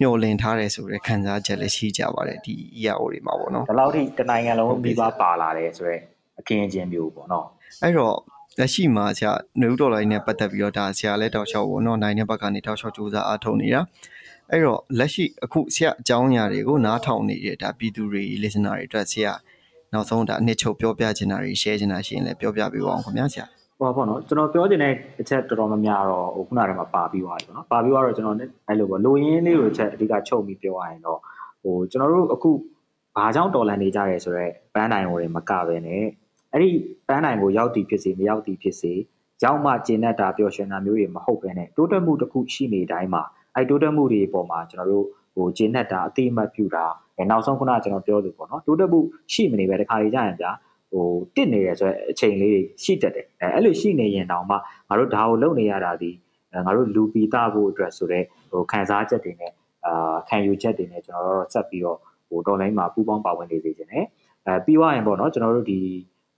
[0.00, 6.00] မျှော်လင့်ထားတယ်ဆိုတဲ့ခံစားချက်လည်းရှိကြပါတယ်ဒီ EAO တွေမှာပေါ့နော်ဒီလောက်ထိတနိုင်ငံလုံးပြီးပါပါလာတယ်ဆိုတော့
[6.40, 7.46] အခင်းအကျင်းမျိုးပေါ့နော်
[7.82, 8.16] အဲ့တော့
[8.58, 13.80] လက်ရှိမှာဆရာနယူဒေါ်လာနဲ့ပတ်သက်ပြီးတော့ဒါဆရာလည်းတောက်လျှောက်ပေါ့နော်နိုင်တဲ့ဘက်ကနေတောက်လျှောက်စူးစမ်းအားထုတ်နေတာ
[14.50, 19.32] အဲ့တော့လက်ရှိအခုဆရာအကြောင်းအရာတွေကိုနားထောင်နေတဲ့ဒါပြည်သူတွေ listener တွေအတွက်ဆရာ
[19.92, 23.46] နောက်ဆုံးဒါအနှစ်ချုပ်ပြောပြချင်တာတွေ share ချင်တာရှိရင်လည်းပြောပြပေးပါအောင်ခင်ဗျာဆရာ
[23.78, 28.36] ဟောပေါ့နော်ကျွန်တော်ပြောချင်တဲ့အချက်တော်တော်များများတော့ဟိုခုနကတည်းကပါပြီးသွားပြီပေါ့နော်ပါပြီးသွားတော့ကျွန်တော်
[28.68, 31.18] အဲ့လိုပေါ့လိုရင်းလေးကိုချက်အဓိကချုပ်ပြီးပြောရရင်တော့
[31.62, 32.50] ဟိုကျွန်တော်တို့အခု
[33.16, 36.04] ဘာကြောင့်တော်လန်နေကြရဲဆိုတော့ဘန်းတိုင်းကိုတွေမကပဲနဲ့
[36.52, 36.70] အဲ့ဒီ
[37.08, 38.92] ဘန်းတိုင်းကိုရောက်တည်ဖြစ်စေမရောက်တည်ဖြစ်စေ
[39.44, 43.22] ရောက်မှကျင်တတ်တာပျော်ရွှင်တာမျိုးတွေမဟုတ်ပဲနဲ့တိုးတက်မှုတစ်ခုရှိနေတိုင်းမှာ
[43.54, 45.04] အဲ့တိုးတက်မှုတွေပေါ်မှာကျွန်တော်တို့
[45.34, 46.86] ဟိုကျင်တတ်တာအတိအမှတ်ပြုတာ
[47.30, 48.98] နောက်ဆုံးခုနကကျွန်တော်ပြောသူပေါ့နော်တိုးတက်မှု
[49.32, 50.50] ရှိမနေပဲတခါကြီးကြရင်ဗျာ
[50.96, 54.56] ဟိုတစ်နေရဆိုတဲ့အချိန်လေးတွေရှိတတ်တယ်အဲအဲ့လိုရှိနေရင်တောင်မှ
[54.88, 56.10] ငါတို့ဒါကိုလုပ်နေရတာဒီ
[56.66, 59.52] ငါတို့လူပီတာဖို့အတွက်ဆိုတော့ဟိုခံစားချက်တွေနဲ့
[59.86, 64.04] အာခံယူချက်တွေနဲ့ကျွန်တော်တို့ဆက်ပြီးတော့ဟိုတော်လိုင်းမှာပူးပေါင်းပါဝင်နေစေချင်တယ်
[64.46, 65.80] အဲပြီးသွားရင်ပေါ့နော်ကျွန်တော်တို့ဒီ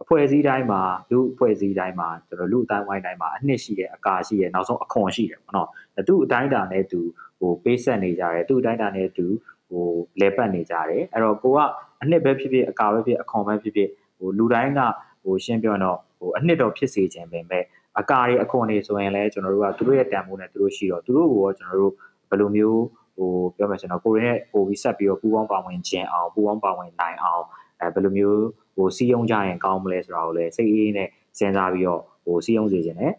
[0.02, 0.80] အဖွဲ့အစည်းတိုင်းမှာ
[1.10, 5.68] လူအဖွဲ့အစည်းတိုင်းမှာကျွန်တော်လူအတိုင်းဝိုင်းတိုင်းမှာအနှစ်ရှိတယ်အကာရှိတယ်နောက်ဆုံးအခွန်ရှိတယ်ပေါ့နော်
[6.08, 7.00] သူ့အတိုင်းတာနဲ့သူ
[7.40, 9.26] ဟိုပေးဆက်နေကြတယ်သူ့အတိုင်းတာနဲ့သူ
[9.68, 9.86] ဟို
[10.20, 11.58] လဲပတ်နေကြတယ်အဲ့တော့ကိုက
[12.02, 13.88] အနှစ်ပဲဖြစ်ဖြစ်အကာပဲဖြစ်အခွန်ပဲဖြစ်ဖြစ်
[14.18, 14.80] ဟိုလူတိုင်းက
[15.22, 17.64] ဟိုရှင်းပြောတော့ဟိုအနှစ်တော့ဖြစ်စေခြင်းပဲမဲ့
[18.00, 21.92] အကာတွေအခွန်တွေဆိုရင်လည်းကျွန်တော်တို့ကသူတို့ရဲ့တန်ဖိုးနဲ့သူတို့ရှိတော့သူတို့ကိုကျွန်တော်တို့
[22.30, 22.82] ဘယ်လိုမျိုး
[23.16, 27.44] ဟိုပြောမယ်ဆိုတော့ကိုရင်းနဲ့ပို့ပြီးဆက်ပြီးတော့ပူပေါင်းပါဝင်ခြင်းအောင်ပူပေါင်းပါဝင်နိုင်အောင်
[27.80, 28.42] အဲဘယ်လိုမျိုး
[28.76, 31.08] ဟိုစီးယုံကြရင်ကောင်းမလဲဆိုတာကိုလည်းစိတ်အေးနဲ့
[31.38, 33.12] စဉ်းစားပြီးတော့ဟိုစီးယုံစေခြင်းနဲ့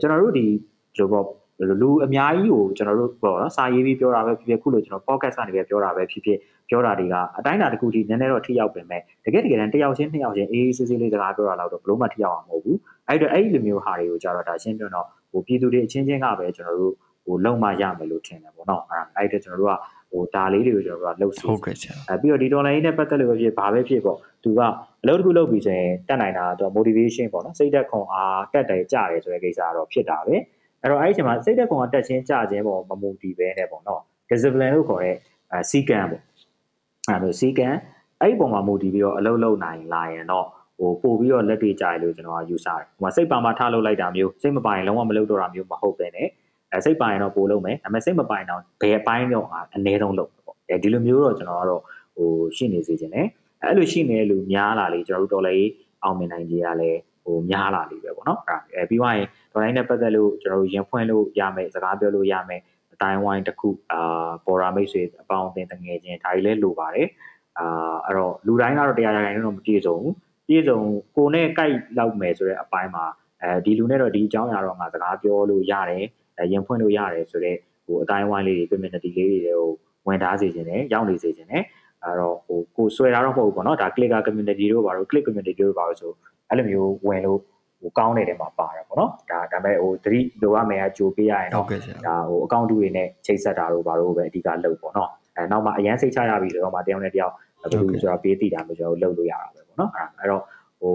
[0.00, 0.46] ကျွန်တော်တို့ဒီ
[0.98, 1.26] လိုပေါ့
[1.82, 6.38] လူအများကြီးကိုကျွန်တော်တို့ပေါ့နော်စာရေးပြီးပြောတာပဲဖြစ်ဖြစ်ခုလိုကျွန်တော် podcast ကနေပဲပြောတာပဲဖြစ်ဖြစ်
[6.68, 16.94] ပြောတာတွေကအတိုင်းအတာတစ်ခုထိနည်းနည်းတော့ထိရောက်ပင်မဲ့တကယ်တကယ်တမ်းတယောက်ချင်းနှစ်ယောက်ချင်းအေးအေးဆေးဆေးလေးစကားပြောတာတော့ဘလို့မှထိရောက်အောင်မဟုတ်ဘူးအဲ့တော့အဲ့ဒီလိုမျိုးဟာတွေကိုကြတော့ဒါရှင်းပြတော့ဟိုပြည်သူတွေအချင်းချင်းကပဲကျွန်တော်တို့
[17.24, 19.74] ဟိုလုံမရမယ်လို့ထင်တယ်ပေါ့နော်အဲ့အဲ့ဒါကျွန်တော်တို့က
[20.12, 24.60] ဟိုဒါလေးတွေကိုကျွန်တော်တို့ကလှုပ်စီဟုတ်ကဲ့ဆရာအဲပြီးတော့ဒီ dollar ရေးနဲ့ပတ်သက်လို့ပဲဖြစ်ဘာပဲဖြစ်ပေါ့သူက
[25.02, 30.36] အလုပ်တစ်ခုလုပ်ပြီးဆိုရင်တက်နိုင်တာတော့ motivation ပေါ့နော်စိတ်သက်ခွန်အားတက်တယ်ကြတယ်ဆိုတဲ့ကိစ္စကတော့ဖြစ်တာပဲ
[30.82, 35.16] အဲ့တော့အဲ့ဒီအချိန်မှာစိတ်သက်ခွန်အားတက်ခြင်းကြခြင်းပေါ့မမူတည်ပဲနဲ့ပေါ့နော် discipline လို့ခေါ်တဲ့
[35.52, 36.22] အဲစီကံပေါ့
[37.08, 37.68] အဲ့လိုစီကံ
[38.20, 40.46] အဲ့ဒီပုံမှာမူတည်ပြီးတော့အလုပ်လုပ်နိုင်လာရင်တော့
[40.78, 46.18] ဟိုပို့ပြီးတော့လက်တွေ့ကြရလို့ကျွန်တော်ကယူဆတယ်။ဟိုမှာစိတ်ပါမှထားလုပ်လိုက်တာမျိုးစိတ်မပိုင်လုံးဝမလုပ်တော့တာမျိုးမဟုတ်ပဲね
[46.72, 51.82] အဲစိတ်ပိုင်တော့ပို့လုပ်မယ်ဒါပေမဲ့စိတ်မပိုင်တော့ဘယ်အပိုင်းတော့အနည်းဆုံးလုပ်ပေါ့အဲဒီလိုမျိုးတော့ကျွန်တော်ကတော့
[52.16, 53.26] ဟိုရှိနေစေချင်တယ်
[53.62, 55.68] အဲ့လိုရှိနေတဲ့လူများလာလေကျွန်တော်တို့တော်လေး
[56.02, 56.90] အောင်မြင်နိုင်ကြရလဲ
[57.24, 58.40] ဟိုများလာလေပဲပေါ့နော်
[58.74, 62.60] အဲပြီးသွားရင်တော်လိုင်းနဲ့ပတ်သက်လို့ကျွန်တော်တို့ရင်ဖွင့်လို့ရမယ်စကားပြောလို့ရမယ်
[62.92, 67.08] အတိုင်းဝိုင်းတစ်ခုအာပေါ်ရာမိတ်ဆွေအပေါင်းအသင်းတငယ်ချင်းဒါတွေလည်းလိုပါတယ်
[67.58, 70.14] အာအဲ့တော့လူတိုင်းကတော့တရားရာခိုင်နှုန်းတော့မပြည့်စုံဘူး
[70.46, 70.80] ပြည့်စုံ
[71.16, 73.04] ကိုနဲ့ကြိုက်လောက်မယ်ဆိုတဲ့အပိုင်းမှာ
[73.42, 76.04] အဲဒီလူနဲ့တော့ဒီအကြောင်းအရာတော့ငါစကားပြောလို့ရတယ်
[76.52, 79.70] ရင်ဖွင့်လို့ရတယ်ဆိုတော့ဟိုအတိုင်းဝိုင်းလေးတွေ community လေးတွေကို
[80.06, 81.62] ဝင်ထားစေခြင်းနဲ့ရောက်နေစေခြင်းနဲ့
[82.04, 86.10] အဲ့တော့ဟိုကိုဆွဲတာတော့မဟုတ်ဘူးပေါ့နော်ဒါ clicker community တို့ဘာလို့ click community တို့ဘာလို့ဆို
[86.52, 87.38] အဲ့လိုမျိုးဝင်လို့
[87.80, 91.66] ဟိုကောင်းတဲ့နေရာမှာပါတယ်ပေါ့နော်ဒါဒါပေမဲ့ဟိုသတိလိုရမယ်အကြိုပေးရရင်တော့
[92.06, 100.42] ဒါဟိုအကောင့်တူတွေနဲ့ချိတ်ဆက်တာတို့ဘာလို့ပဲအဓိကလုပ်ပေါ့နော်အဲနောက်မှအရန်စိတ်ချရပြီဆိုတော့မှတယောက်နဲ့တယောက်ဘယ်လိုဆိုတာပေးတည်တာမျိုးကျွန်တော်လုပ်လို့ရတာပဲပေါ့နော်အဲ့တော့
[100.80, 100.94] ဟို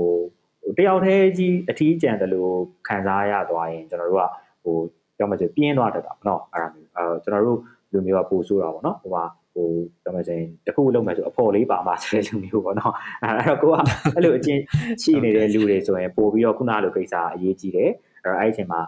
[0.78, 2.52] တယောက်တည်းကြီးအထီးကျန်တယ်လို့
[2.88, 4.24] ခံစားရသွားရင်ကျွန်တော်တို့က
[4.64, 4.76] ဟို
[5.18, 7.60] ပြောမှဆိုပြင်းသွားတတ်တာပေါ့နော်အဲ့ဒါမျိုးအဲကျွန်တော်တို့
[7.92, 9.24] လူမျိုးကပို့ဆိုးတာပေါ့နော်ဟိုမှာ
[9.58, 9.70] ဟို
[10.04, 12.94] ပြောမှဆိုရင်တခုလုပ်မယ်ဆိုအဖို့လေးပါမှဆိုတဲ့လူမျိုးပေါ့နော်
[13.24, 13.74] အဲ့တော့ကိုက
[14.16, 14.62] အဲ့လိုအချင်း
[15.02, 17.92] ရှိနေတဲ့လူတွေဆိုရင်ပို့ပြီးတော့ခုနလိုကိစ္စအရေးကြီးတယ်
[18.24, 18.82] အဲ့တော့အဲ့ဒီအချိန်မှာ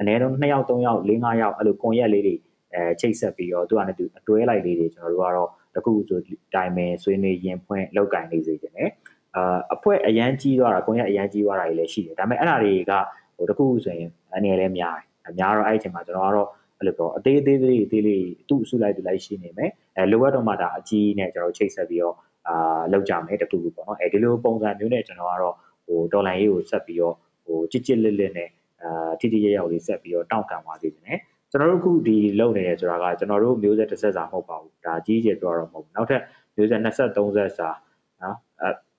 [0.00, 2.34] အနည်းဆုံး2ယောက်3ယောက်4 5ယောက်အဲ့လိုကွန်ရက်လေးတွေ
[2.74, 6.18] အဲချိတ်ဆက်ပြီးတော့သူကလည်းသူအတွဲလိုက်လေးတွေကျွန်တော်တို့ကတော့တခုဆို
[6.54, 8.90] တိုင်မယ်ဆွေးနွေးရင်ဖွင့်လောက်ကင်နေစေခြင်းနဲ့
[9.36, 12.92] အာအဖွဲ့အရန်ကြီးသွားတာကွန်ရက်အရန်ကြီးသွားတာတွေလည်းရှိတယ်ဒါပေမဲ့အဲ့ဒါတွေက
[13.36, 16.48] ဟိုတခုဆိုရင်အနေနဲ့လည်းများတယ်အများတော့အဲ့အချိန်မှာကျွန်တော်ကတော့
[16.78, 22.16] အဲ့လိုပေါ့အသေးသေးလေးအသေးလေးသူ့အစုလိုက်သူလိုက်ရှိနေမယ်အဲလိုအပ်တော့မှဒါအကြီးနဲ့ကျွန်တော်ချိတ်ဆက်ပြီးတော့
[22.48, 25.54] အာလောက်ကြမယ်တခုခုပေါ့နော်အဲဒီလိုပုံစံမျိုးနဲ့ကျွန်တော်ကတော့
[25.86, 27.14] ဟိုဒေါ်လာရေးကိုဆက်ပြီးတော့
[27.44, 28.50] ဟိုကြစ်ကြစ်လစ်လစ်နဲ့
[28.82, 31.18] အာထိထိရရောက်လေးဆက်ပြီးတော့တောင့်ခံသွားစေတယ်
[31.50, 36.22] ကျွန်တော်တို့အခုဒီလုံနေတယ်ဆိုတာကကျွန်တော်တို့မျိုးဆက်တစ်ဆက်စာမဟုတ်ပါဘူးဒါကြီးကျယ်ပြောတော့မဟုတ်ဘူးနောက်ထပ်
[36.56, 37.68] မျိုးဆက်20 30စာ
[38.22, 38.36] နော်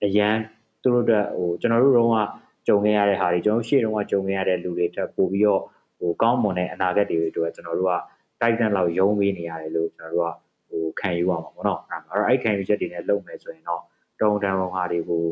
[0.05, 0.36] အရန်
[0.82, 2.27] သူတို့အတွက်ဟိုကျွန်တော်တို့တော့
[2.67, 5.61] ကြုံခဲ့ရတဲ့ဟာတွေကျွန်တော်ရှေ့တုန်းကကြုံခဲ့ရတဲ့လူတွေထပ်ပို့ပြီးတော့
[5.99, 7.93] ဟိုကောင်းမွန်တဲ့အနာဂတ်တွေအတွက်ကျွန်တော်တို့က
[8.41, 10.33] တိုက်တန်လောက်ယုံပေးနေရတယ်လို့ကျွန်တော်တို့က
[10.69, 13.81] ဟိုခံယူရမှာပေါ့နော်အဲ့တော့အဲ့ခံယူချက်တွေနဲ့လုပ်မယ်ဆိုရင်တော့
[14.21, 15.23] တုံတန်ပုံဟာတွေကို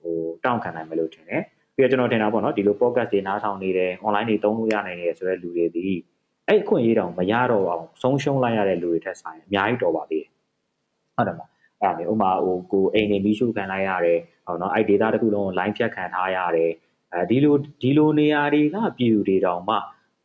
[0.00, 1.42] ဟိုတောင့်ခံနိုင်မယ်လို့ထင်တယ်
[1.74, 5.88] ပြီးတော့ကျွန်တော်ထင်တာပေါ့နော်ဒီလို podcast တွေနားထောင်နေတယ် online တွေသုံးလို့ရနိုင်တယ်ဆိုတဲ့လူတွေဒီ
[6.48, 10.30] အဲ့အခွင့်အရေးတောင်မရတော့အောင်ဆုံးရှုံးလိုက်ရတဲ့လူတွေထက်ဆိုင်အများကြီးတော်ပါသေးတယ်
[11.16, 11.50] ဟုတ်တယ်မလား
[11.80, 16.70] အဲ့ဒါမျိုးဥမာဟိုကိုအိမ်နေပြီးရှုခံလိုက်ရတယ်ဟောနော်အဲ့ data တခုလုံး line ဖြတ်ခံထားရတယ်
[17.12, 19.76] အဲဒီလိုဒီလိုနေရာတွေကပြည်သူတွေတောင်မှ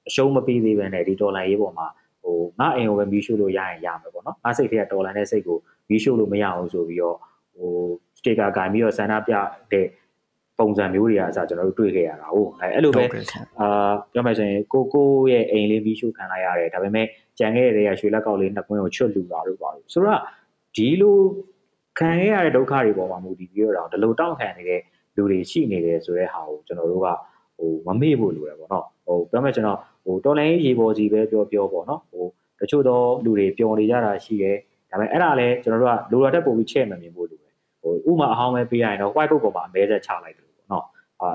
[0.08, 1.88] အရှုံးမပေးသေးပဲနဲ့ဒီဒေါ်လာရေးပေါ်မှာ
[2.24, 5.58] ဟိုငါအိမ်ကိုပဲမီးရှို့လို့ရရင်ရမယ်ပေါ့နော်ငါစိတ်ထဲကဒေါ်လာနဲ့စိတ်ကို
[5.90, 7.18] မီးရှို့လို့မရအောင်ဆိုပြီးတော့
[7.56, 7.72] ဟို
[8.18, 9.34] စတေကာဂိုင်ပြီးတော့ဆန္ဒပြ
[9.72, 9.88] တဲ့
[10.60, 13.04] ပုံစံမျိုးတွေအစားကျွန်တော်တို့တွေ့ခဲ့ရတာဟုတ်အဲအဲ့လိုပဲ
[13.60, 17.08] အာပြောမယ်ဆိုရင်ကိုကိုရဲ့အိမ်လေးပြီးရှုခံလိုက်ရတယ်ဒါပေမဲ့
[17.40, 20.22] ကြံခဲ့တဲ့ရွှေလက်ကောက်လေးနှစ်ကွင်းကိုချွတ်လူတာတို့ပါလို့ဆိုတော့
[20.76, 21.18] ဒီလို
[22.00, 24.82] ခံရတဲ့ဒုက္ခတွေပေါ်မှာမူတည်ပြီးတော့ဒီလိုတောင့်ခံနေတဲ့
[25.16, 27.08] လူတွေရှိနေတယ်ဆိုတဲ့ဟာကိုကျွန်တော်တို့က
[27.58, 32.26] ဟိုမမေ့ဖို့လိုတယ်ပေါ့နော်ဟိုပြောမယ်ကျွန်တော် ဟိုတော်လိုင်းရေပေါ်စီပဲပြောပြောပေါ့နော်ဟို
[32.60, 34.58] တချို့သောလူတွေပျော်နေကြတာရှိတယ်
[34.90, 35.82] ဒါပေမဲ့အဲ့ဒါလည်းကျွန်တော်
[36.12, 40.86] တို့ကလိုလာတဲ့ပုံပြီးချဲ့မမြင်ဖို့လိုတယ်ဟိုဥမာအဟောင်းပဲပေးရရင်တော့ white book ပေါ်မှာအမဲဆက်ချလိုက်တယ်ပေါ့နော်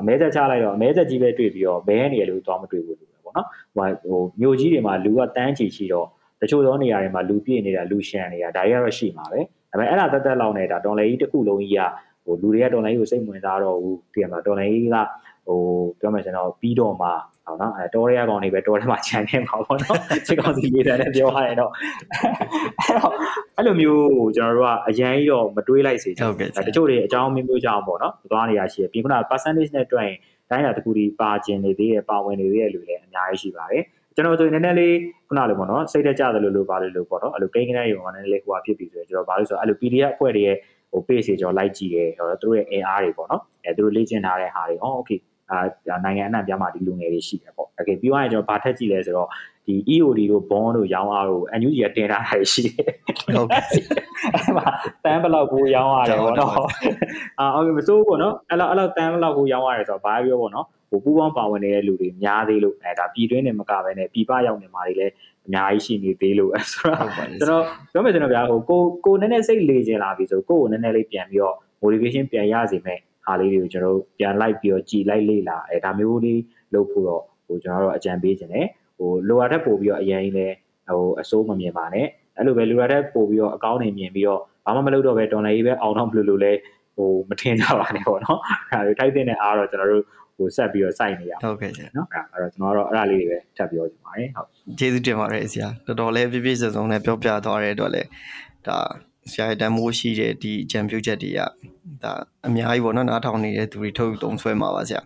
[0.01, 3.47] အမဲဆက်ချလိုက်တော့အမဲဆက်ကြီးပဲတွေ့ပြီးတော့ဘဲနေရလို့သွားမတွေ့ဘူးလို့ပေါ့နော်
[3.77, 6.07] ဟိုဟိုမြို့ကြီးတွေမှာလူကတန်းချီရှိတော့
[6.41, 9.41] တချို့သောနေရာတွေမှာလူပြည့်နေတာလူရှန်နေတာဒါတွေကတော့ရှိမှာပဲ
[9.71, 11.81] ဒါပေမဲ့အဲ့ဒါတက်တက်လောက်နေတာတော်လေကြီးတစ်ခုလုံးကြီးက
[12.25, 14.97] ဟိုလူတွေကတော်လိုင်းကိုစိတ်ဝင်စားတော့ဘူးဒီမှာတော်လိုင်းက
[15.51, 15.63] ဟို
[16.01, 17.09] ပြောမယ်ဆိုတော့ပြီးတော့မှ
[17.47, 21.71] ဟောနော်အဲတော်ရဲကောင်တွေပဲတော်ထဲမှာခြံနေမှာပေါ့နော်စစ်ကောင်စီလေးတန်းနဲ့ပြောရရင်တော့
[23.57, 24.05] အဲ့လိုမျိုး
[24.37, 30.19] ကျွန်တော်တို့ကအရန်ကြီးတော့မတွေးလိုက်စေချင်ဘူးတချို့တွေအကြောင်းမျိုးမျိုးကြောင့်ပေါ့နော်သွားနေရရှိတယ်ပြီးခုန percentage နဲ့တွက်ရင်
[30.51, 33.85] တိုင်းတာတခုဒီပါကျင်နေသေးတယ်ပါဝင်နေသေးတယ်လူလည်းအများကြီးရှိပါတယ်
[34.15, 34.97] ကျွန်တော်တို့နည်းနည်းလေး
[35.29, 40.57] ခုနလိုပေါ့နော်စိတ်တကြတယ်လို့လို့ပါလို့လို့ပေါ့နော်အဲ့လိုကိန်းကနေရောနည်းနည်းလေးဟိုဟာဖြစ်ပြီဆိုရင်ကျွန်တော်ဘာလို့ဆိုတော့အဲ့လို PDF အဖွဲ့တွေရဲ့
[40.93, 45.19] ဟို page တွေကျွန်တော်လိုက်ကြည့်တယ်ဟိုသူတို့ရဲ့ AR တွေပေါ့နော်အဲသူတို့လေ့ကျင့်ထားတဲ့ဟာတွေအော် okay
[45.53, 45.61] အာ
[46.05, 49.29] နိုင်ငံအနှံ့ပြားမှာဒီလူငယ်တွေရှိတယ်ပေါ့။ Okay ပြီးသွားရင်ကျွန်တော်ဗာထက်ကြည့်လဲဆိုတော့
[49.67, 52.91] ဒီ EOD တို့ bond တို့ရောင်းအားတို့ NUG ကတင်ထားတာရှိတယ်။
[53.35, 53.63] ဟုတ်ကဲ့။
[54.35, 54.67] အဲ့မှာ
[55.05, 56.53] တန်းဘလောက်ကိုရောင်းရတယ်ပေါ့နော်။
[57.41, 65.13] အာ okay မစိုးဘူးပေါ့နော်။အဲ့လောက်အဲ့လောက်တန်းဘလောက်ကိုရောင်းရတယ်ဆိုတော့ဘာပြောပေါ့နော်။ဟိုပူပေါင်းပါဝင်နေတဲ့လူတွေများသေးလို့အဲဒါပြည်တွင်းနဲ့မကပဲနဲ့ပြည်ပရောက်နေမှာတွေလည်း
[65.47, 76.41] အများကြီးရှိနေသေးလို့အဲဆိုတော့ကျွန်တော်ပြောမယ်ကျွန်တော်ဗျာဟိုကိုကိုနည်းနည်းစိတ်လေကျင်လာပြီဆိုကိုကိုနည်းနည်းလေးပြန်ပြီးတော့ motivation ပြန်ရစေမယ် ဟာလေးတွေကိုကျွန်တော်တို့ပြန်လိုက်ပြီးတော့ကြည်လိုက်လေ့လာအဲဒါမျိုးလေး
[76.75, 78.67] လုပ်ဖို့တော့ဟိုကျွန်တော်တို့အကြံပေးခြင်းတယ်
[78.99, 80.47] ဟိုလိုအပ်တဲ့ပို့ပြီးတော့အရင်ကြီးလဲ
[80.89, 82.07] ဟိုအစိုးမမြင်ပါနဲ့
[82.37, 86.53] အဲ့လိုပဲလိုအပ်တဲ့ပို့ပြီးတော့အကောင်းနေမြင်ပြီးတော့ဘာမှမလုပ်တော့ပဲတော်နေကြီးပဲအောင်တော့ဘလို့လို့လဲ
[86.97, 88.41] ဟိုမထင်ကြပါနဲ့ပေါ့နော်
[88.71, 90.05] အဲ့ဒါထိုက်တဲ့အားတော့ကျွန်တော်တို့
[90.37, 94.49] ဟိုဆက်ပြီးတော့စိုက်နေရဟုတ်ကဲ့ကျနော်အဲ့တော့ကျွန်တော်ကတော့အဲ့ဒါလေးတွေပဲထပ်ပြောချင်ပါတယ်ဟုတ်
[94.79, 98.09] ကျေးဇူးတင်ပါတယ်ဆရာတော်တော်လေးပြည့်ပြည့်စုံစုံနဲ့ပြောပြသွားတဲ့အတွက်လည်း
[98.67, 98.77] ဒါ
[99.33, 101.41] ဆရာတန်မိုးရှိတဲ့ဒီအကြံပြုချက်တွေက
[102.03, 102.13] ဒါ
[102.49, 105.01] အများကြီးပေါ့နော်နားထောင်နေတဲ့သူတွေထုတ်သုံးဆွဲမှာပါဆရာ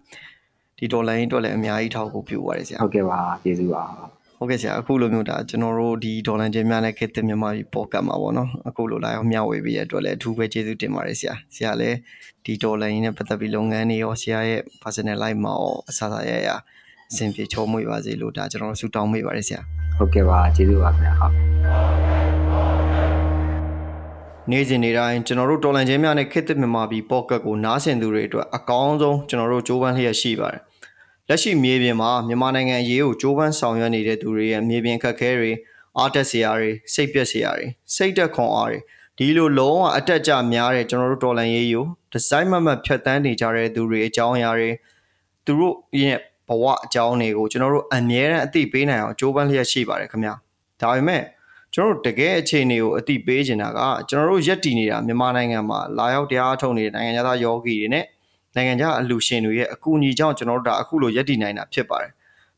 [0.78, 3.84] ဒီဒေါ်လာရင်းအတွက်လည်းအများကြီးထောက်ကိုပြုပါတယ်ဆရာဟုတ်ကဲ့ပါကျေးဇူးပါ
[4.38, 11.96] ဟုတ်ကဲ့ဆရာအခုလိုမျိုးဒါကျွန်တော်တို့ဒီဒေါ်လာချင်းများနဲ့ခေတ်သစ်မြန်မာပြည်ပေါ်ကတ်မှာပေါ့နော်အခုလိုလာရောက်မျှဝေပေးရတဲ့အတွက်လည်းအထူးပဲကျေးဇူးတင်ပါတယ်ဆရာဆရာလည်း
[12.44, 16.48] ဒီဒေါ်လာရင်းနဲ့ပတ်သက်ပြီးလုပ်ငန်းတွေရောဆရာရဲ့ personal life မှာရောအစားအစာရရ
[17.10, 19.60] အဆင်ပြေချောမွေ့ပါစေလို့ဒါကျွန်တော်ဆုတောင်းမိပါတယ်ဆရာ
[19.98, 22.43] ဟုတ်ကဲ့ပါကျေးဇူးပါခင်ဗျာဟုတ်
[24.50, 30.60] နေ့စဉ်နေ့တိုင်းကျွန်တော်တို့တော်လန်ချင်းများနဲ့ခေတ်သစ်မြန်မာပြည်ပေါ့ကတ်ကိုနားဆင်သူတွေအတွက်အကောင်းဆုံးကျွန်တော်တို့ကြိုးပမ်းလျက်ရှိပါတယ်။
[31.28, 35.52] လက်ရှိမြေပြင်မှာမြန်မာနိုင်ငံအရေးကိုကြိုးပမ်းဆောင်ရွက်နေတဲ့သူတွေရဲ့မြေပြင်ခက်ခဲတွေ
[35.98, 38.78] အားတက်စရာတွေစိတ်ပြက်စရာတွေစိတ်တက်ခွန်အားတွေ
[39.18, 44.70] ဒီလိုလုံးဝအတက်ကြများတဲ့ကျွန်တော်တို့တော်လန်ရေးကိုဒီဇိုင်းမမတ်ဖြတ်တန်းနေကြတဲ့သူတွေအကြောင်းအရာတွေ
[45.44, 46.18] သူတို့ရဲ့
[46.48, 50.34] ဘဝအကြောင်းတွေကိုကျွန်တော်တို့အမြဲတမ်းအသိပေးနိုင်အောင်ကြိုးပမ်းလျက်ရှိပါတယ်ခင်ဗျာ။
[50.80, 51.22] ဒါပေမဲ့
[51.74, 58.04] ကျွန်တော်တို့တကယ်အခြေအနေကိုအသိပေးချင်တာကကျွန်တော်တို့ရက်တည်နေတာမြန်မာနိုင်ငံမှာလာရောက်တရားထုတ်နေတဲ့နိုင်ငံသားယောဂီတွေနဲ့
[58.54, 62.12] နိုင်ငံခြားအလူရှင်တွေရဲ့အကူအညီကြောင့်ကျွန်တော်တို့ဒါအခုလိုရက်တည်နိုင်တာဖြစ်ပါတယ်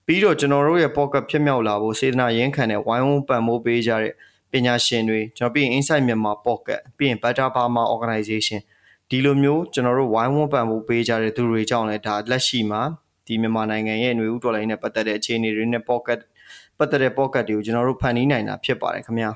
[0.07, 4.12] ပြီးတော့ကျွန်တော်တို့ရဲ့ pocket ဖြစ်မြောက်လာဖို့စေတနာရင်းခံတဲ့ဝိုင်းဝန်းပံ့ပိုးပေးကြတဲ့
[4.53, 8.61] ပညာရှင်တွေကျွန်တော်ပြီးရင် Insight မြန်မာ pocket ပြီးရင် Better Burma Organization
[9.11, 12.83] ဒီလိုမျိုးကျွန်တော်တို့ဝိုင်းဝန်းပံ့ပိုးပေးကြတဲ့သူတွေကြောင့်လည်းဒါလက်ရှိမှာ
[13.27, 16.21] ဒီမြန်မာနိုင်ငံရဲ့ຫນွေဥတော်လိုင်းနဲ့ပတ်သက်တဲ့အခြေအနေတွေနဲ့ pocket
[16.79, 19.31] ပတ်သက်တဲ့ pocket တွေကိုကျွန်တော်တို့ဖန်တီးနိုင်တာဖြစ်ပါတယ်ခင်ဗျာ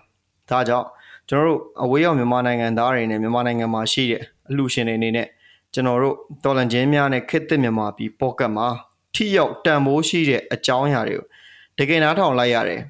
[0.51, 0.87] ဒါကြောင့်
[1.29, 5.27] ကျွန်တော်တို့အဝေးရောက်မြန်မာနိုင်ငံသားတွေနဲ့မြန်မာနိုင်ငံမှာရှိတဲ့အလှူရှင်တွေအနေနဲ့
[5.75, 8.69] ကျွန်တော်တို့တော်လန်ချင်းများနဲ့ခစ်သစ်မြန်မာပြည် pocket မှာ
[9.15, 11.27] ထိရောက်တန်ဖိုးရှိတဲ့အကြောင်းအရာတွေကို
[11.79, 12.81] တကယ်နားထောင်လိုက်ရတယ်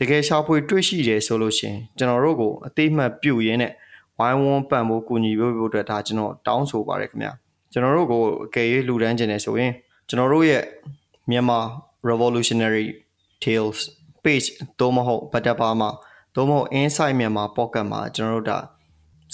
[0.00, 3.72] တကယ်ရှာဖွေတွေ့ရှိတယ်ဆိုလို့ရှိရင်ကျွန်တော်တို့ကိုအသေးမှတ်ပြုရင်းနဲ့
[4.18, 7.32] ဝိုင်းဝန်းပံ့ဖို့ကူညီဖို့ဖို့အတွက်ဒါကျွန်တော်တောင်းဆိုပါရခင်ဗျာ
[7.72, 9.72] ကျွန်တော်တို့ကိုအကယ်၍လှူဒန်းခြင်းနဲ့ဆိုရင်
[10.08, 10.62] ကျွန်တော်တို့ရဲ့
[11.30, 11.58] မြန်မာ
[12.08, 12.86] revolutionary
[13.44, 13.80] tales
[14.24, 14.46] page
[14.78, 15.90] သို့မဟုတ် better ပါမှာ
[16.34, 18.58] သို့မဟုတ် insight မြန်မာ pocket မှာကျွန်တော်တို့ဒါ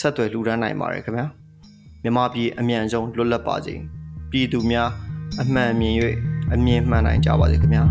[0.00, 1.26] ဆက်သွယ်လှူဒန်းနိုင်ပါတယ်ခင်ဗျာ
[2.02, 3.74] မြန်မာပြည်အမြန်ဆုံးလွတ်လပ်ပါစေ
[4.30, 4.88] ပြည်သူများ
[5.40, 5.94] အမှန်မြင်၍
[6.54, 7.84] အမြင်မှန်နိုင်ကြပါစေခင်ဗျာ